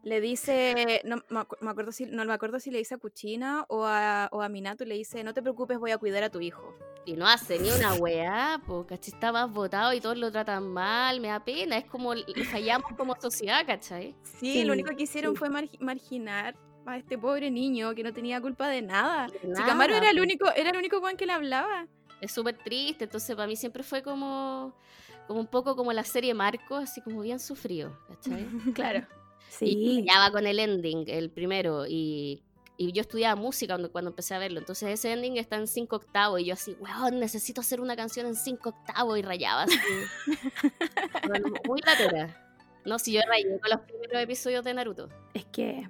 [0.04, 2.98] le dice, no me, acu- me acuerdo si, no me acuerdo si le dice a
[2.98, 6.30] Kuchina o a, o a Minato, le dice, no te preocupes, voy a cuidar a
[6.32, 6.76] tu hijo.
[7.06, 11.20] Y no hace ni una weá, porque está más votado y todos lo tratan mal,
[11.20, 12.14] me da pena, es como
[12.52, 14.16] fallamos como sociedad, ¿cachai?
[14.24, 15.38] Sí, Sí, lo único que hicieron sí.
[15.40, 16.56] fue margi- marginar
[16.86, 19.28] a este pobre niño que no tenía culpa de nada.
[19.28, 21.88] De nada, era el único, era el único Juan que le hablaba.
[22.22, 24.76] Es súper triste, entonces para mí siempre fue como,
[25.28, 28.46] como un poco como la serie Marco, así como bien sufrido, ¿cachai?
[28.76, 29.00] Claro.
[29.00, 30.06] Y Sí.
[30.08, 32.42] ya va con el ending, el primero, y,
[32.78, 35.96] y yo estudiaba música cuando, cuando empecé a verlo, entonces ese ending está en 5
[35.96, 39.76] octavos, y yo así, weón, necesito hacer una canción en 5 octavos, y rayaba así.
[41.28, 42.48] Bueno, muy latera.
[42.86, 45.10] No, si yo rayé con los primeros episodios de Naruto.
[45.34, 45.88] Es que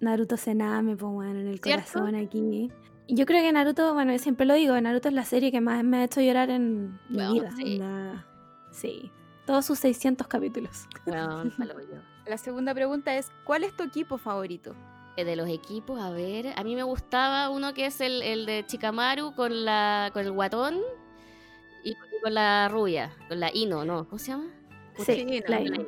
[0.00, 1.84] Naruto Sename, pues bueno, en el ¿Cierto?
[1.92, 2.70] corazón aquí.
[3.08, 5.82] Yo creo que Naruto, bueno, yo siempre lo digo, Naruto es la serie que más
[5.84, 8.26] me ha hecho llorar en mi Bueno, vida.
[8.70, 9.10] sí.
[9.46, 10.86] Todos sus 600 capítulos.
[11.06, 11.12] Yo.
[12.26, 14.76] La segunda pregunta es, ¿cuál es tu equipo favorito?
[15.16, 18.46] Eh, De los equipos, a ver, a mí me gustaba uno que es el, el
[18.46, 20.76] de Chikamaru con la con el guatón
[21.82, 24.04] y, con la rubia, con la Ino, ¿no?
[24.06, 24.44] ¿Cómo se llama?
[24.98, 25.66] Sí, la no.
[25.66, 25.86] Ino.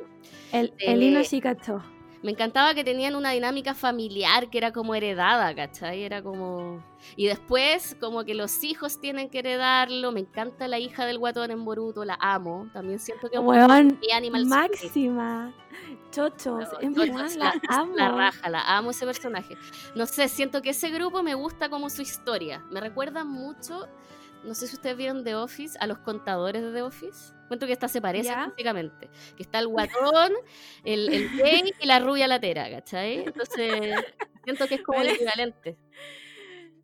[0.51, 1.81] El, De- el Ino Shikacho.
[2.23, 6.03] Me encantaba que tenían una dinámica familiar que era como heredada, ¿cachai?
[6.03, 6.81] Era como...
[7.17, 10.13] Y después, como que los hijos tienen que heredarlo.
[10.13, 12.69] Me encanta la hija del guatón en Boruto, la amo.
[12.71, 15.53] También siento que Weón, animal máxima.
[16.11, 17.93] Chocho, No, en verdad, la, es amo.
[17.95, 19.57] la raja, la amo ese personaje.
[19.95, 22.63] No sé, siento que ese grupo me gusta como su historia.
[22.71, 23.87] Me recuerda mucho,
[24.43, 27.33] no sé si ustedes vieron The Office, a los contadores de The Office.
[27.47, 29.09] Cuento que esta se parece físicamente.
[29.35, 30.33] Que está el guatón,
[30.83, 33.19] el, el gay y la rubia latera, ¿cachai?
[33.25, 33.95] Entonces,
[34.43, 35.15] siento que es como el Vale.
[35.15, 35.77] equivalente.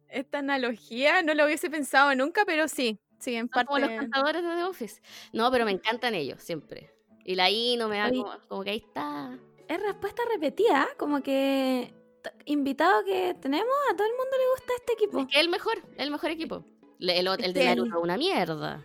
[0.10, 3.68] Esta analogía no lo hubiese pensado nunca, pero sí, sí, en parte.
[3.68, 5.02] como los contadores de The Office.
[5.34, 6.92] No, pero me encantan ellos, siempre.
[7.26, 9.38] Y la I no me da como, como que ahí está.
[9.68, 11.94] Es respuesta repetida, como que
[12.46, 15.20] invitado que tenemos, a todo el mundo le gusta este equipo.
[15.20, 16.66] Es que es el mejor, el mejor equipo.
[17.00, 18.84] El, el de Naruto es una mierda.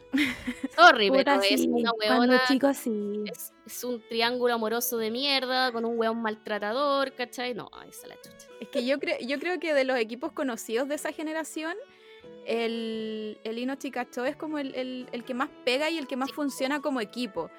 [0.76, 2.38] Sorry, pero es una weona.
[2.74, 3.24] sí.
[3.26, 7.54] Es, es un triángulo amoroso de mierda con un weón maltratador, ¿cachai?
[7.54, 8.46] No, esa es la chucha.
[8.60, 11.74] Es que yo, creo yo creo que de los equipos conocidos de esa generación,
[12.46, 16.16] el, el Ino Chikacho es como el, el- el que más pega y el que
[16.16, 17.50] más funciona como equipo.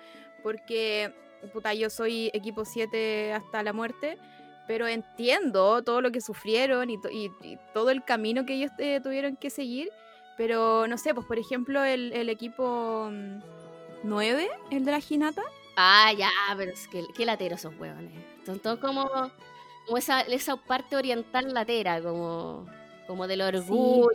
[0.43, 1.14] Porque,
[1.53, 4.18] puta, yo soy equipo 7 hasta la muerte,
[4.68, 8.72] pero entiendo todo lo que sufrieron y, to- y- y todo el camino que ellos
[8.78, 9.89] eh, tuvieron que seguir.
[10.38, 13.10] Pero, no sé, pues por ejemplo, el, el equipo
[14.04, 15.42] 9, el de la Hinata.
[15.78, 18.12] Ah, ya, pero es que qué lateros esos weones.
[18.46, 19.10] Son todos como,
[19.86, 22.66] como esa, esa parte oriental latera, como,
[23.08, 24.10] como del orgullo.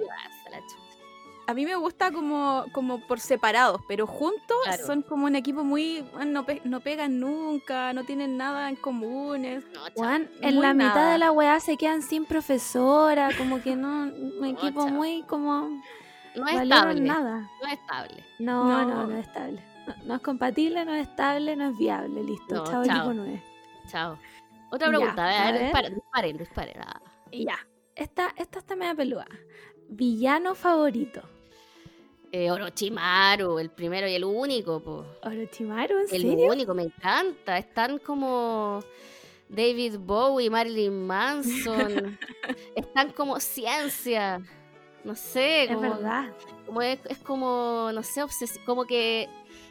[1.46, 4.86] A mí me gusta como, como por separados, pero juntos Claro.
[4.86, 6.04] son como un equipo muy...
[6.24, 9.64] No, pe- no pegan nunca, no tienen nada en comunes.
[9.74, 9.90] No, chao.
[9.96, 14.44] Juan, en la mitad de la weá se quedan sin profesora, como que no, un
[14.44, 14.90] equipo chao.
[14.90, 15.82] muy como
[16.36, 17.00] no es estable.
[17.00, 17.50] nada.
[17.60, 18.24] No es estable.
[18.38, 19.06] No, no, No.
[19.06, 19.62] no, es estable.
[19.86, 22.54] No, no es compatible, no es estable, no es viable, listo.
[22.56, 22.96] No, chao, chao.
[22.96, 23.42] equipo 9.
[23.88, 24.18] Chao.
[24.70, 25.62] Otra Ya, pregunta, a a ver, ver.
[25.64, 26.80] disparen, disparen, disparen.
[26.82, 27.00] Ah.
[27.30, 27.58] Y ya.
[27.96, 29.26] Esta, esta está media peluda.
[29.88, 31.22] Villano favorito.
[32.32, 35.04] Eh, Orochimaru, el primero y el único, po.
[35.24, 36.52] Orochimaru, ¿en El serio?
[36.52, 37.58] único, me encanta.
[37.58, 38.78] Están como
[39.48, 42.16] David Bowie, Marilyn Manson.
[42.76, 44.40] Están como ciencia.
[45.04, 46.24] No sé, Es como, verdad.
[46.66, 49.28] como es, es como, no sé, obses- como que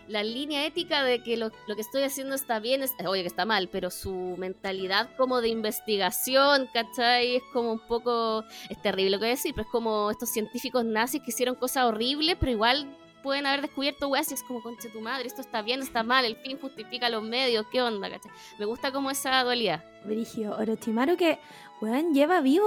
[0.07, 3.27] la línea ética de que lo, lo que estoy haciendo está bien, es, oye que
[3.27, 7.35] está mal, pero su mentalidad como de investigación, ¿cachai?
[7.35, 10.29] Es como un poco, es terrible lo que voy a decir, pero es como estos
[10.29, 12.87] científicos nazis que hicieron cosas horribles, pero igual
[13.21, 16.25] pueden haber descubierto weas y es como, concha tu madre, esto está bien, está mal,
[16.25, 18.31] el fin justifica los medios, ¿qué onda, cachai?
[18.57, 19.83] Me gusta como esa dualidad.
[20.05, 20.55] Brigio.
[20.57, 21.37] Orochimaru que,
[21.81, 22.65] weón, lleva vivo.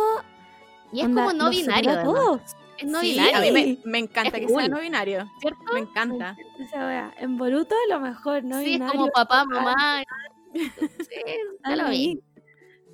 [0.92, 2.40] Y es onda, como no binario, a todos.
[2.78, 4.70] Es no sí, binario, a mí me, me encanta Es que sea cool.
[4.70, 5.30] no binario.
[5.40, 5.72] ¿cierto?
[5.72, 6.36] Me encanta.
[6.58, 7.14] Esa wea.
[7.18, 8.56] En Boruto, lo mejor, ¿no?
[8.58, 10.02] sí, es Binario, como papá, mamá.
[10.54, 11.20] Sí,
[11.62, 12.08] Da ya lo vi.
[12.08, 12.22] mismo.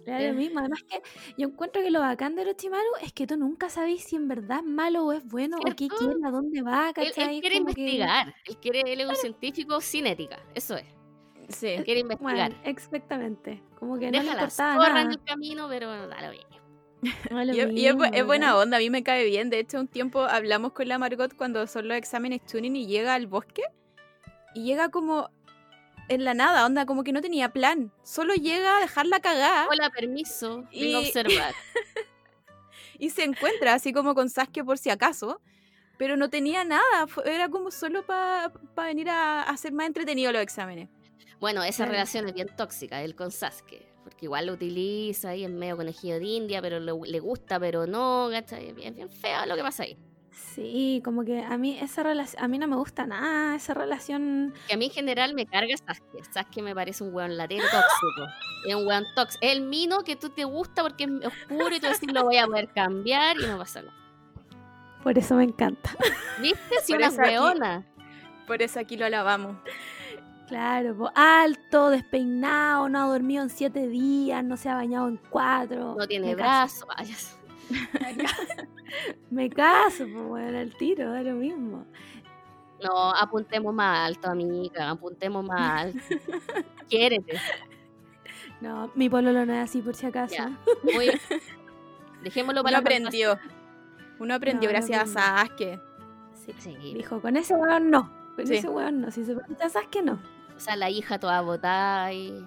[0.06, 0.60] Da lo mismo.
[0.60, 1.02] Además que
[1.36, 4.58] yo encuentro que lo bacán de Orochimaru es que tú nunca sabes si en verdad
[4.60, 5.96] es malo o es bueno o qué ¿Cierto?
[5.98, 7.34] quiere, a dónde va, Él, ¿cachai?
[7.36, 10.86] él quiere Como que- investigar, él quiere, él es un científico sin ética, eso es,
[11.48, 11.76] Sí.
[11.84, 12.50] quiere investigar.
[12.52, 13.62] Bueno, exactamente.
[13.78, 15.02] Como que no le Deja importaba nada.
[15.02, 16.30] en el camino, pero bueno, da lo
[17.30, 17.94] lo Y, y es,
[18.26, 19.50] buena onda, a mí me cae bien.
[19.50, 23.14] De hecho, un tiempo hablamos con la Margot cuando son los exámenes tuning y llega
[23.14, 23.62] al bosque.
[24.54, 25.30] Y llega como
[26.08, 27.92] en la nada, onda, como que no tenía plan.
[28.02, 30.64] Solo llega a dejarla cagada Hola, permiso.
[30.70, 31.54] Y- Vengo a observar.
[32.98, 35.40] y se encuentra así como con Sasuke por si acaso.
[35.98, 40.40] Pero no tenía nada, era como solo para venir a, a hacer más entretenido los
[40.42, 40.88] exámenes.
[41.40, 41.92] Bueno, esa Claro.
[41.92, 43.87] relación es bien tóxica, él con Sasuke.
[44.18, 47.86] Porque igual lo utiliza y es medio conejillo de India, pero le, le gusta, pero
[47.86, 48.70] no, ¿cachai?
[48.70, 49.96] Es bien, bien feo lo que pasa ahí.
[50.32, 54.52] Sí, como que a mí esa relación, a mí no me gusta nada esa relación.
[54.66, 56.24] Que a mí en general me carga Sasuke.
[56.32, 58.26] Sasuke me parece un weón latero tóxico.
[58.66, 59.38] Es un weón tóxico.
[59.46, 62.38] Es el mino que tú te gusta porque es oscuro y tú decís lo voy
[62.38, 63.94] a poder cambiar y no pasa nada.
[65.04, 65.90] Por eso me encanta.
[66.42, 66.58] ¿Viste?
[66.82, 67.86] Si Por una aquí- weona.
[68.48, 69.58] Por eso aquí lo alabamos.
[70.48, 75.18] Claro, po, alto, despeinado, no ha dormido en siete días, no se ha bañado en
[75.28, 75.94] cuatro.
[75.98, 76.86] No tiene brazo.
[76.86, 77.38] Vayas.
[79.30, 81.84] Me caso, pues bueno, al tiro, da lo mismo.
[82.82, 84.90] No, apuntemos más alto, amiga.
[84.90, 85.98] Apuntemos más alto.
[86.88, 87.38] Quiérete.
[88.60, 90.34] No, mi pololo no es así por si acaso.
[90.34, 90.48] Ya.
[90.94, 91.10] Muy...
[92.22, 93.38] Dejémoslo Uno para la aprendió.
[94.18, 95.44] Uno aprendió No, no gracias a.
[95.46, 95.78] Sasuke.
[96.32, 96.54] Sí.
[96.58, 96.76] Sí.
[96.94, 98.10] Dijo, con ese weón no.
[98.34, 98.56] Con Sí.
[98.56, 99.10] ese weón no.
[99.10, 100.18] Si se pregunta, ¿sabes que no?
[100.58, 102.44] O sea, la hija toda botada y.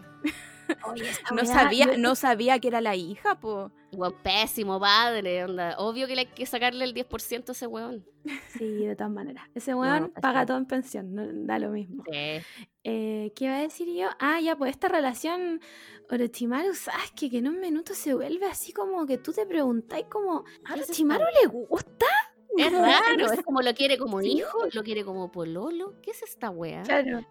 [0.86, 3.72] Oye, No weá, sabía, no sabía que era la hija, po.
[3.94, 5.76] Weón pésimo padre, onda.
[5.78, 8.06] Obvio que le hay que sacarle el 10% a ese weón.
[8.50, 9.46] Sí, de todas maneras.
[9.56, 12.04] Ese weón paga todo en pensión, no, da lo mismo.
[12.12, 12.42] Sí.
[12.84, 14.10] Eh, ¿Qué iba a decir yo?
[14.20, 15.62] Ah, ya, pues esta relación
[16.10, 20.44] Orochimaru Sasuke, que en un minuto se vuelve así como que tú te preguntáis como,
[20.66, 22.08] ¿a ¿Qué es Orochimaru le gusta?
[22.58, 24.32] Es raro, no es como lo quiere como Sí.
[24.40, 25.94] hijo, lo quiere como pololo.
[26.02, 26.84] ¿Qué es esta wea?
[26.84, 27.26] Claro.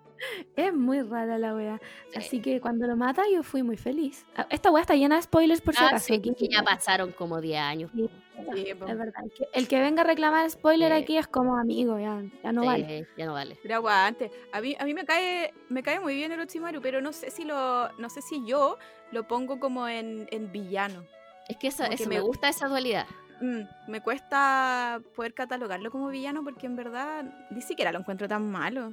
[0.55, 1.81] Es muy rara la wea.
[2.11, 2.19] Sí.
[2.19, 4.27] Así que cuando lo mata yo fui muy feliz.
[4.37, 6.07] Ah, Esta wea está llena de spoilers por si Ah, acaso.
[6.07, 7.91] sí, aquí- que ya pasaron como 10 años.
[7.95, 8.09] Sí,
[8.55, 8.87] Sí, po.
[8.87, 9.23] Es verdad.
[9.53, 11.03] El que, el venga a reclamar spoiler Sí.
[11.03, 13.07] aquí es como amigo, ya, ya no Sí, vale.
[13.19, 13.59] Ya no vale.
[13.63, 14.31] Pero aguante.
[14.53, 17.45] A mí, a mí me cae, me cae muy bien Orochimaru, pero no sé si
[17.45, 18.79] lo, no sé si yo
[19.13, 21.05] lo pongo como en, en villano.
[21.49, 23.07] Es que me gusta esa dualidad.
[23.41, 28.51] Mm, me cuesta poder catalogarlo como villano porque en verdad ni siquiera lo encuentro tan
[28.51, 28.93] malo.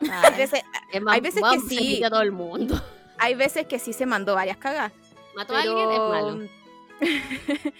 [0.00, 0.62] Hay veces,
[0.92, 2.04] Es más, hay veces que sí.
[2.04, 2.80] a todo el mundo.
[3.18, 4.92] hay veces que sí se mandó varias cagas.
[5.34, 6.48] Mató a alguien, es malo.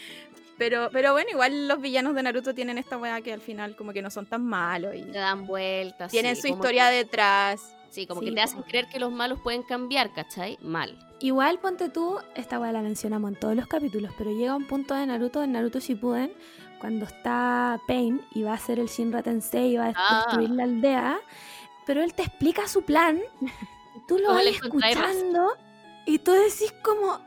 [0.59, 3.93] pero, pero bueno, igual los villanos de Naruto tienen esta weá que al final como
[3.93, 6.11] que no son tan malos y Le dan vueltas.
[6.11, 7.73] tienen sí, su historia detrás.
[7.91, 10.59] sí, como Sí, que te hacen creer que los malos pueden cambiar, ¿cachai?
[10.61, 10.99] Mal.
[11.21, 14.95] Igual ponte tú, esta weá la mencionamos en todos los capítulos, pero llega un punto
[14.95, 16.33] de Naruto, en Naruto Shippuden,
[16.81, 20.23] cuando está Pain y va a hacer el Shinra Tensei y va a Ah.
[20.27, 21.19] destruir la aldea,
[21.87, 23.41] pero él te explica su plan y
[24.07, 25.57] tú lo ¿Cómo vas escuchando
[26.07, 27.19] y tú decís como,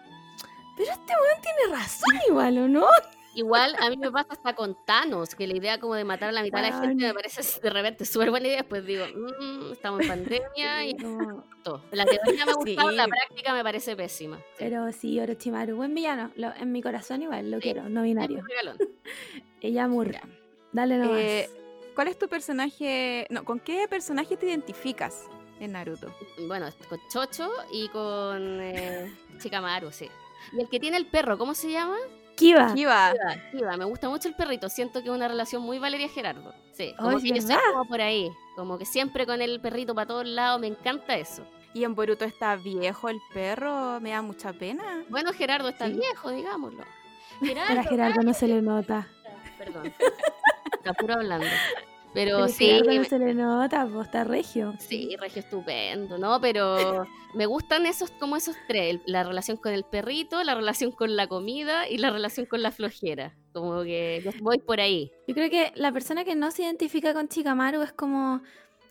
[0.78, 2.86] pero este weón tiene razón igual, ¿o no?
[3.34, 6.32] Igual a mí me pasa hasta con Thanos, que la idea como de matar a
[6.34, 8.58] la mitad de la gente me parece de repente súper buena idea.
[8.58, 11.82] Después digo, "Mm, estamos en pandemia y No, todo.
[11.92, 14.38] La teoría me ha gustado, la práctica me parece pésima.
[14.38, 14.44] Sí.
[14.60, 17.64] pero sí, Orochimaru, buen villano, lo- en mi corazón igual, lo Sí.
[17.64, 18.44] quiero, no binario.
[19.62, 20.22] Ella murra,
[20.72, 21.20] dale nomás.
[21.20, 21.50] Eh,
[21.96, 23.28] ¿Cuál es tu personaje?
[23.30, 25.26] No, ¿con qué personaje te identificas
[25.60, 26.14] en Naruto?
[26.48, 30.10] Bueno, con Chocho y con eh, Chikamaru, sí.
[30.54, 31.98] Y el que tiene el perro, ¿cómo se llama?
[32.42, 32.74] Kiba.
[32.74, 33.14] Kiba,
[33.52, 36.54] Kiba, me gusta mucho el perrito, siento que es una relación muy Valeria Gerardo.
[36.74, 39.94] Sí, como Ay, que yo soy como por ahí, como que siempre con el perrito
[39.96, 41.44] para todos lados, me encanta eso.
[41.74, 45.04] Y en Boruto está viejo el perro, me da mucha pena.
[45.10, 45.94] Bueno, Gerardo está Sí.
[45.94, 46.84] viejo, digámoslo.
[47.42, 49.08] Pero a Gerardo no se le nota.
[49.58, 49.94] Perdón.
[50.74, 51.46] Está puro hablando.
[52.14, 54.74] Pero sí, no se le nota, pues está regio.
[54.80, 56.42] sí, Regio estupendo, ¿no?
[56.42, 61.16] Pero me gustan esos, como esos tres, la relación con el perrito, la relación con
[61.16, 63.36] la comida y la relación con la flojera.
[63.54, 65.12] Como que yo voy por ahí.
[65.28, 68.42] Yo creo que la persona que no se identifica con Chikamaru es como,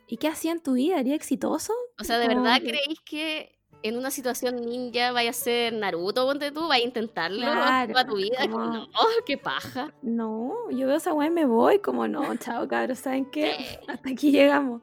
[0.07, 0.99] ¿y qué hacía en tu vida?
[0.99, 1.73] ¿Haría exitoso?
[1.99, 6.27] O sea, ¿de Como verdad creéis que en una situación ninja vaya a ser Naruto,
[6.27, 8.37] ponte tú, vaya a intentarlo Claro, tu vida?
[8.51, 8.89] Como, no,
[9.27, 9.93] qué paja.
[10.03, 13.53] No, yo veo esa weá y me voy, como no, chao cabros, ¿saben qué?
[13.89, 14.83] Hasta aquí llegamos.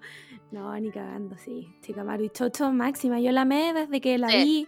[0.51, 1.67] No, ni cagando, sí.
[1.81, 3.19] Chikamaru y Chocho máxima.
[3.19, 4.37] Yo la amé desde que la Sí.
[4.37, 4.67] vi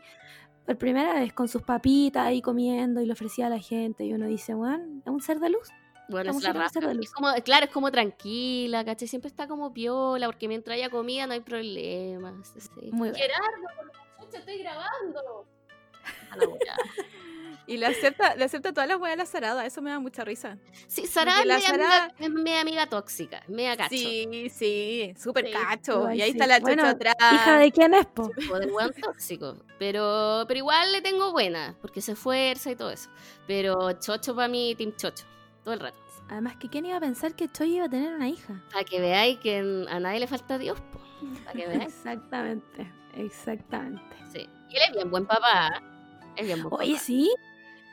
[0.66, 4.04] por primera vez con sus papitas ahí comiendo y le ofrecía a la gente.
[4.06, 5.70] Y uno dice, weón, es un ser de luz.
[6.10, 6.94] Bueno, es la música va a ser raja.
[6.94, 7.14] de Es luz.
[7.14, 9.08] como, claro, es como tranquila, ¿cachai?
[9.08, 12.52] Siempre está como piola, porque mientras haya comida no hay problemas.
[12.58, 12.90] sí.
[12.92, 13.10] Muy.
[13.14, 13.92] Gerardo,
[14.30, 15.48] chucha, estoy grabando.
[16.32, 16.46] A la.
[17.70, 20.26] Y le acepta, le acepta todas las weas a la Sarada, eso me da mucha
[20.26, 20.58] risa.
[20.88, 23.90] Sí, Sara Porque es la media, amiga, tóxica, media cacho.
[23.92, 26.12] Sí, sí, súper Sí, cacho.
[26.12, 26.38] Y ahí sí.
[26.38, 27.16] está la Bueno, chucha atrás.
[27.32, 28.32] Hija de quién es, po.
[28.52, 29.56] O del weón tóxico.
[29.78, 33.12] Pero, pero igual le tengo buena, porque se esfuerza y todo eso.
[33.46, 35.26] Pero Chocho para mí, Team Chocho,
[35.64, 35.98] todo el rato.
[36.28, 38.64] Además, que quién iba a pensar que Choi iba a tener una hija.
[38.72, 41.00] Para que veáis que a nadie le falta Dios, po.
[41.46, 41.84] Para que veáis.
[41.96, 42.92] Exactamente.
[43.16, 44.16] Exactamente.
[44.32, 44.48] Sí.
[44.70, 45.82] Y él es bien buen papá.
[46.36, 47.04] Es bien buen Oye, papá.
[47.04, 47.32] sí.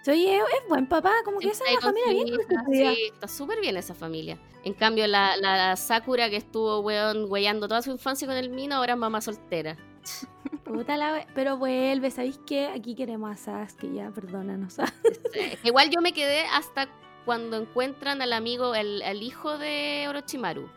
[0.08, 2.94] Oye, es buen papá, como que esa es con familia bien constituida.
[2.94, 4.38] Sí, está súper bien esa familia.
[4.62, 8.76] En cambio, la, la Sakura que estuvo, weón, weyando toda su infancia con el Mino,
[8.76, 9.76] ahora es mamá soltera.
[10.64, 12.68] Puta la Pero vuelve, ¿sabéis qué?
[12.68, 14.76] Aquí queremos a Sasuke, ya, perdónanos.
[15.32, 15.58] Sí.
[15.64, 16.88] Igual yo me quedé hasta
[17.24, 20.70] cuando encuentran al amigo, el, al hijo de Orochimaru,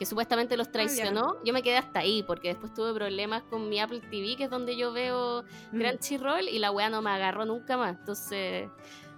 [0.00, 1.36] que supuestamente los traicionó.
[1.44, 4.50] Yo me quedé hasta ahí, porque después tuve problemas con mi Apple TV, que es
[4.50, 5.78] donde yo veo Mm.
[5.78, 7.98] Crunchyroll, y la weá no me agarró nunca más.
[7.98, 8.70] Entonces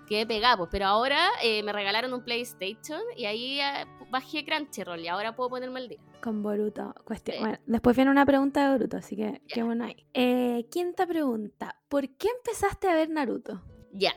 [0.08, 0.56] quedé pegado.
[0.58, 0.70] pues.
[0.72, 5.50] Pero ahora eh, me regalaron un PlayStation y ahí eh, bajé Crunchyroll y ahora puedo
[5.50, 6.00] ponerme al día.
[6.20, 6.92] Con Boruto.
[7.04, 7.38] Cuestión.
[7.38, 10.04] Bueno, después viene una pregunta de Boruto, así que qué bueno ahí.
[10.14, 11.76] Eh, quinta pregunta.
[11.88, 13.62] ¿Por qué empezaste a ver Naruto?
[13.92, 14.14] Ya.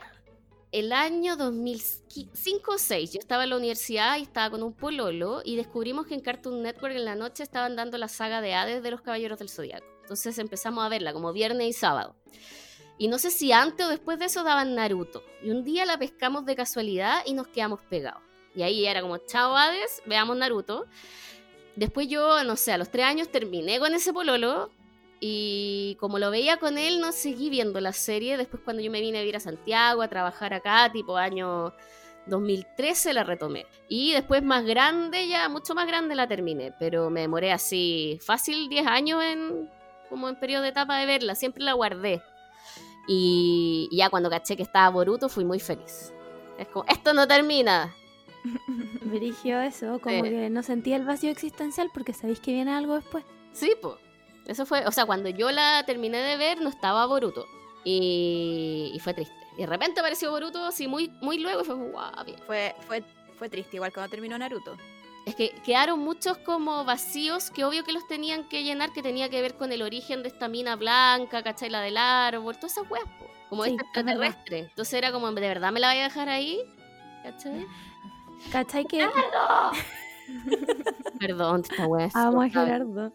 [0.72, 5.40] El año 2005 o 6, yo estaba en la universidad y estaba con un pololo
[5.44, 8.82] y descubrimos que en Cartoon Network en la noche estaban dando la saga de Hades
[8.82, 9.86] de los Caballeros del Zodiaco.
[10.02, 12.16] Entonces empezamos a verla como viernes y sábado.
[12.98, 15.22] Y no sé si antes o después de eso daban Naruto.
[15.42, 18.22] Y un día la pescamos de casualidad y nos quedamos pegados.
[18.54, 20.86] Y ahí era como, chao Hades, veamos Naruto.
[21.76, 24.70] Después yo, no sé, a los tres años terminé con ese pololo
[25.20, 28.36] y como lo veía con él, no seguí viendo la serie.
[28.36, 31.72] Después cuando yo me vine a vivir a Santiago, a trabajar acá, tipo año
[32.26, 33.66] 2013 la retomé.
[33.88, 36.72] Y después más grande, ya mucho más grande la terminé.
[36.78, 39.70] Pero me demoré así fácil 10 años en
[40.10, 41.34] como en periodo de etapa de verla.
[41.34, 42.22] Siempre la guardé.
[43.08, 46.12] Y, y ya cuando caché que estaba Boruto fui muy feliz.
[46.58, 47.94] Es como, esto no termina.
[49.02, 50.30] Dirigió eso, como Sí.
[50.30, 53.24] que no sentía el vacío existencial porque sabéis que viene algo después.
[53.52, 53.94] Sí, pues.
[54.46, 57.46] Eso fue, o sea, cuando yo la terminé de ver no estaba Boruto.
[57.84, 59.34] Y, y fue triste.
[59.56, 62.38] Y de repente apareció Boruto así muy, muy luego y fue guau, bien.
[62.46, 63.02] Fue, fue,
[63.38, 64.76] fue triste, igual cuando terminó Naruto.
[65.24, 69.28] Es que quedaron muchos como vacíos que obvio que los tenían que llenar, que tenía
[69.28, 71.68] que ver con el origen de esta mina blanca, ¿cachai?
[71.68, 73.04] La del árbol, todas esas weas.
[73.48, 74.24] Como Sí, esta es verdad.
[74.24, 74.58] extraterrestre.
[74.70, 76.60] Entonces era como, ¿de verdad me la voy a dejar ahí?
[77.24, 77.66] ¿Cachai?
[78.52, 79.08] ¿Cachai que
[81.20, 82.08] Perdón, esta wea.
[82.14, 82.48] Amo a.
[82.48, 83.12] Gerardo.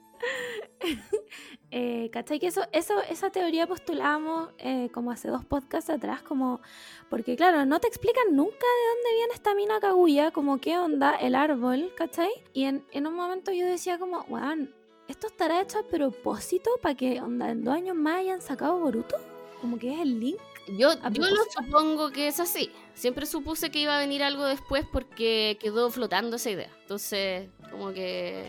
[1.72, 2.40] eh, ¿Cachai?
[2.40, 6.62] Que eso, eso, esa teoría postulamos eh, como hace dos podcasts atrás, como
[7.10, 11.16] porque claro, no te explican nunca de dónde viene esta mina Kaguya, como qué onda
[11.16, 12.32] el árbol, ¿cachai?
[12.54, 14.74] Y en, en un momento yo decía como, weón,
[15.08, 19.18] ¿esto estará hecho a propósito para que onda, en dos años más hayan sacado Boruto?
[19.60, 20.40] Como que es el link.
[20.78, 22.72] Yo, ¿A yo lo supongo que es así.
[22.94, 26.70] Siempre supuse que iba a venir algo después porque quedó flotando esa idea.
[26.82, 28.46] Entonces, como que.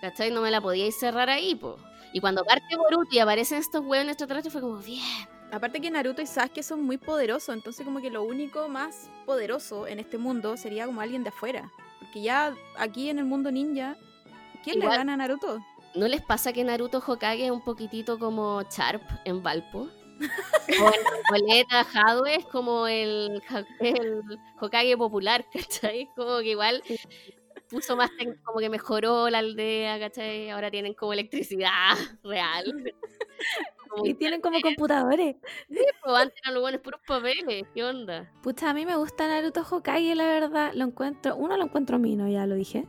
[0.00, 0.30] ¿Cachai?
[0.30, 1.76] No me la podíais cerrar ahí, po.
[2.12, 5.02] Y cuando parte Boruto y aparecen estos hueones extraterrestres, fue como, bien.
[5.50, 9.86] Aparte que Naruto y Sasuke son muy poderosos, entonces como que lo único más poderoso
[9.86, 11.70] en este mundo sería como alguien de afuera.
[12.00, 13.96] Porque ya aquí en el mundo ninja,
[14.62, 15.58] ¿quién Igual- le gana a Naruto?
[15.94, 19.88] ¿No les pasa que Naruto Hokage es un poquitito como Sharp en Valpo?
[20.82, 23.42] o en Recoleta, Hadwe es como el,
[23.80, 24.22] el
[24.60, 26.10] Hokage popular, ¿cachai?
[26.14, 26.82] Como que igual
[27.68, 28.10] puso más,
[28.44, 30.50] como que mejoró la aldea, ¿cachai?
[30.50, 31.70] Ahora tienen como electricidad
[32.22, 32.92] real.
[33.88, 35.36] Como Y tienen como computadores.
[35.68, 38.30] tipo, antes eran los buenos puros papeles, ¿qué onda?
[38.42, 40.72] Pucha, a mí me gusta Naruto Hokage, la verdad.
[40.74, 42.86] Lo encuentro, uno lo encuentro mino, ya lo dije.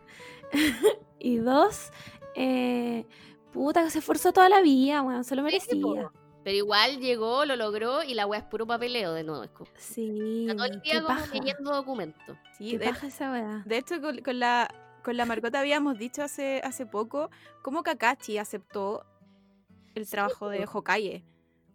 [1.19, 1.91] y dos,
[2.35, 3.05] eh,
[3.51, 5.95] puta, que se esforzó toda la vida, bueno, se lo Sí, po.
[5.95, 6.11] merecía.
[6.49, 9.43] Pero igual llegó, lo logró y la weá es puro papeleo de nuevo.
[9.43, 11.31] Es como, Sí, está todo el qué día como paja.
[11.35, 12.37] leyendo documentos.
[12.57, 13.61] Sí, Qué de, paja esa weá.
[13.67, 14.67] de hecho con, con la
[15.03, 17.29] con la Margot habíamos dicho hace, hace poco
[17.61, 19.05] cómo Kakashi aceptó
[19.93, 21.23] el trabajo de Hokage.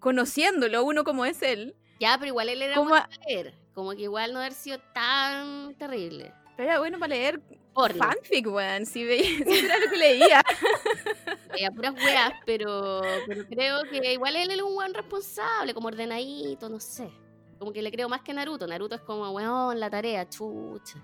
[0.01, 3.55] Conociéndolo uno como es él, Ya, pero igual él era ¿Cómo bueno a- para leer.
[3.75, 6.33] Como que igual no haber sido tan terrible.
[6.57, 7.41] pero era bueno para leer
[7.75, 7.99] Porno.
[7.99, 10.43] fanfic, weón, si veía, si era lo que leía.
[11.55, 16.69] Leía puras weas, pero, pero creo que igual él es un weón responsable, como ordenadito,
[16.69, 17.11] no sé.
[17.59, 18.67] Como que le creo más que Naruto.
[18.67, 20.99] Naruto es como, weón, la tarea, chucha.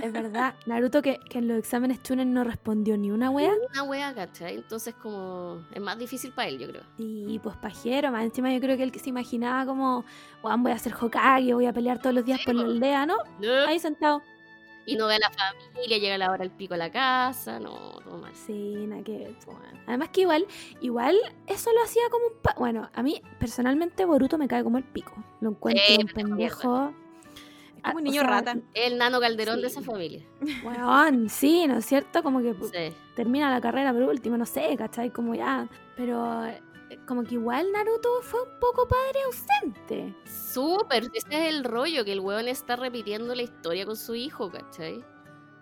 [0.00, 3.52] Es verdad, Naruto que, que en los exámenes Chunen no respondió ni una wea.
[3.72, 4.54] Una wea, ¿cachai?
[4.54, 6.82] Entonces como es más difícil para él, yo creo.
[6.98, 10.04] Y pues pajero, más encima yo creo que él que se imaginaba como,
[10.42, 13.06] weón, voy a ser Hokage, voy a pelear todos los días Sí, por la aldea,
[13.06, 13.16] ¿no?
[13.66, 14.22] Ahí sentado.
[14.86, 18.00] Y no ve a la familia, llega la hora del pico a la casa, no,
[18.04, 18.34] todo mal.
[18.34, 19.36] Sí, nada que ver.
[19.86, 20.46] Además que igual,
[20.80, 22.32] igual eso lo hacía como un...
[22.42, 25.12] pa- bueno, a mí personalmente Boruto me cae como el pico.
[25.40, 26.54] Lo encuentro Sí, un pendejo.
[26.56, 27.02] Es como
[27.84, 28.56] Ah, un o niño sea, rata.
[28.74, 30.24] El nano calderón de esa familia.
[30.62, 32.22] Weón, sí, ¿no es cierto?
[32.22, 32.94] Como que Sí.
[33.16, 35.10] termina la carrera por último, no sé, ¿cachai?
[35.10, 35.68] Como ya...
[35.96, 36.44] Pero
[37.06, 40.14] como que igual Naruto fue un poco padre ausente.
[40.24, 44.50] Súper, ese es el rollo, que el weón está repitiendo la historia con su hijo,
[44.50, 45.04] ¿cachai?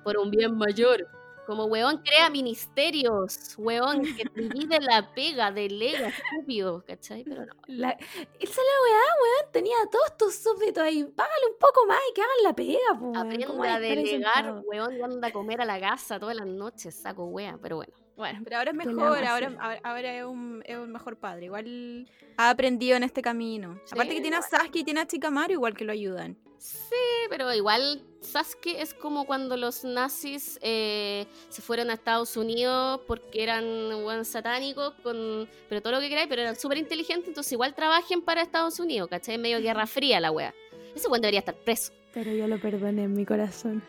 [0.04, 1.06] Por un bien mayor.
[1.46, 7.24] Como weón crea ministerios, weón que divide la pega, delega, estúpido, ¿cachai?
[7.24, 7.52] Pero no.
[7.66, 7.90] La,
[8.38, 11.04] esa la weá, weón, tenía a todos tus súbditos ahí.
[11.04, 13.18] Págale un poco más y que hagan la pega, pues.
[13.18, 17.24] Aprende a delegar, weón, y anda a comer a la casa todas las noches, saco
[17.24, 17.99] wea, pero bueno.
[18.20, 21.46] Bueno, pero ahora es mejor, ahora, ahora, ahora es, un, es, un, mejor padre.
[21.46, 22.06] Igual
[22.36, 23.80] ha aprendido en este camino.
[23.90, 26.36] Aparte que tiene a Sasuke y tiene a Chikamaru, igual que lo ayudan.
[26.58, 26.94] Sí,
[27.30, 33.42] pero igual Sasuke es como cuando los nazis eh, se fueron a Estados Unidos porque
[33.42, 33.64] eran
[34.02, 38.20] buen satánicos, con, pero todo lo que queráis, pero eran súper inteligentes, entonces igual trabajen
[38.20, 39.38] para Estados Unidos, ¿cachai?
[39.38, 40.52] Medio guerra fría la wea.
[40.94, 41.90] Ese weón debería estar preso.
[42.12, 43.82] Pero yo lo perdoné en mi corazón.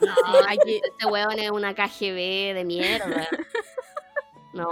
[0.00, 0.12] No,
[0.46, 3.28] aquí, este weón es una KGB de mierda.
[4.52, 4.68] No,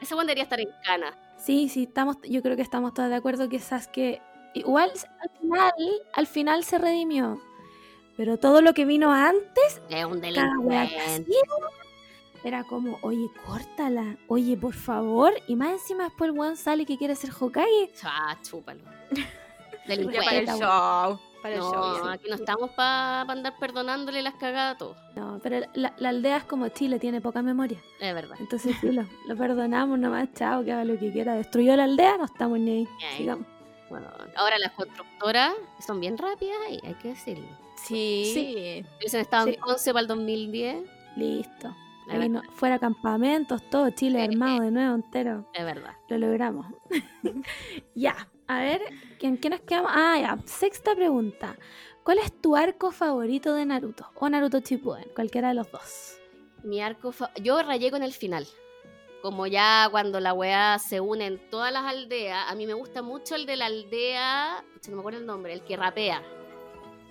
[0.00, 1.16] ese weón debería estar en cana.
[1.36, 4.20] Sí, sí, estamos, yo creo que estamos todos de acuerdo que Sasuke
[4.54, 5.72] igual al final,
[6.12, 7.40] al final se redimió.
[8.16, 11.26] Pero todo lo que vino antes, es un delincuente.
[12.44, 15.32] Era como, oye, córtala, oye, por favor.
[15.46, 17.92] Y más encima después el weón sale que quiere ser Hokage.
[18.02, 18.82] Ah, chúpalo.
[19.86, 20.24] Delincuente.
[20.24, 20.46] Para el
[21.18, 21.31] show.
[21.42, 22.08] Para no, el show.
[22.08, 24.96] aquí no estamos para andar perdonándole las cagadas a todos.
[25.16, 27.78] No, pero la, la, aldea es como Chile, tiene poca memoria.
[28.00, 28.36] Es verdad.
[28.38, 31.34] Entonces, sí, lo, lo, perdonamos nomás, chao, que haga lo que quiera.
[31.34, 32.88] Destruyó la aldea, no estamos ni ahí.
[33.16, 33.46] Sigamos.
[33.90, 34.06] Bueno,
[34.36, 35.52] ahora las constructoras
[35.84, 37.46] son bien rápidas y hay que decirlo.
[37.76, 38.30] Sí.
[38.32, 38.86] sí.
[38.98, 40.84] Hubiesen estado en 11 para el 2010.
[41.16, 41.74] Listo.
[42.08, 45.46] Ahí no, fuera campamentos, todo Chile armado de nuevo entero.
[45.54, 45.94] Es verdad.
[46.08, 46.66] Lo logramos.
[47.94, 48.82] ya, a ver,
[49.20, 49.90] ¿en qué nos quedamos?
[49.94, 51.58] Ah, ya, sexta pregunta.
[52.02, 54.10] ¿Cuál es tu arco favorito de Naruto?
[54.14, 56.18] O Naruto Shippuden, cualquiera de los dos.
[56.62, 57.12] Mi arco
[57.42, 58.46] Yo rayé con el final
[59.22, 63.02] como ya cuando la weá se une en todas las aldeas, a mí me gusta
[63.02, 66.22] mucho el de la aldea, no me acuerdo el nombre, el que rapea.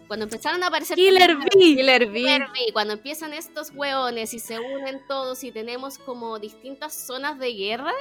[0.07, 0.97] Cuando empezaron a aparecer...
[0.97, 1.47] Killer B.
[1.49, 2.41] Killer B.
[2.73, 7.93] Cuando empiezan estos weones y se unen todos y tenemos como distintas zonas de guerra,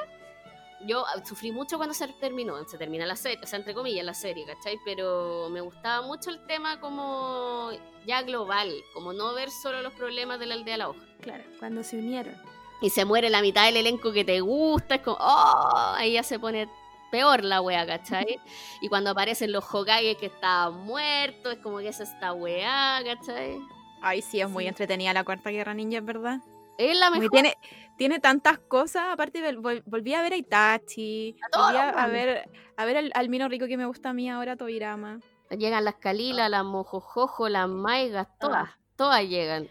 [0.87, 4.05] yo ah, sufrí mucho cuando se terminó, se termina la serie, o sea, entre comillas
[4.05, 4.79] la serie, ¿cachai?
[4.85, 7.71] Pero me gustaba mucho el tema como
[8.07, 11.01] ya global, como no ver solo los problemas de la aldea La Hoja.
[11.21, 12.35] Claro, cuando se unieron
[12.81, 16.23] y se muere la mitad del elenco que te gusta, es como, oh, ahí ya
[16.23, 16.69] se pone
[17.11, 18.41] peor la wea, ¿cachai?
[18.81, 23.59] Y cuando aparecen los Hokage que estaban muertos, es como que es esta wea, ¿cachai?
[24.01, 26.41] Ay, sí, es muy entretenida la Cuarta Guerra Ninja, ¿verdad?
[26.79, 27.29] Es la mejor.
[27.29, 27.59] Tiene,
[28.01, 29.43] tiene tantas cosas, aparte
[29.85, 33.77] volví a ver a Itachi, volví a, ver, a ver al, al, Mino Rico que
[33.77, 35.21] me gusta a mí ahora, Tobirama.
[35.51, 39.69] Llegan las Kalila, las Mojojojo, las Maigas, todas, todas llegan.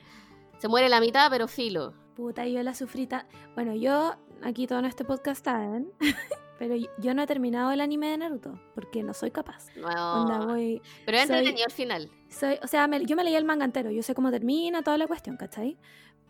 [0.59, 1.95] Se muere la mitad, pero filo.
[2.15, 3.25] Puta, yo la sufrita.
[3.55, 5.91] Bueno, yo, aquí todo en este podcast saben,
[6.59, 9.65] pero yo no he terminado el anime de Naruto, porque no soy capaz.
[9.75, 10.45] No.
[10.45, 12.11] voy, pero he entretenido al final.
[12.27, 15.07] Soy, o sea, yo me leí el manga entero, yo sé cómo termina toda la
[15.07, 15.79] cuestión, ¿cachai?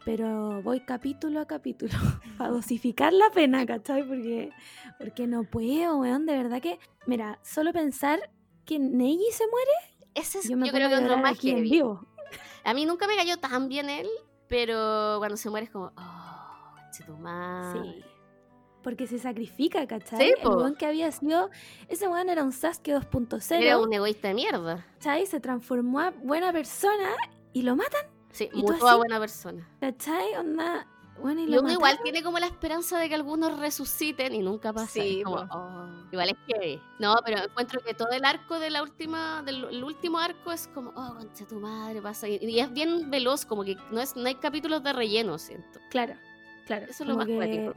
[0.05, 1.93] Pero voy capítulo a capítulo
[2.37, 4.03] para dosificar la pena, ¿cachai?
[4.03, 4.51] Porque,
[4.97, 6.79] porque no puedo, weón, de verdad que...
[7.05, 8.19] Mira, solo pensar
[8.65, 9.71] que Neji se muere...
[10.15, 12.05] Ese es, yo, me creo que es lo más aquí en vivo.
[12.63, 14.07] A mí nunca me cayó tan bien él,
[14.47, 16.39] pero cuando se muere es como, oh,
[17.05, 17.13] tu.
[17.13, 18.03] Sí.
[18.83, 20.19] Porque se sacrifica, ¿cachai?
[20.19, 21.49] Sí, el weón que había sido.
[21.87, 23.61] Ese weón era un Sasuke 2.0.
[23.61, 24.85] Era un egoísta de mierda.
[24.95, 25.25] ¿cachai?
[25.25, 27.15] Se transformó a buena persona
[27.53, 28.18] y lo matan.
[28.31, 29.67] Sí, mutó a buena persona.
[29.79, 30.35] ¿cachai?
[30.35, 30.87] Onda.
[31.21, 34.71] Bueno, y, y uno igual tiene como la esperanza de que algunos resuciten y nunca
[34.71, 34.87] pasa.
[34.87, 36.79] Sí, como, oh, igual es que.
[36.99, 40.91] No, pero encuentro que todo el arco de la última, del último arco es como,
[40.91, 42.27] oh, concha tu madre, pasa.
[42.27, 45.79] Y, es bien veloz, como que no, es, no hay capítulos de relleno, siento.
[45.89, 46.13] Claro,
[46.65, 46.85] claro.
[46.89, 47.73] Eso es lo más cuático.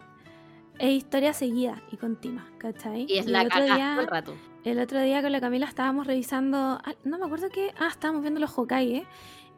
[0.79, 3.07] Es historia seguida y continua, ¿cachai?
[3.09, 4.35] Y es la cagada todo el rato.
[4.65, 8.23] El otro día con la Camila estábamos revisando, ah, no me acuerdo qué, ah, estábamos
[8.23, 9.05] viendo los Hokage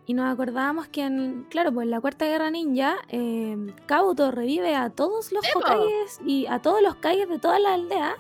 [0.07, 4.75] y nos acordábamos que, en, claro, pues en la Cuarta Guerra Ninja, eh, Kabuto revive
[4.75, 8.17] a todos los Hokages y a todos los Kages de toda la aldea.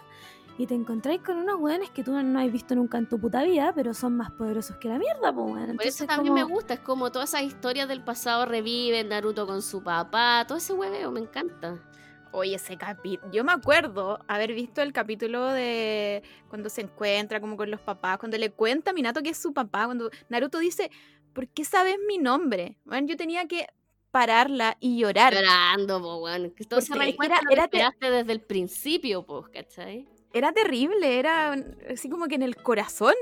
[0.56, 3.42] Y te encontráis con unos weones que tú no has visto nunca en tu puta
[3.42, 5.74] vida, pero son más poderosos que la mierda, pues bueno.
[5.74, 9.62] Por eso también me gusta, es como todas esas historias del pasado reviven, Naruto con
[9.62, 11.80] su papá, todo ese hueveo, me encanta.
[12.30, 13.30] Oye, ese capítulo.
[13.32, 18.18] Yo me acuerdo haber visto el capítulo de cuando se encuentra como con los papás,
[18.18, 20.90] cuando le cuenta a Minato que es su papá, cuando Naruto dice,
[21.34, 22.78] ¿por qué sabes mi nombre?
[22.84, 23.66] Bueno, yo tenía que
[24.10, 25.34] pararla y llorar.
[25.34, 26.50] Llorando, po, bueno.
[26.54, 30.08] Que todo se era, era desde el principio, pues, ¿cachai?
[30.32, 31.54] Era terrible, era
[31.92, 33.14] así como que en el corazón.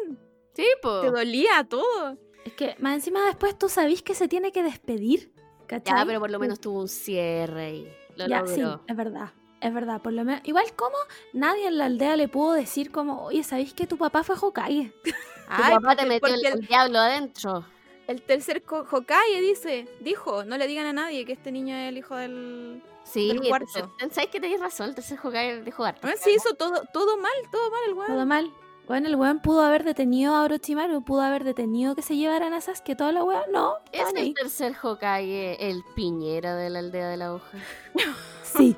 [0.54, 1.00] Sí, po.
[1.00, 2.18] Te dolía todo.
[2.44, 5.32] Es que más encima después tú sabís que se tiene que despedir,
[5.66, 5.98] ¿cachai?
[5.98, 9.32] Ya, pero por lo menos tuvo un cierre y lo ya, sí, es verdad.
[9.60, 10.42] Es verdad, por lo menos.
[10.44, 10.96] Igual como
[11.32, 14.92] nadie en la aldea le pudo decir como, oye, ¿sabéis que tu papá fue Hokage?
[15.48, 17.64] Ay, tu papá te metió el, el diablo adentro.
[18.08, 21.98] El tercer Hokage dice, dijo, no le digan a nadie que este niño es el
[21.98, 22.82] hijo del...
[23.04, 23.92] Sí, Del cuarto.
[24.12, 24.88] ¿sabes que tenéis razón?
[24.90, 26.02] El tercer Hokage dejó harto.
[26.02, 28.06] Bueno, sí hizo todo, todo mal, todo mal el weón.
[28.12, 28.52] Todo mal.
[28.86, 32.60] Bueno, el weón pudo haber detenido a Orochimaru, pudo haber detenido que se llevaran a
[32.60, 33.42] Sasuke, toda la weá.
[33.52, 34.34] No, ¿Es el ahí.
[34.34, 37.58] tercer Hokage el piñera de la aldea de la hoja?
[38.44, 38.76] Sí,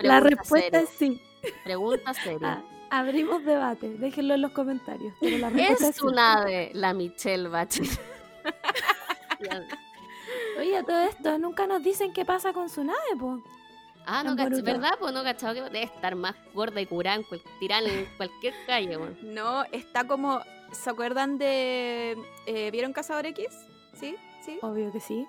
[0.00, 1.20] la respuesta seria, es sí.
[1.64, 2.64] Pregunta seria.
[2.90, 5.12] Ah, abrimos debate, déjenlo en los comentarios.
[5.20, 6.00] Pero la respuesta es ¿Es sí.
[6.00, 8.00] Tsunade la Michelle Bachelet?
[10.58, 13.42] Oye, todo esto, nunca nos dicen qué pasa con Tsunade, po.
[14.06, 14.34] Ah, no.
[14.34, 14.92] ¿verdad?
[14.98, 18.96] Pues no cachado que debe estar más gorda y curada en cual- en cualquier calle,
[18.96, 19.16] weón.
[19.22, 20.40] No, está como,
[20.72, 22.16] ¿se acuerdan de...
[22.46, 23.46] eh, ¿Vieron Cazador X?
[23.94, 24.16] ¿Sí?
[24.44, 24.58] ¿Sí?
[24.62, 25.26] Obvio que sí.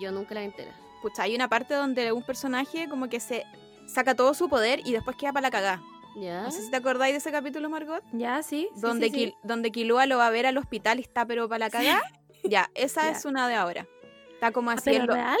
[0.00, 0.74] Yo nunca la entera.
[1.02, 3.44] Pucha, hay una parte donde un personaje como que se
[3.86, 5.82] saca todo su poder y después queda para la cagá.
[6.16, 6.42] ¿Ya?
[6.42, 8.02] No sé si te acordáis de ese capítulo, Margot.
[8.12, 8.68] Ya, sí.
[8.74, 9.18] sí, donde, sí, sí.
[9.26, 12.02] Kil- donde Killua lo va a ver al hospital y está pero para la cagá.
[12.42, 13.10] Ya, esa Ya.
[13.10, 13.86] es una de ahora.
[14.34, 14.90] Está como Ah, así.
[14.90, 15.38] ¿Pero real?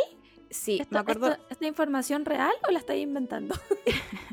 [0.50, 1.28] Sí, ¿Esto- me acuerdo.
[1.32, 3.54] esto- ¿Esta información real o la estáis inventando?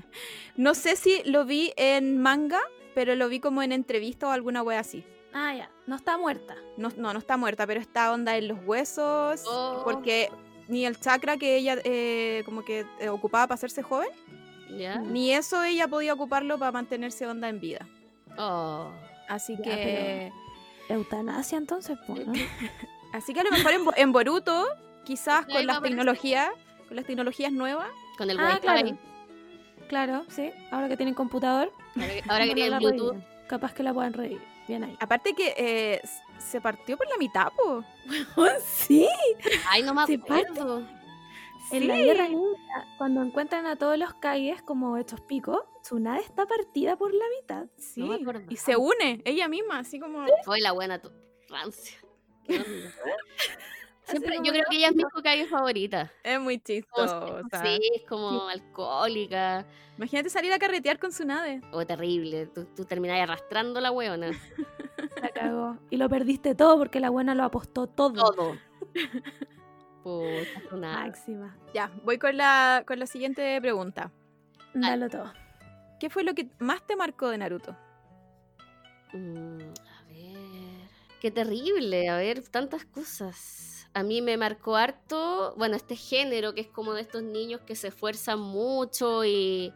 [0.55, 2.59] No sé si lo vi en manga,
[2.95, 5.03] pero lo vi como en entrevista o alguna wea así.
[5.33, 5.69] Ah, ya.
[5.85, 6.55] No está muerta.
[6.77, 9.43] No, no, no está muerta, pero está onda en los huesos.
[9.47, 9.81] Oh.
[9.83, 10.31] Porque
[10.67, 14.09] ni el chakra que ella eh, como que eh, ocupaba para hacerse joven,
[14.75, 14.97] ¿Ya?
[14.97, 17.87] ni eso ella podía ocuparlo para mantenerse onda en vida.
[18.37, 18.89] Oh.
[19.29, 20.31] Así que.
[20.89, 22.33] Eutanasia entonces, po, ¿no?
[23.13, 24.67] Así que a lo mejor en, Bo- en Boruto,
[25.05, 26.49] quizás con las tecnologías,
[26.87, 28.59] con las tecnologías nuevas, Con el Ah, wifi.
[28.61, 28.97] claro.
[29.87, 30.51] Claro, sí.
[30.71, 33.11] Ahora que tienen computador, Ahora que, ahora que no tiene la Bluetooth.
[33.13, 33.27] reviven.
[33.47, 34.41] Capaz que la puedan revivir.
[34.67, 34.97] Bien ahí.
[34.99, 36.01] aparte que eh,
[36.37, 37.83] se partió por la mitad, po.
[38.65, 39.07] sí.
[39.69, 40.83] Ay, no me acuerdo.
[41.71, 42.03] En la Sí.
[42.03, 47.13] Guerra Ninja, cuando encuentran a todos los Kages como hechos picos, Tsunade está partida por
[47.13, 47.65] la mitad.
[47.77, 50.25] Sí, No me y se une ella misma, así como...
[50.43, 51.11] Fue la buena tu-
[51.47, 51.97] rancia.
[54.03, 56.11] Siempre, yo creo que ella es mi Hokage favorita.
[56.23, 57.41] Es muy chistosa.
[57.63, 59.65] Sí, es como alcohólica.
[59.97, 61.61] Imagínate salir a carretear con Tsunade.
[61.71, 62.47] O terrible.
[62.47, 64.31] Tú, tú terminás arrastrando la hueona.
[65.21, 65.77] La cagó.
[65.89, 68.13] Y lo perdiste todo porque la buena lo apostó todo.
[68.33, 68.57] Todo.
[70.03, 71.07] Puta, Tsunade.
[71.07, 71.57] Máxima.
[71.73, 74.11] Ya, voy con la, con la siguiente pregunta.
[74.73, 75.31] Dalo todo.
[75.99, 77.75] ¿Qué fue lo que más te marcó de Naruto?
[79.13, 80.89] Mm, a ver.
[81.19, 83.87] Qué terrible, a ver, tantas cosas.
[83.93, 87.75] A mí me marcó harto, bueno, este género que es como de estos niños que
[87.75, 89.73] se esfuerzan mucho y,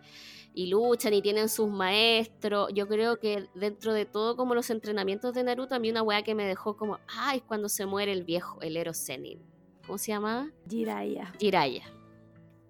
[0.53, 2.69] y luchan y tienen sus maestros.
[2.73, 6.21] Yo creo que dentro de todo, como los entrenamientos de Naruto, a mí una weá
[6.21, 9.41] que me dejó como, ay, es cuando se muere el viejo, el Ero Zenin.
[9.87, 10.51] ¿Cómo se llamaba?
[10.69, 11.33] Jiraiya.
[11.39, 11.83] Jiraiya.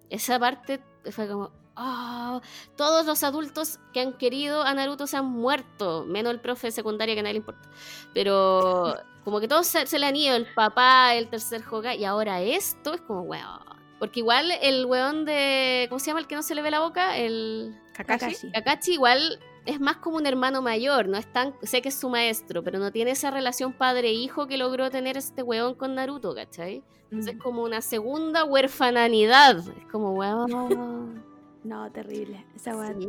[0.10, 2.42] Esa parte fue como, ah,
[2.76, 6.72] todos los adultos que han querido a Naruto se han muerto, menos el profe de
[6.72, 7.70] secundaria que a nadie le importa.
[8.14, 12.06] Pero como que todos se, se le han ido, el papá, el tercer Hokage, y
[12.06, 13.60] ahora esto es como, weón.
[14.00, 16.80] Porque igual el weón de, ¿cómo se llama el que no se le ve la
[16.80, 17.18] boca?
[17.18, 18.20] El Kakashi.
[18.26, 18.52] Kakashi.
[18.52, 22.10] Kakashi igual es más como un hermano mayor, no es tan, sé que es su
[22.10, 26.84] maestro, pero no tiene esa relación padre-hijo que logró tener este weón con Naruto, ¿cachai?
[27.12, 27.38] Entonces Mm.
[27.38, 29.58] es como una segunda huerfananidad.
[29.60, 30.50] Es como, weón.
[31.64, 32.46] No, terrible.
[32.56, 33.08] Esa, weá- sí.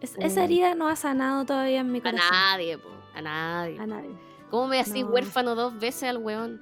[0.00, 2.30] es- esa herida no ha sanado todavía en mi A corazón.
[2.30, 3.78] nadie, po, a nadie.
[3.80, 4.10] A nadie.
[4.50, 5.10] ¿Cómo me hacís No.
[5.10, 6.60] huérfano dos veces al weón?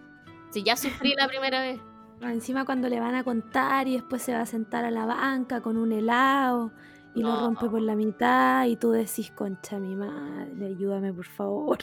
[0.50, 1.80] Si ya sufrí la primera vez.
[2.22, 5.60] Encima cuando le van a contar y después se va a sentar a la banca
[5.60, 6.70] con un helado
[7.14, 7.40] y lo No.
[7.46, 11.78] rompe por la mitad y tú decís, concha mi madre, ayúdame por favor.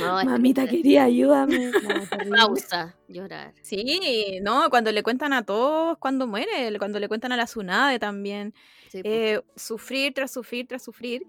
[0.00, 1.70] No, Mamita que- quería, ayúdame.
[2.28, 2.36] No.
[2.48, 3.54] Pausa, llorar.
[3.62, 7.98] Sí, no, cuando le cuentan a todos cuando muere, cuando le cuentan a la Tsunade
[7.98, 8.52] también.
[8.88, 9.08] Sí, po.
[9.08, 11.22] eh, sufrir tras sufrir tras sufrir.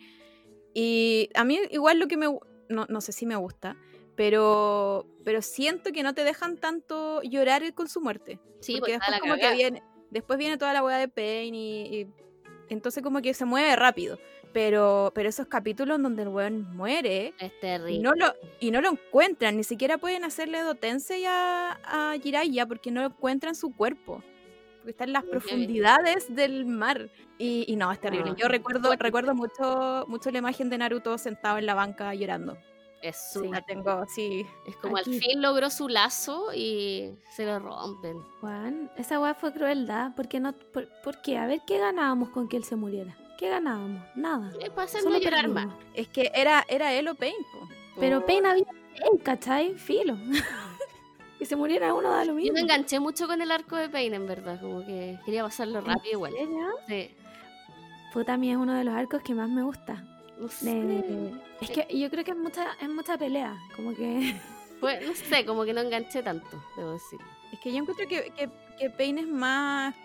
[0.74, 2.28] Y a mí igual lo que me...
[2.68, 3.78] No, no sé si me gusta,
[4.16, 8.40] pero, pero siento que no te dejan tanto llorar con su muerte.
[8.60, 9.56] sí, porque porque está después la como que cagada.
[9.56, 12.08] viene, después viene toda la weá de Pain y, y
[12.70, 14.18] entonces como que se mueve rápido.
[14.54, 18.00] Pero, pero esos capítulos donde el weón muere Es terrible.
[18.00, 22.90] no lo, y no lo encuentran, ni siquiera pueden hacerle dotense a, a Jiraiya porque
[22.90, 24.24] no encuentran su cuerpo.
[24.78, 27.10] Porque está en las Muy profundidades del mar.
[27.38, 28.34] Y, y no, es terrible.
[28.38, 32.58] Yo recuerdo, recuerdo mucho, mucho la imagen de Naruto sentado en la banca llorando.
[33.08, 34.46] Es su- La tengo, sí.
[34.66, 35.14] Es como Aquí.
[35.16, 38.18] al fin logró su lazo y se lo rompen.
[38.42, 40.16] Juan, esa weá fue crueldad.
[40.16, 41.38] ¿Por qué, no, por, por qué?
[41.38, 43.16] A ver, ¿qué ganábamos con que él se muriera?
[43.38, 44.02] ¿Qué ganábamos?
[44.16, 44.52] Nada.
[44.60, 45.68] Es para Solo llorar más.
[45.94, 47.36] Es que era, era él o Pain.
[47.54, 47.68] po.
[48.00, 48.26] Pero Oh.
[48.26, 49.76] Pain había Pain, ¿cachai?
[49.78, 50.18] Filo.
[51.38, 52.54] que se muriera uno da lo Yo mismo.
[52.54, 54.60] me enganché mucho con el arco de Pain, en verdad.
[54.60, 56.34] Como que quería pasarlo rápido igual.
[56.88, 57.12] Sí.
[58.14, 60.04] Puta, a mí es uno de los arcos que más me gusta.
[60.40, 60.74] No sé.
[60.74, 63.58] De- Es que yo creo que es mucha, es mucha pelea.
[63.76, 64.36] Como que
[64.80, 67.20] fue, no sé, como que no enganché tanto, debo decir.
[67.52, 68.50] Es que yo encuentro que, que,
[68.80, 69.96] que Pain es más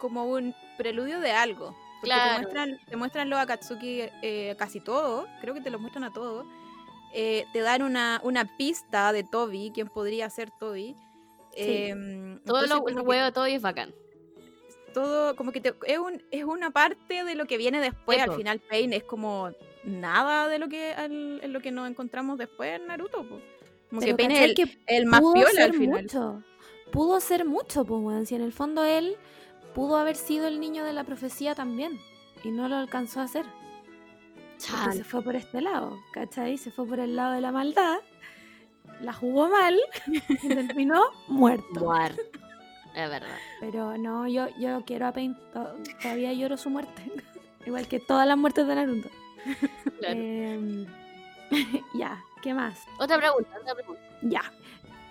[0.00, 1.74] como un preludio de algo.
[2.00, 2.34] Porque Claro.
[2.34, 6.12] te muestran, te muestran los Akatsuki eh, casi todo, creo que te lo muestran a
[6.12, 6.44] todos.
[7.14, 10.96] Eh, te dan una, una pista de Toby, quién podría ser Toby.
[11.56, 13.94] Em, Todo entonces lo, que huevo de todo y es bacán.
[14.94, 18.18] Todo como que te- es, un, es una parte de lo que viene después.
[18.22, 19.50] Al final Pain es como
[19.84, 23.18] nada de lo que al- en lo que nos encontramos después en Naruto.
[23.28, 23.38] po.
[23.90, 26.02] Como que Pero Pain es ¿cachai el, que el más piola al final.
[26.02, 26.42] mucho.
[26.90, 28.28] Pudo ser mucho, pues.
[28.28, 29.16] Si en el fondo él
[29.74, 31.98] pudo haber sido el niño de la profecía también.
[32.42, 33.44] Y no lo alcanzó a hacer.
[34.58, 36.56] Se fue por este lado, ¿cachai?
[36.56, 37.98] Se fue por el lado de la maldad.
[39.00, 39.78] La jugó mal
[40.42, 41.66] y terminó muerto.
[41.80, 42.22] Muerto.
[42.94, 43.36] Es verdad.
[43.60, 45.34] Pero no, yo, yo quiero a Pain.
[45.52, 47.02] to- Todavía lloro su muerte.
[47.66, 49.08] Igual que todas las muertes de Naruto.
[49.98, 50.20] Claro.
[50.20, 50.86] Em,
[51.98, 52.78] ya, ¿qué más?
[52.98, 54.00] Otra pregunta, otra pregunta.
[54.22, 54.42] Ya,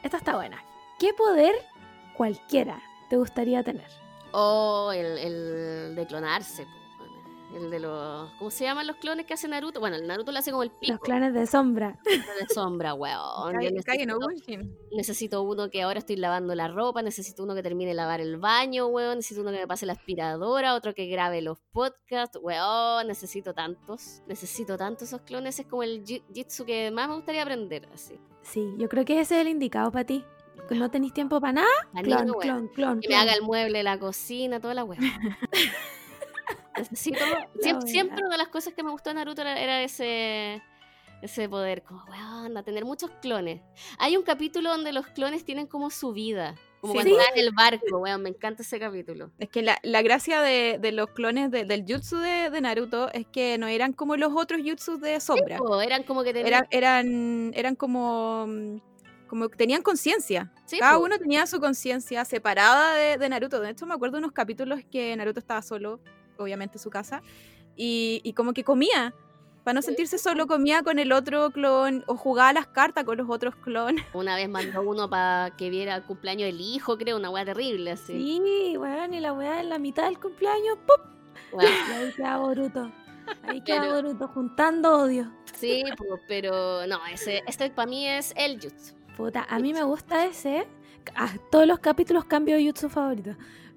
[0.03, 0.61] esta está buena.
[0.99, 1.55] ¿Qué poder
[2.15, 2.79] cualquiera
[3.09, 3.87] te gustaría tener?
[4.33, 6.65] O el, el de clonarse.
[7.55, 8.31] El de los.
[8.39, 9.79] ¿Cómo se llaman los clones que hace Naruto?
[9.79, 11.99] Bueno, el Naruto lo hace como el pico Los clanes de sombra.
[12.03, 13.53] de sombra, weón.
[13.53, 17.61] Kage- Kage no necesito, necesito uno que ahora estoy lavando la ropa, necesito uno que
[17.61, 19.17] termine de lavar el baño, weón.
[19.17, 23.07] Necesito uno que me pase la aspiradora, otro que grabe los podcasts, weón.
[23.07, 24.21] Necesito tantos.
[24.27, 25.59] Necesito tantos esos clones.
[25.59, 28.15] Es como el ji- jitsu que más me gustaría aprender, así.
[28.41, 30.25] Sí, yo creo que ese es el indicado para ti.
[30.67, 31.67] Que no tenéis tiempo para nada.
[32.03, 32.99] Clon, clon, clon.
[33.01, 34.99] Que me haga el mueble la cocina, toda la weá.
[36.93, 37.27] Siempre,
[37.85, 40.61] siempre una de las cosas que me gustó de Naruto era, era ese.
[41.21, 43.61] Ese poder, como weón, a tener muchos clones.
[43.97, 46.55] Hay un capítulo donde los clones tienen como su vida.
[46.81, 46.99] Como Sí.
[46.99, 48.21] cuando están en el barco, weón.
[48.23, 49.31] Me encanta ese capítulo.
[49.39, 53.09] Es que la, la gracia de, de los clones de- del jutsu de, de Naruto
[53.13, 55.57] es que no eran como los otros jutsus de sombra.
[55.59, 56.47] Po, eran como que tenían.
[56.47, 58.77] Eran, eran, eran como, mm,
[59.27, 60.51] como que tenían conciencia.
[60.65, 63.61] Sí, Cada uno tenía su conciencia separada de, de Naruto.
[63.61, 66.01] De hecho, me acuerdo de unos capítulos que Naruto estaba solo,
[66.43, 67.21] obviamente en su casa,
[67.75, 69.13] y, y como que comía.
[69.63, 73.17] Para no sentirse solo, comía con el otro clon o jugaba a las cartas con
[73.17, 74.03] los otros clones.
[74.13, 77.91] Una vez mandó uno para que viera el cumpleaños del hijo, creo, una weá terrible
[77.91, 78.11] así.
[78.11, 81.09] Sí, weón, y la weá en la mitad del cumpleaños, ¡pum!
[81.53, 82.91] Weón, Y ahí queda Boruto.
[83.43, 85.31] Ahí queda Pero- Boruto juntando odio.
[85.55, 85.81] sí,
[86.27, 88.93] pero no, ese, este para mí es el jutsu.
[89.15, 90.67] Puta, a mí me gusta ese.
[91.15, 93.31] Ah, todos los capítulos cambio de jutsu favorito.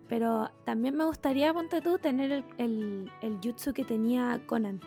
[0.09, 4.81] Pero también me gustaría, ponte tú, tener el, el, el jutsu que tenía Conan.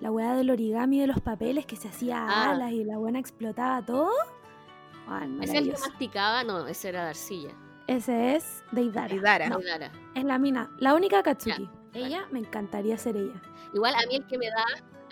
[0.00, 2.50] La weá del origami de los papeles que se hacía Ah.
[2.50, 4.10] alas y la buena explotaba todo.
[5.08, 6.44] Weón, ¿Es el que masticaba?
[6.44, 7.50] No, ese era de arcilla.
[7.86, 9.08] Ese es Deidara.
[9.08, 9.48] Deidara.
[9.48, 9.90] No, Deidara.
[10.14, 11.68] es la mina, la única Katsuki.
[11.94, 13.40] Ella, me encantaría ser ella.
[13.72, 14.64] Igual a mí el que me da,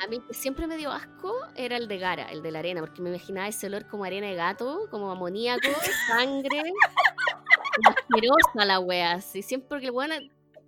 [0.04, 2.58] a mí el que siempre me dio asco era el de Gara, el de la
[2.58, 5.62] arena, porque me imaginaba ese olor como arena de gato, como amoníaco,
[6.06, 6.62] sangre,
[7.84, 10.10] asquerosa la wea, así, siempre que el weón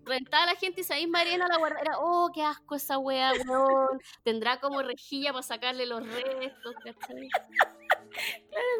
[0.04, 2.98] rentaba a la gente y esa misma arena la guardaba, era, oh, qué asco esa
[2.98, 7.28] wea, weón, tendrá como rejilla para sacarle los restos, ¿cachai?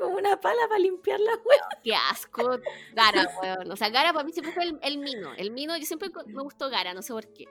[0.01, 1.69] Como una pala para limpiar la weá.
[1.85, 2.59] Qué asco,
[2.95, 5.85] Gara, weón, o sea, Gara para mí siempre fue el, el mino, el mino, yo
[5.85, 7.47] siempre me gustó Gara, no sé por qué.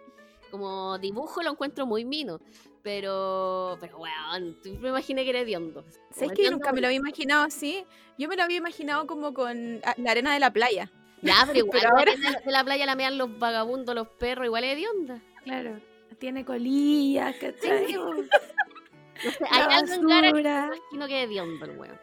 [0.52, 2.40] Como dibujo lo encuentro muy mino.
[2.84, 5.84] Pero, pero weón, me imaginé que era hediondo.
[6.12, 7.86] ¿Sabes que yo nunca me lo había imaginado así?
[8.18, 10.90] Yo me lo había imaginado como con ah, la arena de la playa.
[11.22, 14.08] Ya, pero igual Pero la ahora- arena de la playa la mean los vagabundos, los
[14.08, 15.20] perros, igual es hedionda.
[15.44, 15.82] Claro.
[16.20, 17.88] Tiene colillas, ¿cachai?
[17.88, 21.78] Sí, Como No sé, hay algo en Gara que me imagino que es hediondo el
[21.78, 22.00] weón.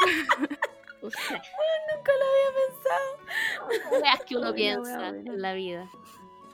[1.00, 4.00] Nunca lo había pensado.
[4.02, 5.88] weas que uno piensa en la vida.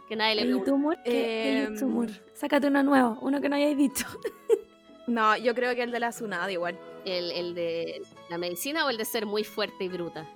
[0.08, 0.70] Que nadie le ¿Y pregunta.
[0.70, 0.96] tu Mur?
[1.04, 2.08] ¿Qué, qué Em?
[2.34, 4.06] Sácate uno nuevo, uno que no hayáis dicho.
[5.06, 6.78] No, yo creo que el de la Tsunade igual.
[7.04, 8.00] El, el de
[8.30, 10.26] la medicina o el de ser muy fuerte y bruta.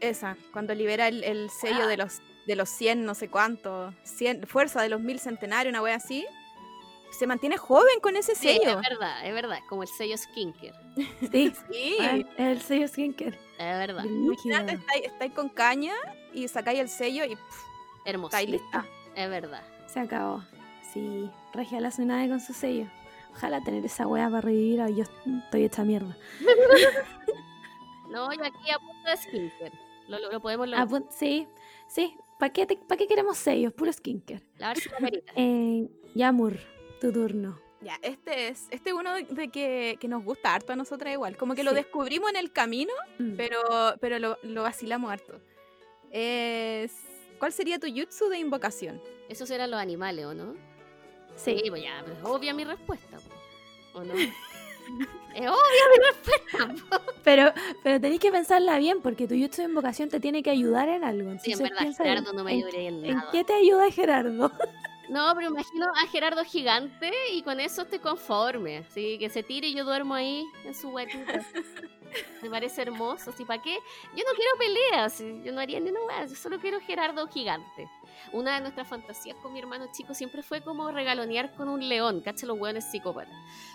[0.00, 4.46] Esa, cuando libera el, el sello de los de los 100, no sé cuánto, 100,
[4.46, 6.26] fuerza de los mil centenarios, una wea así.
[7.18, 8.78] Se mantiene joven con ese Sí, sello.
[8.80, 9.58] es verdad, es verdad.
[9.70, 10.74] Como el sello skincare.
[11.32, 11.96] Sí, Sí.
[11.98, 13.38] weón, el sello skincare.
[13.58, 14.04] Es verdad.
[14.04, 15.94] Imagínate, estáis, estáis con caña
[16.34, 17.62] y sacáis el sello y pff,
[18.04, 18.36] Hermoso.
[18.36, 18.84] estáis lista.
[19.16, 19.62] Es verdad.
[19.86, 20.42] Se acabó.
[20.92, 22.86] Sí, regia la Tsunade con su sello.
[23.32, 24.80] Ojalá tener esa wea para revivir.
[24.94, 25.04] Yo
[25.44, 26.16] estoy hecha mierda.
[28.10, 29.72] No, yo aquí apunto de skincare.
[30.08, 30.88] Lo, lo, lo podemos lograr.
[31.10, 31.46] sí,
[31.86, 32.16] sí.
[32.40, 33.72] ¿Para qué, pa' qué queremos sellos?
[33.72, 33.92] Puro.
[34.58, 35.10] Lavarse la.
[35.36, 36.58] Eh, Yamur,
[37.00, 37.60] tu turno.
[37.82, 41.36] Ya, este es este uno de, de que, que nos gusta harto a nosotras igual.
[41.36, 43.36] Como que lo descubrimos en el camino, Mm.
[43.36, 43.60] pero,
[44.00, 45.40] pero lo, lo vacilamos harto.
[46.10, 46.92] Es,
[47.40, 49.00] ¿Cuál sería tu jutsu de invocación?
[49.28, 50.54] Esos eran los animales, ¿o no?
[51.36, 51.60] Sí.
[51.70, 53.18] pues ya, pues, obvia mi respuesta.
[53.94, 54.14] ¿O no?
[55.34, 57.00] Es obvio mi respuesta.
[57.22, 57.52] Pero,
[57.84, 61.04] pero tenéis que pensarla bien, porque tu YouTube de invocación te tiene que ayudar en
[61.04, 61.30] algo.
[61.38, 61.96] Sí, en Entonces, verdad.
[61.96, 63.30] Gerardo no me ¿En- ayudaría en ¿En nada.
[63.30, 64.50] qué te ayuda Gerardo?
[65.10, 68.78] No, pero imagino a Gerardo gigante y con eso estoy conforme.
[68.78, 71.44] Así que se tire y yo duermo ahí en su huequita.
[72.42, 73.32] Me parece hermoso.
[73.32, 73.44] ¿sí?
[73.44, 73.74] ¿Para qué?
[73.74, 75.12] Yo no quiero peleas.
[75.14, 75.42] ¿sí?
[75.44, 77.88] Yo no haría ni una wea, Yo solo quiero Gerardo gigante.
[78.32, 82.20] Una de nuestras fantasías con mi hermano chico siempre fue como regalonear con un león.
[82.20, 83.34] Cacha los hueones psicópatas.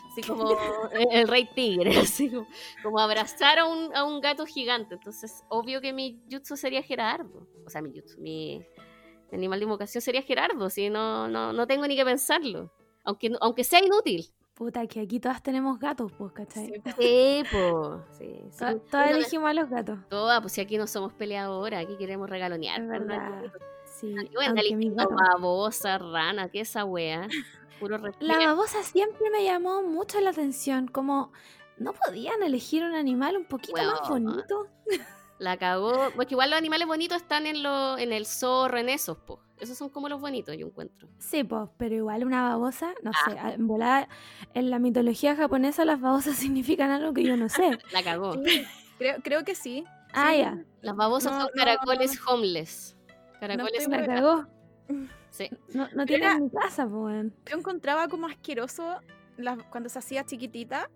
[0.09, 0.49] Así como
[0.93, 1.97] el, el rey tigre.
[1.99, 2.47] Así como,
[2.81, 4.95] como abrazar a un, a un gato gigante.
[4.95, 7.45] Entonces, obvio que mi jutsu sería Gerardo.
[7.65, 8.65] O sea, mi jutsu, mi
[9.31, 10.69] animal de invocación sería Gerardo.
[10.69, 12.71] Si no, no, no tengo ni que pensarlo.
[13.03, 14.25] Aunque, aunque sea inútil.
[14.55, 16.67] Puta, que aquí todas tenemos gatos, pues, ¿cachai?
[16.67, 18.01] Sí, Sí, po.
[18.17, 18.57] Sí, sí.
[18.65, 19.99] To- todas elegimos a los gatos.
[20.09, 22.79] Todas, pues si aquí no somos peleadoras, aquí queremos regalonear.
[22.81, 23.43] Es por verdad.
[23.85, 27.27] Sí, Yo voy a andar aunque mi eligiendo gato- babosa, rana, ¿qué es esa wea?
[27.81, 28.25] Puro respeto.
[28.25, 31.33] La babosa siempre me llamó mucho la atención, como
[31.77, 34.67] no podían elegir un animal un poquito más bonito.
[35.39, 36.11] La cagó.
[36.15, 39.39] Porque igual los animales bonitos están en, lo, en el zorro, en esos, po.
[39.59, 41.07] Esos son como los bonitos, yo encuentro.
[41.17, 43.29] Sí, pues, pero igual una babosa, no Ah.
[43.29, 44.07] sé, en volada,
[44.53, 47.77] en la mitología japonesa las babosas significan algo que yo no sé.
[47.93, 48.35] La cagó.
[48.97, 49.83] Creo, creo que sí.
[50.13, 50.39] Ah, Sí.
[50.39, 52.95] ya, Las babosas No, son no, caracoles homeless.
[53.39, 54.47] Caracoles la muy- cagó.
[55.31, 55.49] Sí.
[55.73, 57.25] No, no Pero tiene era- mi casa, pues.
[57.45, 58.99] Yo encontraba como asqueroso
[59.37, 60.89] las- cuando se hacía chiquitita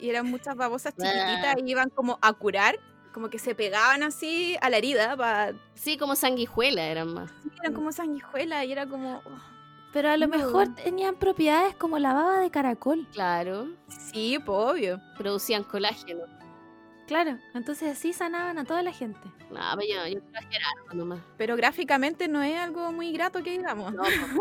[0.00, 2.76] y eran muchas babosas chiquititas y iban como a curar,
[3.14, 7.30] como que se pegaban así a la herida, pa- Sí, como sanguijuela eran más.
[7.62, 9.22] eran como sanguijuelas y era como...
[9.24, 9.38] oh,
[9.92, 10.36] Pero a lo No.
[10.36, 13.06] mejor tenían propiedades como la baba de caracol.
[13.12, 13.68] Claro.
[13.88, 15.00] Sí, pues obvio.
[15.16, 16.24] Producían colágeno.
[17.06, 19.20] Claro, entonces así sanaban a toda la gente.
[19.50, 21.20] No, pero yo, yo quiero a Gerardo nomás.
[21.36, 23.92] Pero gráficamente no es algo muy grato que digamos.
[23.92, 24.40] No, no.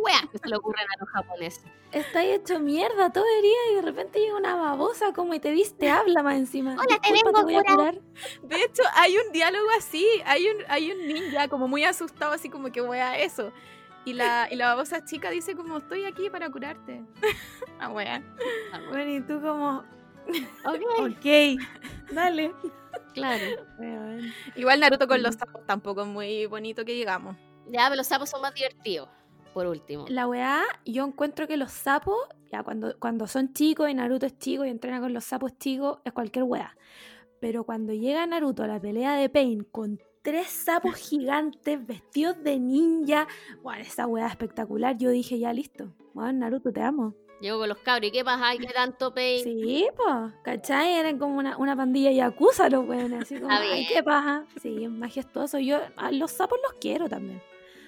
[0.00, 1.64] Wea, que se le ocurren a los japoneses.
[1.92, 5.50] Está hecho mierda todo el día y de repente llega una babosa como y te
[5.52, 6.76] viste, habla más encima.
[6.78, 7.98] Hola, te vengo a voy a curar.
[8.42, 12.50] De hecho, hay un diálogo así, hay un, hay un ninja como muy asustado, así
[12.50, 13.52] como que wea eso.
[14.04, 17.02] Y la, y la babosa chica dice como, estoy aquí para curarte.
[17.80, 18.22] ah, wea.
[18.88, 19.84] Bueno, y tú como,
[20.64, 21.60] Ok, ok,
[22.12, 22.52] dale.
[23.14, 23.44] claro.
[24.56, 27.36] Igual Naruto con los sapos tampoco es muy bonito que digamos.
[27.68, 29.08] Ya, pero los sapos son más divertidos.
[29.54, 30.06] Por último.
[30.08, 32.16] La weá, yo encuentro que los sapos,
[32.52, 35.98] ya cuando, cuando son chicos y Naruto es chico y entrena con los sapos chicos,
[36.04, 36.76] es cualquier weá.
[37.40, 42.60] Pero cuando llega Naruto a la pelea de Pain con tres sapos gigantes vestidos de
[42.60, 43.26] ninja,
[43.62, 44.96] bueno, esa weá es espectacular.
[44.96, 45.92] Yo dije, ya listo.
[46.14, 47.14] Bueno, Naruto, te amo.
[47.40, 48.08] Llego con los cabros.
[48.08, 48.48] ¿Y qué pasa?
[48.48, 49.42] Ay, ¿Qué tanto pain?
[49.42, 50.92] Sí, pues, ¿cachai?
[50.94, 53.86] Eran como una, una pandilla yakuza los weones, así como, bien.
[53.88, 54.44] qué paja.
[54.60, 55.58] Sí, es majestuoso.
[55.58, 57.42] Yo a los sapos los quiero también.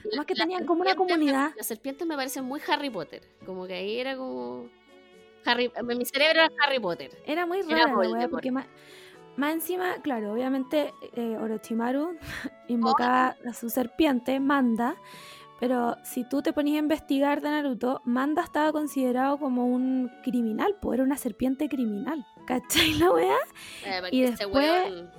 [0.04, 1.52] La- Más que tenían como una me- comunidad.
[1.56, 3.22] Las serpientes me parecen muy Harry Potter.
[3.44, 4.68] Como que ahí era como.
[5.44, 7.10] Harry, en mi cerebro era Harry Potter.
[7.26, 8.30] Era muy Era weá, Voldemort.
[8.30, 8.66] porque más,
[9.36, 12.16] más encima, claro, obviamente eh, Orochimaru
[12.68, 14.94] invocaba a su serpiente, Manda,
[15.62, 20.74] pero si tú te ponías a investigar de Naruto, Manda estaba considerado como un criminal,
[20.82, 22.26] pues era una serpiente criminal.
[22.48, 23.36] ¿Cachai la weá?
[23.86, 25.10] Eh, Y después- weón-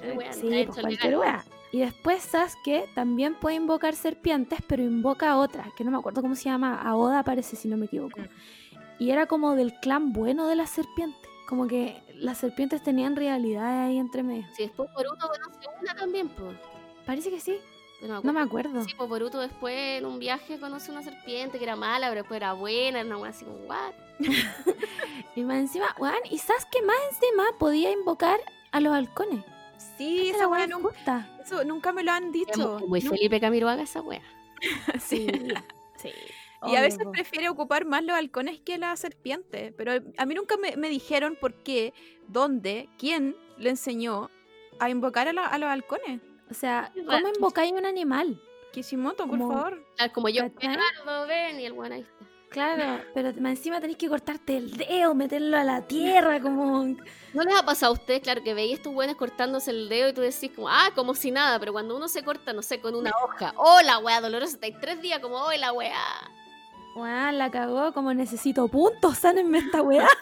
[0.00, 1.44] ese weón sí, pues cualquier weá.
[1.72, 6.22] Y después Sasuke también puede invocar serpientes, pero invoca a otra, que no me acuerdo
[6.22, 8.20] cómo se llama, Aoda parece si no me equivoco.
[8.20, 9.02] Mm.
[9.02, 11.28] Y era como del clan bueno de las serpientes.
[11.48, 14.46] Como que las serpientes tenían rivalidades ahí entre medio.
[14.54, 16.56] Sí, después Boruto conoce una también, pues.
[17.04, 17.56] Parece que sí,
[18.00, 18.84] No me acuerdo.
[18.84, 22.36] Sí, pues Boruto después en un viaje conoce una serpiente que era mala, pero después
[22.36, 23.92] era buena, era una weá así como, ¿what?
[25.36, 28.38] Y más encima, weón, y Sasuke más encima podía invocar
[28.72, 29.44] a los halcones.
[29.96, 31.38] Sí, Esa weá nunca, justa.
[31.44, 32.80] eso nunca me lo han dicho.
[32.86, 34.22] muy Felipe Camiroaga esa weá.
[35.00, 35.28] Sí.
[35.96, 36.10] sí.
[36.66, 39.72] Y a veces prefiere ocupar más los halcones que las serpientes.
[39.76, 41.94] Pero a mí nunca me, me dijeron por qué,
[42.26, 44.28] dónde, quién le enseñó
[44.80, 46.20] a invocar a, la- a los halcones.
[46.50, 48.40] O sea, ¿cómo invocáis un animal?
[48.72, 49.84] Kishimoto, por Como- favor.
[49.96, 50.44] Claro, como yo,
[51.26, 52.26] ven, y el ahí está.
[52.50, 56.84] Claro, pero más encima tenéis que cortarte el dedo, meterlo a la tierra, como...
[57.34, 60.12] ¿No les ha pasado a ustedes, claro, que veis estos buenos cortándose el dedo y
[60.14, 62.94] tú decís como, ah, como si nada, pero cuando uno se corta, no sé, con
[62.94, 66.00] una hoja, oh, la weá dolorosa, está ahí tres días como, oh, la weá.
[66.96, 70.08] Weón, la cagó, como necesito puntos, sánenme esta weá.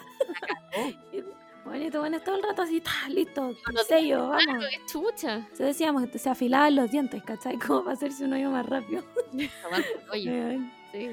[1.67, 4.65] Bueno, y tú pones todo el rato así, ta, listo, No sello, Claro, vamos.
[4.69, 5.47] qué chucha.
[5.53, 7.57] Se decíamos que se afilaban los dientes, ¿cachai?
[7.59, 9.03] Como para hacerse un hoyo más rápido.
[10.11, 10.59] Oye,
[10.91, 11.09] sí.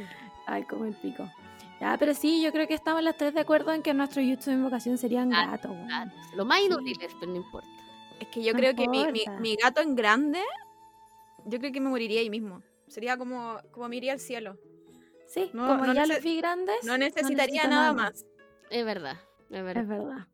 [0.47, 1.29] Ay, como el pico.
[1.81, 4.47] Ya, pero sí, yo creo que estamos las tres de acuerdo en que nuestro YouTube
[4.47, 5.73] de invocación serían gatos.
[5.91, 6.07] Ah,
[6.37, 7.69] Lo más inútil es, pero no importa.
[8.21, 9.41] Es que yo No creo que mi, mi- importa.
[9.41, 10.41] mi gato en grande,
[11.47, 12.63] yo creo que me moriría ahí mismo.
[12.87, 14.57] Sería como, como me iría al cielo.
[15.27, 16.77] Sí, No, como no ya los vi grandes.
[16.85, 18.25] No necesitaría nada más.
[18.71, 19.17] Es verdad,
[19.51, 19.83] es verdad.
[19.83, 20.27] Es verdad.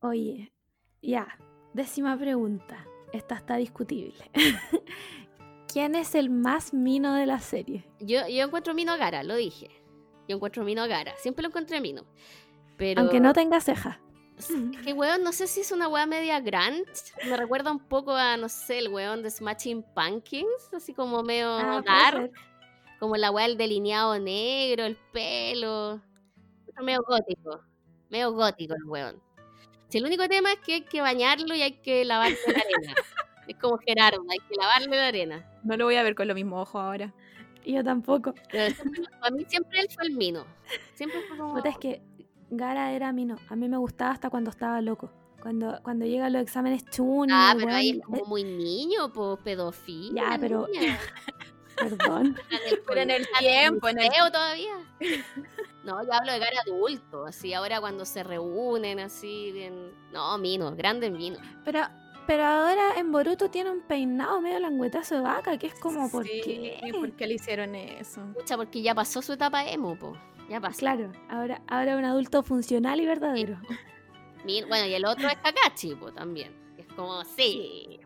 [0.00, 0.52] Oye,
[1.00, 1.38] ya,
[1.74, 2.86] décima pregunta.
[3.12, 4.30] Esta está discutible.
[5.72, 7.84] ¿Quién es el más mino de la serie?
[8.00, 9.70] Yo, yo encuentro Mino a Gara, lo dije.
[10.28, 11.14] Yo encuentro Mino a Gara.
[11.16, 12.04] Siempre lo encontré Mino.
[12.76, 13.00] Pero...
[13.00, 14.00] Aunque no tenga ceja.
[14.38, 14.48] Es
[14.84, 16.88] que, weón, no sé si es una weá media grant.
[17.24, 20.70] Me recuerda un poco a, no sé, el weón de Smashing Pumpkins.
[20.74, 22.32] Así como medio Ah, dark.
[22.98, 26.02] Como la weá del delineado negro, el pelo.
[26.82, 27.60] Medio gótico.
[28.12, 29.20] Medio gótico el weón.
[29.88, 32.94] Si el único tema es que hay que bañarlo y hay que lavarle la arena.
[33.48, 35.50] Es como Gerardo, hay que lavarle la arena.
[35.64, 37.12] No lo voy a ver con los mismos ojos ahora.
[37.66, 38.34] Yo tampoco.
[38.52, 40.44] Pero siempre- para mí siempre él fue el mino.
[40.94, 41.58] Siempre fue como...
[41.58, 42.02] Es que
[42.50, 43.36] Gara era mino.
[43.48, 45.10] A mí me gustaba hasta cuando estaba loco.
[45.40, 47.30] Cuando, cuando llegan los exámenes chun.
[47.32, 50.22] Ah, pero ahí es weón, como muy niño, pues pedofilia.
[50.30, 50.96] Ya, pero- eh,
[51.88, 52.36] Perdón.
[52.50, 54.74] En Pero en el tiempo, en el- todavía.
[55.84, 59.90] No, yo hablo de cara adulto, así ahora cuando se reúnen, así, bien...
[60.12, 61.38] No, Mino, grande Mino.
[61.64, 61.80] Pero,
[62.24, 66.24] pero ahora en Boruto tiene un peinado medio languetazo de vaca, que es como, ¿por
[66.24, 66.92] Sí, qué?
[66.92, 68.20] ¿Por qué le hicieron eso?
[68.32, 70.16] Pucha, porque ya pasó su etapa emo, po.
[70.48, 70.78] Ya pasó.
[70.78, 73.58] Claro, ahora, ahora un adulto funcional y verdadero.
[74.44, 76.52] Bueno, y el otro es Kakashi, po, también.
[76.76, 78.00] Es como, sí,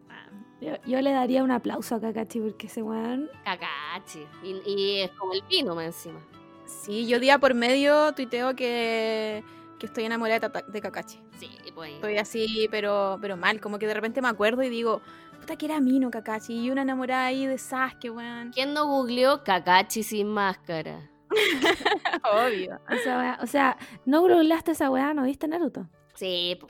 [0.61, 3.29] Yo, yo le daría un aplauso a Kakashi porque ese weón.
[3.45, 4.27] Kakashi.
[4.43, 6.21] Y, y es como el Pino más encima.
[6.65, 9.45] Sí, yo día por medio tuiteo que,
[9.79, 11.21] que estoy enamorada de, de Kakashi.
[11.39, 11.93] Sí, pues.
[11.95, 15.03] Estoy así, pero, pero mal, como que de repente me acuerdo y digo,
[15.39, 18.51] puta que era Mino Kakashi, y una enamorada ahí de Sasuke, weón.
[18.53, 21.11] ¿Quién no googleó Kakashi sin máscara?
[22.25, 22.81] Obvio.
[22.91, 23.77] O sea, wea- o sea,
[24.07, 25.87] no googleaste esa weá, no viste Naruto.
[26.15, 26.69] Sí, po.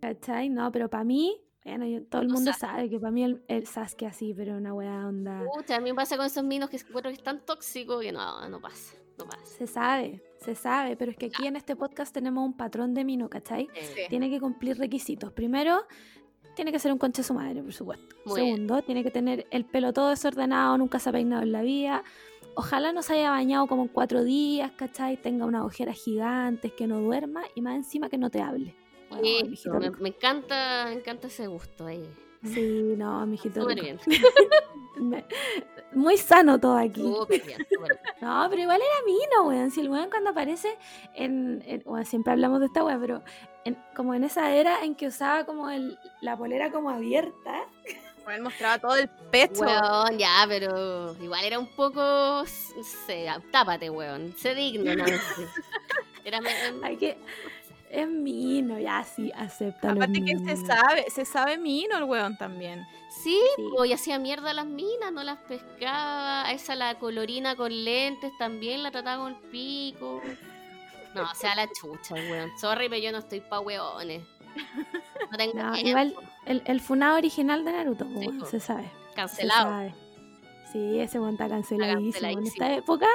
[0.00, 0.48] ¿Cachai?
[0.48, 3.24] No, pero para mí, bueno, yo- todo el O mundo sea- sabe que para mí
[3.24, 5.42] el, el Sasuke así, pero una weá onda.
[5.54, 8.12] Pucha, a mí me pasa con esos minos que encuentro que es tan tóxico que
[8.12, 9.44] no, no pasa, no pasa.
[9.44, 13.04] Se sabe, se sabe, pero es que aquí en este podcast tenemos un patrón de
[13.04, 13.68] mino, ¿cachai?
[14.08, 15.32] Tiene que cumplir requisitos.
[15.32, 15.82] Primero,
[16.54, 18.16] tiene que ser un conche su madre, por supuesto.
[18.24, 18.54] Muy bien.
[18.54, 22.02] Segundo, tiene que tener el pelo todo desordenado, nunca se ha peinado en la vida.
[22.54, 25.20] Ojalá no se haya bañado como en cuatro días, ¿cachai?
[25.20, 28.74] Tenga unas ojeras gigantes, que no duerma y más encima que no te hable.
[29.08, 32.08] Bueno, me, encanta, me encanta ese gusto ahí.
[32.44, 33.98] Sí, no, mijito Súper bien,
[34.96, 35.24] Me-
[35.92, 37.02] Muy sano todo aquí.
[37.02, 38.14] súper bien, súper bien.
[38.20, 39.70] No, pero igual era Mino, weón.
[39.70, 40.76] Si el weón cuando aparece
[41.14, 43.22] en, en- bueno, siempre hablamos de esta weón, pero
[43.64, 47.66] en- como en esa era en que usaba como el, la polera como abierta.
[48.26, 49.62] Weón, mostraba todo el pecho.
[49.62, 55.14] Weón, ya, pero igual era un poco, no sé, tápate, weón, sé digno, no sé.
[56.24, 57.16] Era em, Hay que.
[57.90, 59.94] Es Mino, ya sí, acéptalo.
[60.02, 62.86] Aparte que se sabe, se sabe Mino el weón también.
[63.22, 63.62] Sí, Sí.
[63.88, 66.46] y hacía mierda a las minas, no las pescaba.
[66.46, 70.20] A esa la colorina con lentes también la trataba con el pico.
[71.14, 72.50] No, o sea, la chucha, weón.
[72.58, 74.22] Sorry, pero yo no estoy pa' weones.
[75.30, 76.14] No tengo No, igual
[76.44, 78.84] el, el funado original de Naruto, Sí, weón, se sabe.
[79.08, 79.70] Se Cancelado.
[79.70, 79.94] sabe.
[80.72, 82.26] Sí, ese weón está canceladísimo.
[82.28, 83.06] En esta época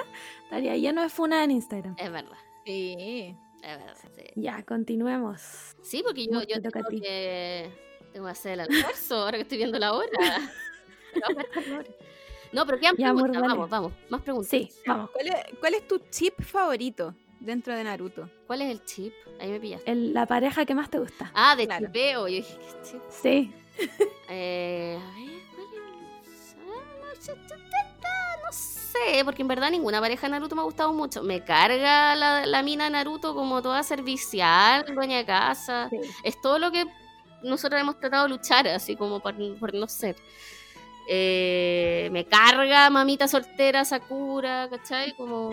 [0.46, 1.96] estaría lleno de funa en Instagram.
[2.00, 3.36] Es verdad, Sí.
[3.64, 3.98] Es verdad.
[4.16, 5.42] Sí, Ya, continuemos.
[5.82, 7.02] Sí, porque yo, yo te toca a tengo ti.
[7.02, 7.72] que,
[8.14, 10.10] tengo que hacer el almuerzo ahora que estoy viendo la hora.
[12.54, 13.94] No, pero quedan Ya, preguntas, vamos, vamos.
[14.10, 14.50] Más preguntas.
[14.50, 15.10] Sí, vamos.
[15.12, 18.30] ¿Cuál es, cuál es tu chip favorito dentro de Naruto?
[18.46, 19.14] ¿Cuál es el chip?
[19.40, 19.90] Ahí me pillaste.
[19.90, 21.32] El- la pareja que más te gusta.
[21.34, 21.86] Ah, de Claro.
[21.86, 22.28] chipeo.
[22.28, 23.02] Yo dije, ¿qué chip?
[23.10, 23.54] Sí.
[24.30, 25.68] Eh, a ver, ¿cuál
[26.26, 26.56] es?
[26.60, 27.14] Ah,
[28.92, 31.24] sé, porque en verdad ninguna pareja de Naruto me ha gustado mucho.
[31.24, 35.90] Me carga la, la mina Naruto como toda servicial, dueña de casa.
[35.90, 36.00] sí.
[36.24, 36.86] Es todo lo que
[37.44, 40.16] nosotros hemos tratado de luchar, así como por, por no ser.
[41.08, 45.14] Eh, me carga mamita soltera, Sakura, ¿cachai?
[45.16, 45.52] Como...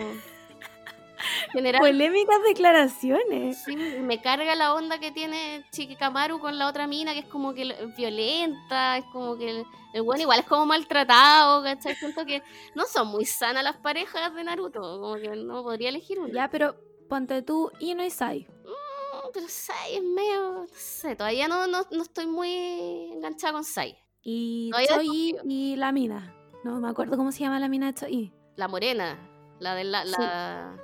[1.53, 3.63] General, Polémicas declaraciones.
[3.63, 7.53] Sí, me carga la onda que tiene Chiquikamaru con la otra mina, que es como
[7.53, 11.95] que violenta, es como que el, el bueno igual es como maltratado, ¿cachai?
[11.95, 12.41] Siento que
[12.75, 16.33] no son muy sanas las parejas de Naruto, como que no podría elegir una.
[16.33, 16.75] Ya, pero
[17.09, 18.47] ponte tú y Sai.
[18.65, 23.63] Mm, Pero Sai es medio, no sé, todavía no, no, no estoy muy enganchada con
[23.63, 23.97] Sai.
[24.21, 26.35] Y Choi y la mina.
[26.63, 28.33] No me acuerdo cómo se llama la mina de Choi.
[28.57, 29.17] La morena,
[29.59, 30.03] la de la...
[30.03, 30.77] la-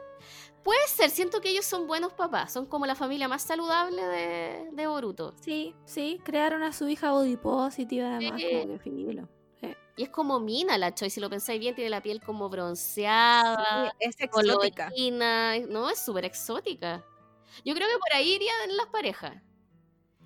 [0.65, 4.69] Puede ser, siento que ellos son buenos papás, son como la familia más saludable de,
[4.73, 5.33] de Boruto.
[5.39, 8.47] Sí, sí, crearon a su hija body positive además, Sí.
[8.51, 9.29] como que filo.
[9.97, 13.93] Y es como Mina la Choi, si lo pensáis bien, tiene la piel como bronceada,
[13.99, 14.87] es exótica.
[14.89, 17.05] colorina, no, es súper exótica.
[17.63, 19.35] Yo creo que por ahí irían las parejas.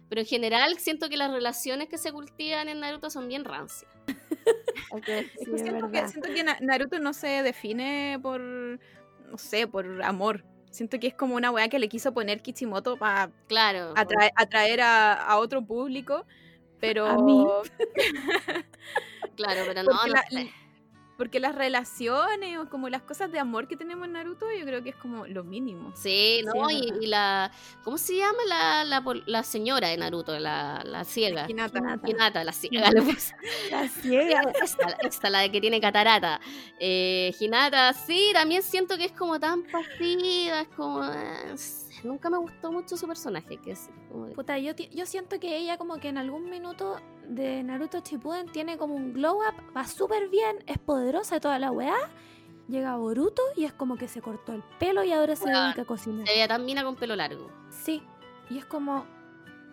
[0.10, 3.91] Pero en general siento que las relaciones que se cultivan en Naruto son bien rancias.
[5.06, 8.41] Sí, es siento, que, siento que Na- Naruto no se define por,
[9.30, 10.44] no sé, por amor.
[10.72, 13.94] Siento que es como una weá que le quiso poner Kishimoto para Claro.
[13.96, 16.26] atraer, atraer a, a otro público,
[16.80, 17.06] pero...
[17.08, 17.46] A mí.
[19.36, 20.52] Claro, pero no, Porque no la- sé.
[21.20, 24.82] Porque las relaciones o como las cosas de amor que tenemos en Naruto, yo creo
[24.82, 25.91] que es como lo mínimo.
[25.94, 27.52] Sí, no, Sí, y, la.
[27.84, 30.40] ¿Cómo se llama la, la, la señora de Naruto?
[30.40, 31.46] La, la ciega.
[31.50, 32.00] Hinata.
[32.08, 32.44] Hinata.
[32.46, 32.90] La ciega.
[33.70, 34.44] La ciega.
[34.64, 36.40] Esta, esta, la de que tiene catarata.
[36.80, 41.04] Eh, Hinata, sí, también siento que es como tan pasiva, es como...
[41.04, 41.54] eh,
[42.04, 45.58] nunca me gustó mucho su personaje, que es como de- Puta, yo, yo siento que
[45.58, 46.98] ella como que en algún minuto
[47.28, 51.60] de Naruto Shippuden tiene como un glow up, va súper bien, es poderosa y toda
[51.60, 51.96] la weá.
[52.68, 55.86] Llega Boruto y es como que se cortó el pelo y ahora se dedica a
[55.86, 56.28] cocinar.
[56.28, 57.50] se veía tan mina con pelo largo.
[57.72, 58.04] Sí,
[58.50, 59.06] y es como,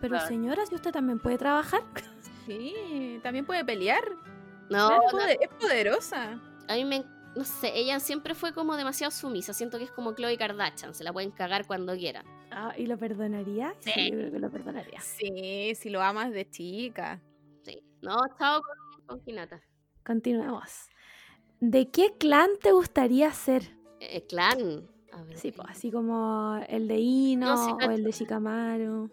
[0.01, 0.27] pero Claro.
[0.27, 1.83] señora, si usted también puede trabajar.
[2.47, 4.03] Sí, también puede pelear.
[4.69, 6.39] No, es, no, es poderosa.
[6.67, 7.03] a mí me...
[7.37, 9.53] No sé, ella siempre fue como demasiado sumisa.
[9.53, 12.25] Siento que es como Chloe Kardashian, se la pueden cagar cuando quieran.
[12.51, 13.75] Ah, ¿Y lo perdonaría?
[13.79, 14.09] Sí, Sí.
[14.11, 14.99] yo creo que lo perdonaría.
[15.01, 17.21] Sí, si lo amas de chica.
[17.63, 17.83] Sí.
[18.01, 19.61] No, chao con, con Hinata.
[20.03, 20.89] Continuemos.
[21.59, 23.69] ¿De qué clan te gustaría ser?
[23.99, 24.87] Eh, clan.
[25.11, 29.11] A ver, Sí, pues, así como el de Ino No, sí, o el de Shikamaru.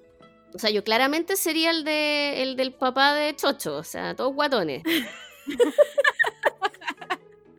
[0.54, 4.32] O sea, yo claramente sería el de el del papá de Chocho, o sea, todos
[4.34, 4.82] guatones.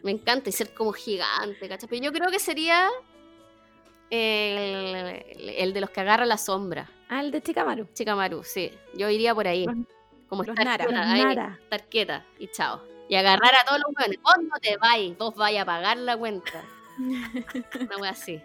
[0.05, 1.89] Me encanta y ser como gigante, ¿cachai?
[1.89, 2.89] Pero yo creo que sería
[4.09, 5.23] el,
[5.57, 6.89] el de los que agarra la sombra.
[7.09, 7.87] Ah, el de Shikamaru.
[7.93, 8.71] Chikamaru, sí.
[8.95, 9.65] Yo iría por ahí.
[9.65, 9.75] Los-
[10.27, 10.85] Como los estar Nara.
[10.85, 11.59] quieta, Los ahí, Nara.
[11.61, 12.81] estar quieta y chao.
[13.07, 14.19] Y agarrar a todos los hueones.
[14.21, 16.63] Vos no te vais, vos vais a pagar la cuenta.
[17.79, 18.41] Una wea así.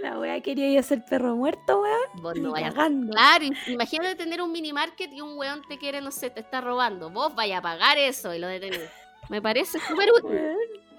[0.00, 2.00] La wea quería ir a ser perro muerto, weón.
[2.22, 2.74] Vos no vayas.
[2.74, 6.60] Claro, imagínate tener un mini market y un weón te quiere, no sé, te está
[6.60, 7.10] robando.
[7.10, 8.90] Vos vaya a pagar eso y lo detenés.
[9.28, 10.40] Me parece súper útil.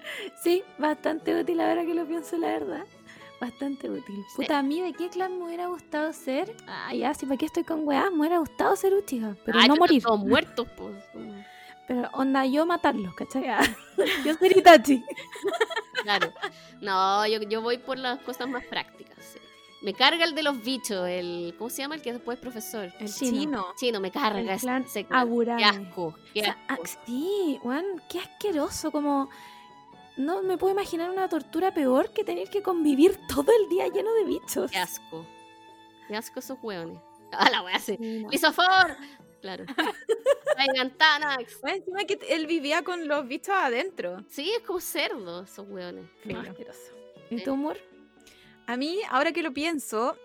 [0.42, 2.84] Sí, bastante útil ahora que lo pienso, la verdad.
[3.40, 4.16] Bastante útil.
[4.30, 4.36] Sí.
[4.36, 6.54] Puta, a mí de qué clan me hubiera gustado ser.
[6.66, 9.68] Ah, ya, si para qué estoy con weá, me hubiera gustado ser Uchiha, pero Ay,
[9.68, 10.02] no pero morir.
[10.02, 10.94] Todos muertos, pues.
[11.86, 13.44] Pero onda, yo matarlos, ¿cachai?
[14.24, 15.04] Yo ser Itachi.
[16.02, 16.32] Claro.
[16.80, 19.16] No, yo, yo voy por las cosas más prácticas.
[19.24, 19.38] sí.
[19.82, 21.54] Me carga el de los bichos, el.
[21.58, 21.94] ¿Cómo se llama?
[21.94, 22.92] El que después es profesor.
[22.98, 23.30] El Chino.
[23.38, 23.66] chino.
[23.78, 25.04] Chino, me carga El ese, clan ese.
[25.04, 26.86] Qué asco, qué O sea, ah, asco.
[27.06, 29.28] sí, weón, qué asqueroso, como...
[30.16, 34.12] No me puedo imaginar una tortura peor que tener que convivir todo el día lleno
[34.14, 34.70] de bichos.
[34.70, 35.26] Qué asco.
[36.08, 36.98] Qué asco esos hueones.
[37.32, 37.96] Ah, la wea sí.
[38.30, 38.96] Lisofor.
[39.42, 39.64] Claro.
[40.54, 41.60] Traigan Tanax.
[41.62, 44.24] Más Encima que él vivía con los bichos adentro.
[44.28, 46.04] Sí, es como cerdo esos hueones.
[46.04, 46.40] No, Filo.
[46.40, 46.92] asqueroso.
[47.28, 47.78] ¿Y tu humor?
[48.68, 50.16] A mí, ahora que lo pienso,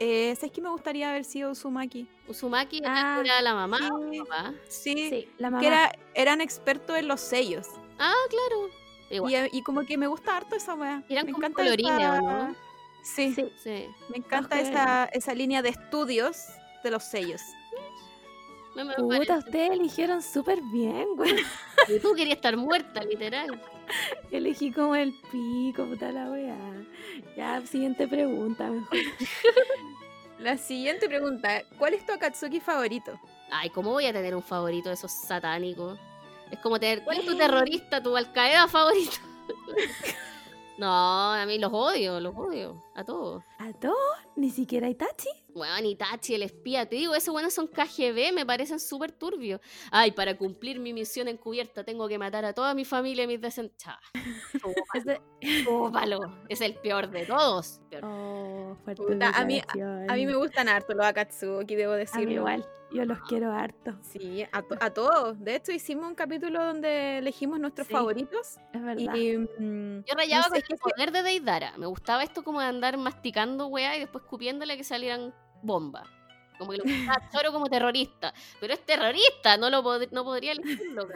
[0.00, 2.08] eh, ¿sabes que me gustaría haber sido Uzumaki?
[2.26, 4.18] Uzumaki Ah, era la mamá o sí.
[4.18, 4.52] papá.
[4.68, 5.60] Sí, Sí, la mamá.
[5.60, 7.68] que era, eran expertos en los sellos.
[8.00, 8.68] Ah, claro.
[9.10, 9.32] Igual.
[9.32, 11.02] Y, eh, y como que me gusta harto esa wea.
[11.08, 12.56] Eran me como encanta colorines, esa- ¿o no?
[13.02, 13.52] Sí, Sí.
[13.62, 13.86] Sí.
[14.10, 16.44] me encanta esa, esa línea de estudios
[16.84, 17.40] de los sellos.
[18.74, 21.34] Me Puta, ustedes eligieron súper bien, güey.
[21.88, 23.60] Y tú querías estar muerta, literal.
[24.30, 26.56] Elegí como el pico, puta la weá.
[27.36, 28.98] Ya, siguiente pregunta, mejor.
[30.38, 33.18] La siguiente pregunta, ¿cuál es tu Akatsuki favorito?
[33.50, 35.98] Ay, ¿cómo voy a tener un favorito de esos satánicos?
[36.50, 37.02] Es como tener.
[37.04, 39.16] ¿Cuál es tu terrorista, tu Al-Qaeda favorito?
[40.78, 42.82] no, a mí los odio, los odio.
[42.94, 43.42] A todos.
[43.58, 43.96] ¿A todos?
[44.36, 45.28] ¿Ni siquiera Itachi?
[45.54, 46.86] Weón, Itachi, el espía.
[46.88, 49.60] Te digo, esos buenos son KGB, me parecen súper turbios.
[49.90, 53.40] Ay, para cumplir mi misión encubierta tengo que matar a toda mi familia y mis
[53.40, 53.88] descendientes.
[55.64, 56.18] Tópalo.
[56.48, 57.80] Es el peor de todos.
[57.90, 58.04] Peor.
[58.04, 59.60] Oh, fuerte Puta, a mí-
[60.08, 62.30] A mí me gustan harto los Akatsuki, debo A mí decirlo.
[62.32, 63.96] igual, yo los quiero harto.
[64.02, 65.38] Sí, a, to- a todos.
[65.42, 67.92] De hecho, hicimos un capítulo donde elegimos nuestros Sí.
[67.92, 68.56] favoritos.
[68.72, 69.14] Es verdad.
[69.14, 71.72] Y, mm, Yo rayaba no sé, con el poder de Deidara.
[71.76, 76.08] Me gustaba esto como de andar masticando weá y después escupiéndole que salieran bombas.
[76.58, 78.32] Como que lo usaba Choro como terrorista.
[78.60, 81.06] Pero es terrorista, no lo pod- no podría elegirlo.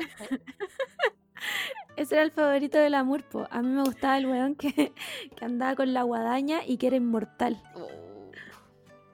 [1.96, 3.46] Ese era el favorito de la Murpo.
[3.50, 4.92] A mí me gustaba el weón que,
[5.36, 7.60] que andaba con la guadaña y que era inmortal.
[7.74, 7.88] Oh,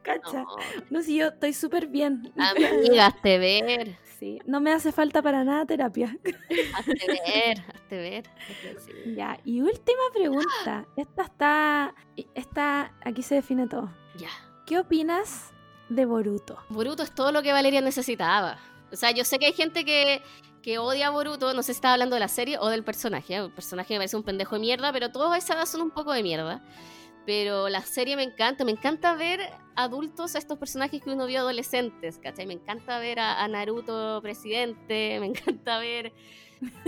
[0.03, 0.43] ¿Cacha?
[0.43, 0.57] no.
[0.91, 2.33] No, si yo estoy súper bien.
[2.39, 3.97] Amiga, hazte ver.
[4.19, 6.17] Sí, no me hace falta para nada terapia.
[6.75, 8.25] Hazte ver, hazte ver.
[8.85, 9.15] sí.
[9.15, 10.87] Ya, y última pregunta.
[10.97, 11.95] Esta está.
[12.35, 12.93] Esta.
[13.05, 13.89] Aquí se define todo.
[14.17, 14.31] Ya.
[14.67, 15.53] ¿Qué opinas
[15.89, 16.59] de Boruto?
[16.69, 18.59] Boruto es todo lo que Valeria necesitaba.
[18.91, 20.21] O sea, yo sé que hay gente que,
[20.63, 23.37] que odia a Boruto, no sé si está hablando de la serie o del personaje.
[23.37, 25.91] El personaje me parece un pendejo de mierda, pero todos a esa edad son un
[25.91, 26.61] poco de mierda.
[27.25, 29.41] Pero la serie me encanta, me encanta ver
[29.79, 32.47] adultos a estos personajes que uno vio adolescentes, ¿cachai?
[32.47, 36.13] Me encanta ver a, Naruto presidente, me encanta ver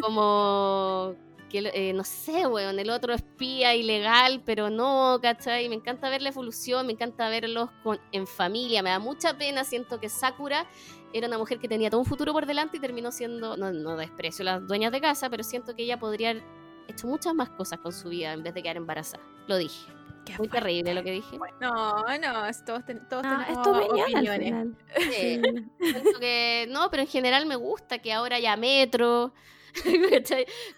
[0.01, 1.15] como
[1.49, 5.69] que eh, no sé, weón, el otro espía ilegal, pero no, ¿cachai?
[5.69, 9.63] Me encanta ver la evolución, me encanta verlos con, en familia, me da mucha pena,
[9.63, 10.67] siento que Sakura
[11.13, 13.97] era una mujer que tenía todo un futuro por delante y terminó siendo, no, no
[13.97, 16.43] desprecio las dueñas de casa, pero siento que ella podría haber
[16.89, 19.23] hecho muchas más cosas con su vida en vez de quedar embarazada.
[19.47, 20.00] Lo dije.
[20.25, 20.59] Qué Muy fuerte.
[20.59, 21.39] terrible lo que dije.
[21.61, 24.45] No, no, es- todos, ten- todos No, es tenemos al opiniones.
[24.47, 24.77] final.
[24.99, 25.41] Sí.
[25.81, 25.93] Sí.
[25.93, 29.33] Siento que no, pero en general me gusta que ahora haya metro.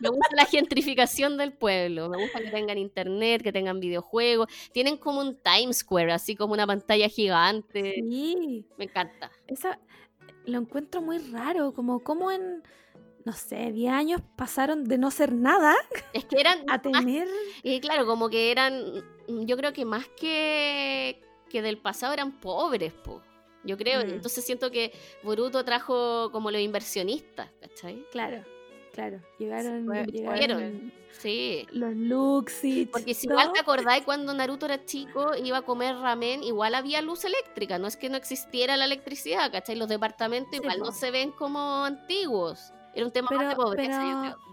[0.01, 2.09] me gusta la gentrificación del pueblo.
[2.10, 4.48] Me gusta que tengan internet, que tengan videojuegos.
[4.73, 7.94] Tienen como un Times Square, así como una pantalla gigante.
[7.94, 8.66] Sí.
[8.77, 9.31] Me encanta.
[9.47, 9.78] Esa
[10.44, 12.62] lo encuentro muy raro, como como en
[13.24, 15.74] no sé, 10 años pasaron de no ser nada
[16.12, 16.61] Es que eran.
[16.62, 17.28] a más- tener
[17.62, 18.74] y claro, como que eran.
[19.28, 23.23] Yo creo que más que, que del pasado eran pobres, po.
[23.65, 24.05] Yo creo.
[24.05, 24.11] Mm.
[24.11, 24.93] Entonces siento que
[25.23, 28.05] Boruto trajo como los inversionistas, ¿cachai?
[28.11, 28.43] Claro,
[28.93, 31.66] claro, llegaron, puede- llegaron Sí.
[31.70, 32.90] los Luxits.
[32.90, 33.61] Porque si igual te
[33.93, 37.97] acordáis cuando Naruto era chico, iba a comer ramen, igual había luz eléctrica, no es
[37.97, 39.77] que no existiera la electricidad, ¿cachai?
[39.77, 40.86] Los departamentos Sí, igual po.
[40.86, 42.73] no se ven como antiguos.
[42.94, 44.52] Era un tema más de Pero- pobreza, yo pero- creo.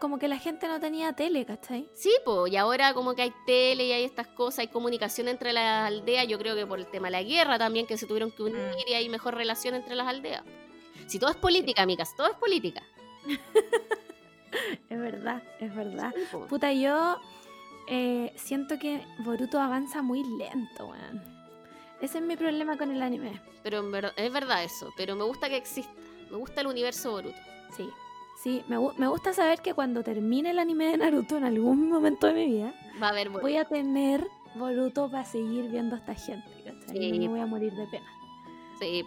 [0.00, 1.88] como que la gente no tenía tele, ¿cachai?
[1.94, 5.52] Sí, po, y ahora como que hay tele y hay estas cosas, hay comunicación entre
[5.52, 8.30] las aldeas, yo creo que por el tema de la guerra también, que se tuvieron
[8.30, 8.88] que unir Mm.
[8.90, 10.42] y hay mejor relación entre las aldeas.
[11.06, 12.82] Si todo es política, amigas, todo es política.
[14.88, 16.14] Es verdad, es verdad.
[16.30, 16.36] Sí.
[16.48, 17.18] Puta, yo
[17.86, 21.22] eh, siento que Boruto avanza muy lento, weón.
[22.00, 23.40] Ese es mi problema con el anime.
[23.62, 25.92] Pero en verdad, es verdad eso, pero me gusta que exista.
[26.30, 27.36] Me gusta el universo Boruto.
[27.76, 27.90] Sí,
[28.42, 32.26] sí, me, me gusta saber que cuando termine el anime de Naruto en algún momento
[32.26, 36.14] de mi vida, Va a haber voy a tener Boruto para seguir viendo a esta
[36.14, 36.88] gente, ¿cachai?
[36.98, 38.06] Sí, No me voy a morir de pena.
[38.80, 39.04] Sí.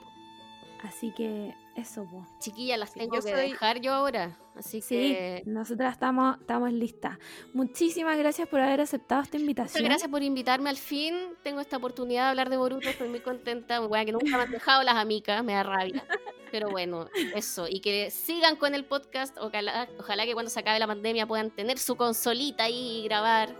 [0.83, 2.25] Así que eso, po.
[2.39, 4.37] Chiquillas, las Sí, tengo yo que soy- dejar yo ahora.
[4.55, 5.43] Así Sí, que.
[5.45, 7.17] nosotras estamos, estamos listas.
[7.53, 9.83] Muchísimas gracias por haber aceptado esta Muchas invitación.
[9.85, 11.15] gracias por invitarme al fin.
[11.43, 12.89] Tengo esta oportunidad de hablar de Boruto.
[12.89, 13.79] Estoy muy contenta.
[13.85, 15.43] Wea, que nunca me han dejado las amigas.
[15.43, 16.03] Me da rabia.
[16.51, 17.65] Pero bueno, eso.
[17.69, 19.37] Y que sigan con el podcast.
[19.39, 23.55] Ojalá, ojalá que cuando se acabe la pandemia puedan tener su consolita ahí y grabar.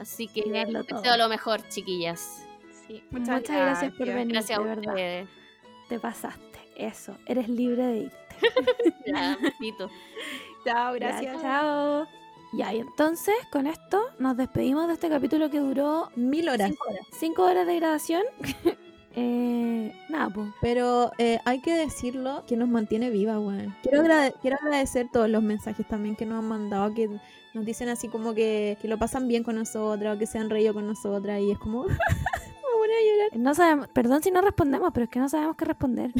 [0.00, 2.42] Así que les deseo lo mejor, chiquillas.
[2.88, 4.88] Sí, Muchas, gracias por venir, Gracias a de verdad.
[4.92, 5.28] ustedes.
[5.88, 6.55] Te pasaste.
[6.76, 8.16] Eso, eres libre de irte.
[9.06, 9.88] Ya, besito.
[10.64, 11.40] Chao, Ya, gracias.
[11.42, 12.06] chao.
[12.52, 16.68] Ya, y entonces con esto nos despedimos de este capítulo que duró Mil horas.
[16.70, 18.22] cinco horas, Cinco horas de grabación.
[19.14, 20.48] eh, nada, pues.
[20.60, 23.74] Pero eh, hay que decirlo que nos mantiene viva, weón.
[23.82, 27.08] Quiero, agrade- quiero agradecer todos los mensajes también que nos han mandado, que
[27.54, 30.50] nos dicen así como que, que lo pasan bien con nosotras, o que se han
[30.50, 33.38] reído con nosotras, y es como, me voy a llorar.
[33.38, 36.12] No sabemos, perdón si no respondemos, pero es que no sabemos qué responder.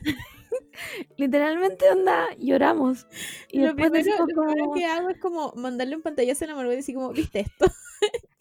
[1.16, 3.06] Literalmente, onda, lloramos.
[3.50, 6.54] Y lo primero, lo primero como- que hago es como mandarle un pantallazo a la
[6.54, 7.66] Margot y decir como, ¿viste esto?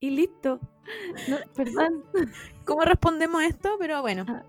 [0.00, 0.60] y listo.
[1.28, 2.04] No, perdón.
[2.64, 3.76] ¿Cómo respondemos esto?
[3.78, 4.44] Pero bueno, Ah.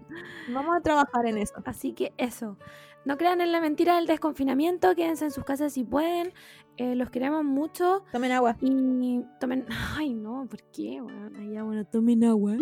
[0.54, 1.56] vamos a trabajar en eso.
[1.66, 2.58] Así que eso.
[3.04, 6.34] No crean en la mentira del desconfinamiento, quédense en sus casas si pueden.
[6.78, 8.04] eh, los queremos mucho.
[8.12, 8.58] Tomen agua.
[8.62, 9.66] Y tomen.
[9.98, 11.02] Ay, no, ¿por qué?
[11.02, 12.56] Bueno, ya, bueno, tomen agua.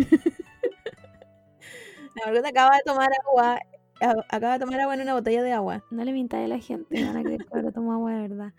[2.25, 3.59] Margot acaba de tomar agua,
[4.29, 5.83] acaba de tomar agua en una botella de agua.
[5.91, 8.53] No le mintáis a la gente, van a creer que ahora tomo agua de verdad.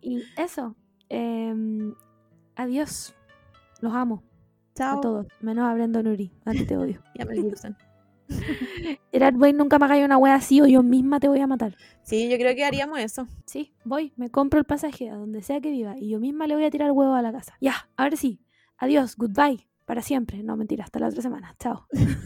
[0.00, 0.74] Y eso.
[1.08, 1.94] em,
[2.56, 3.14] adiós.
[3.80, 4.22] Los amo
[4.74, 4.98] Chao.
[4.98, 6.30] a todos, menos a Brenda Nuri.
[6.44, 7.02] A ti te odio.
[7.14, 7.76] Y a Mel Gibson.
[9.12, 11.76] Gerard, nunca me hagáis una wea así o yo misma te voy a matar.
[12.02, 13.26] Sí, yo creo que haríamos eso.
[13.44, 16.54] Sí, voy, me compro el pasaje a donde sea que viva y yo misma le
[16.54, 17.54] voy a tirar huevo a la casa.
[17.60, 18.40] Ya, ahora sí.
[18.78, 20.42] Adiós, goodbye, para siempre.
[20.42, 21.54] No, mentira, hasta la otra semana.
[21.58, 21.86] Chao.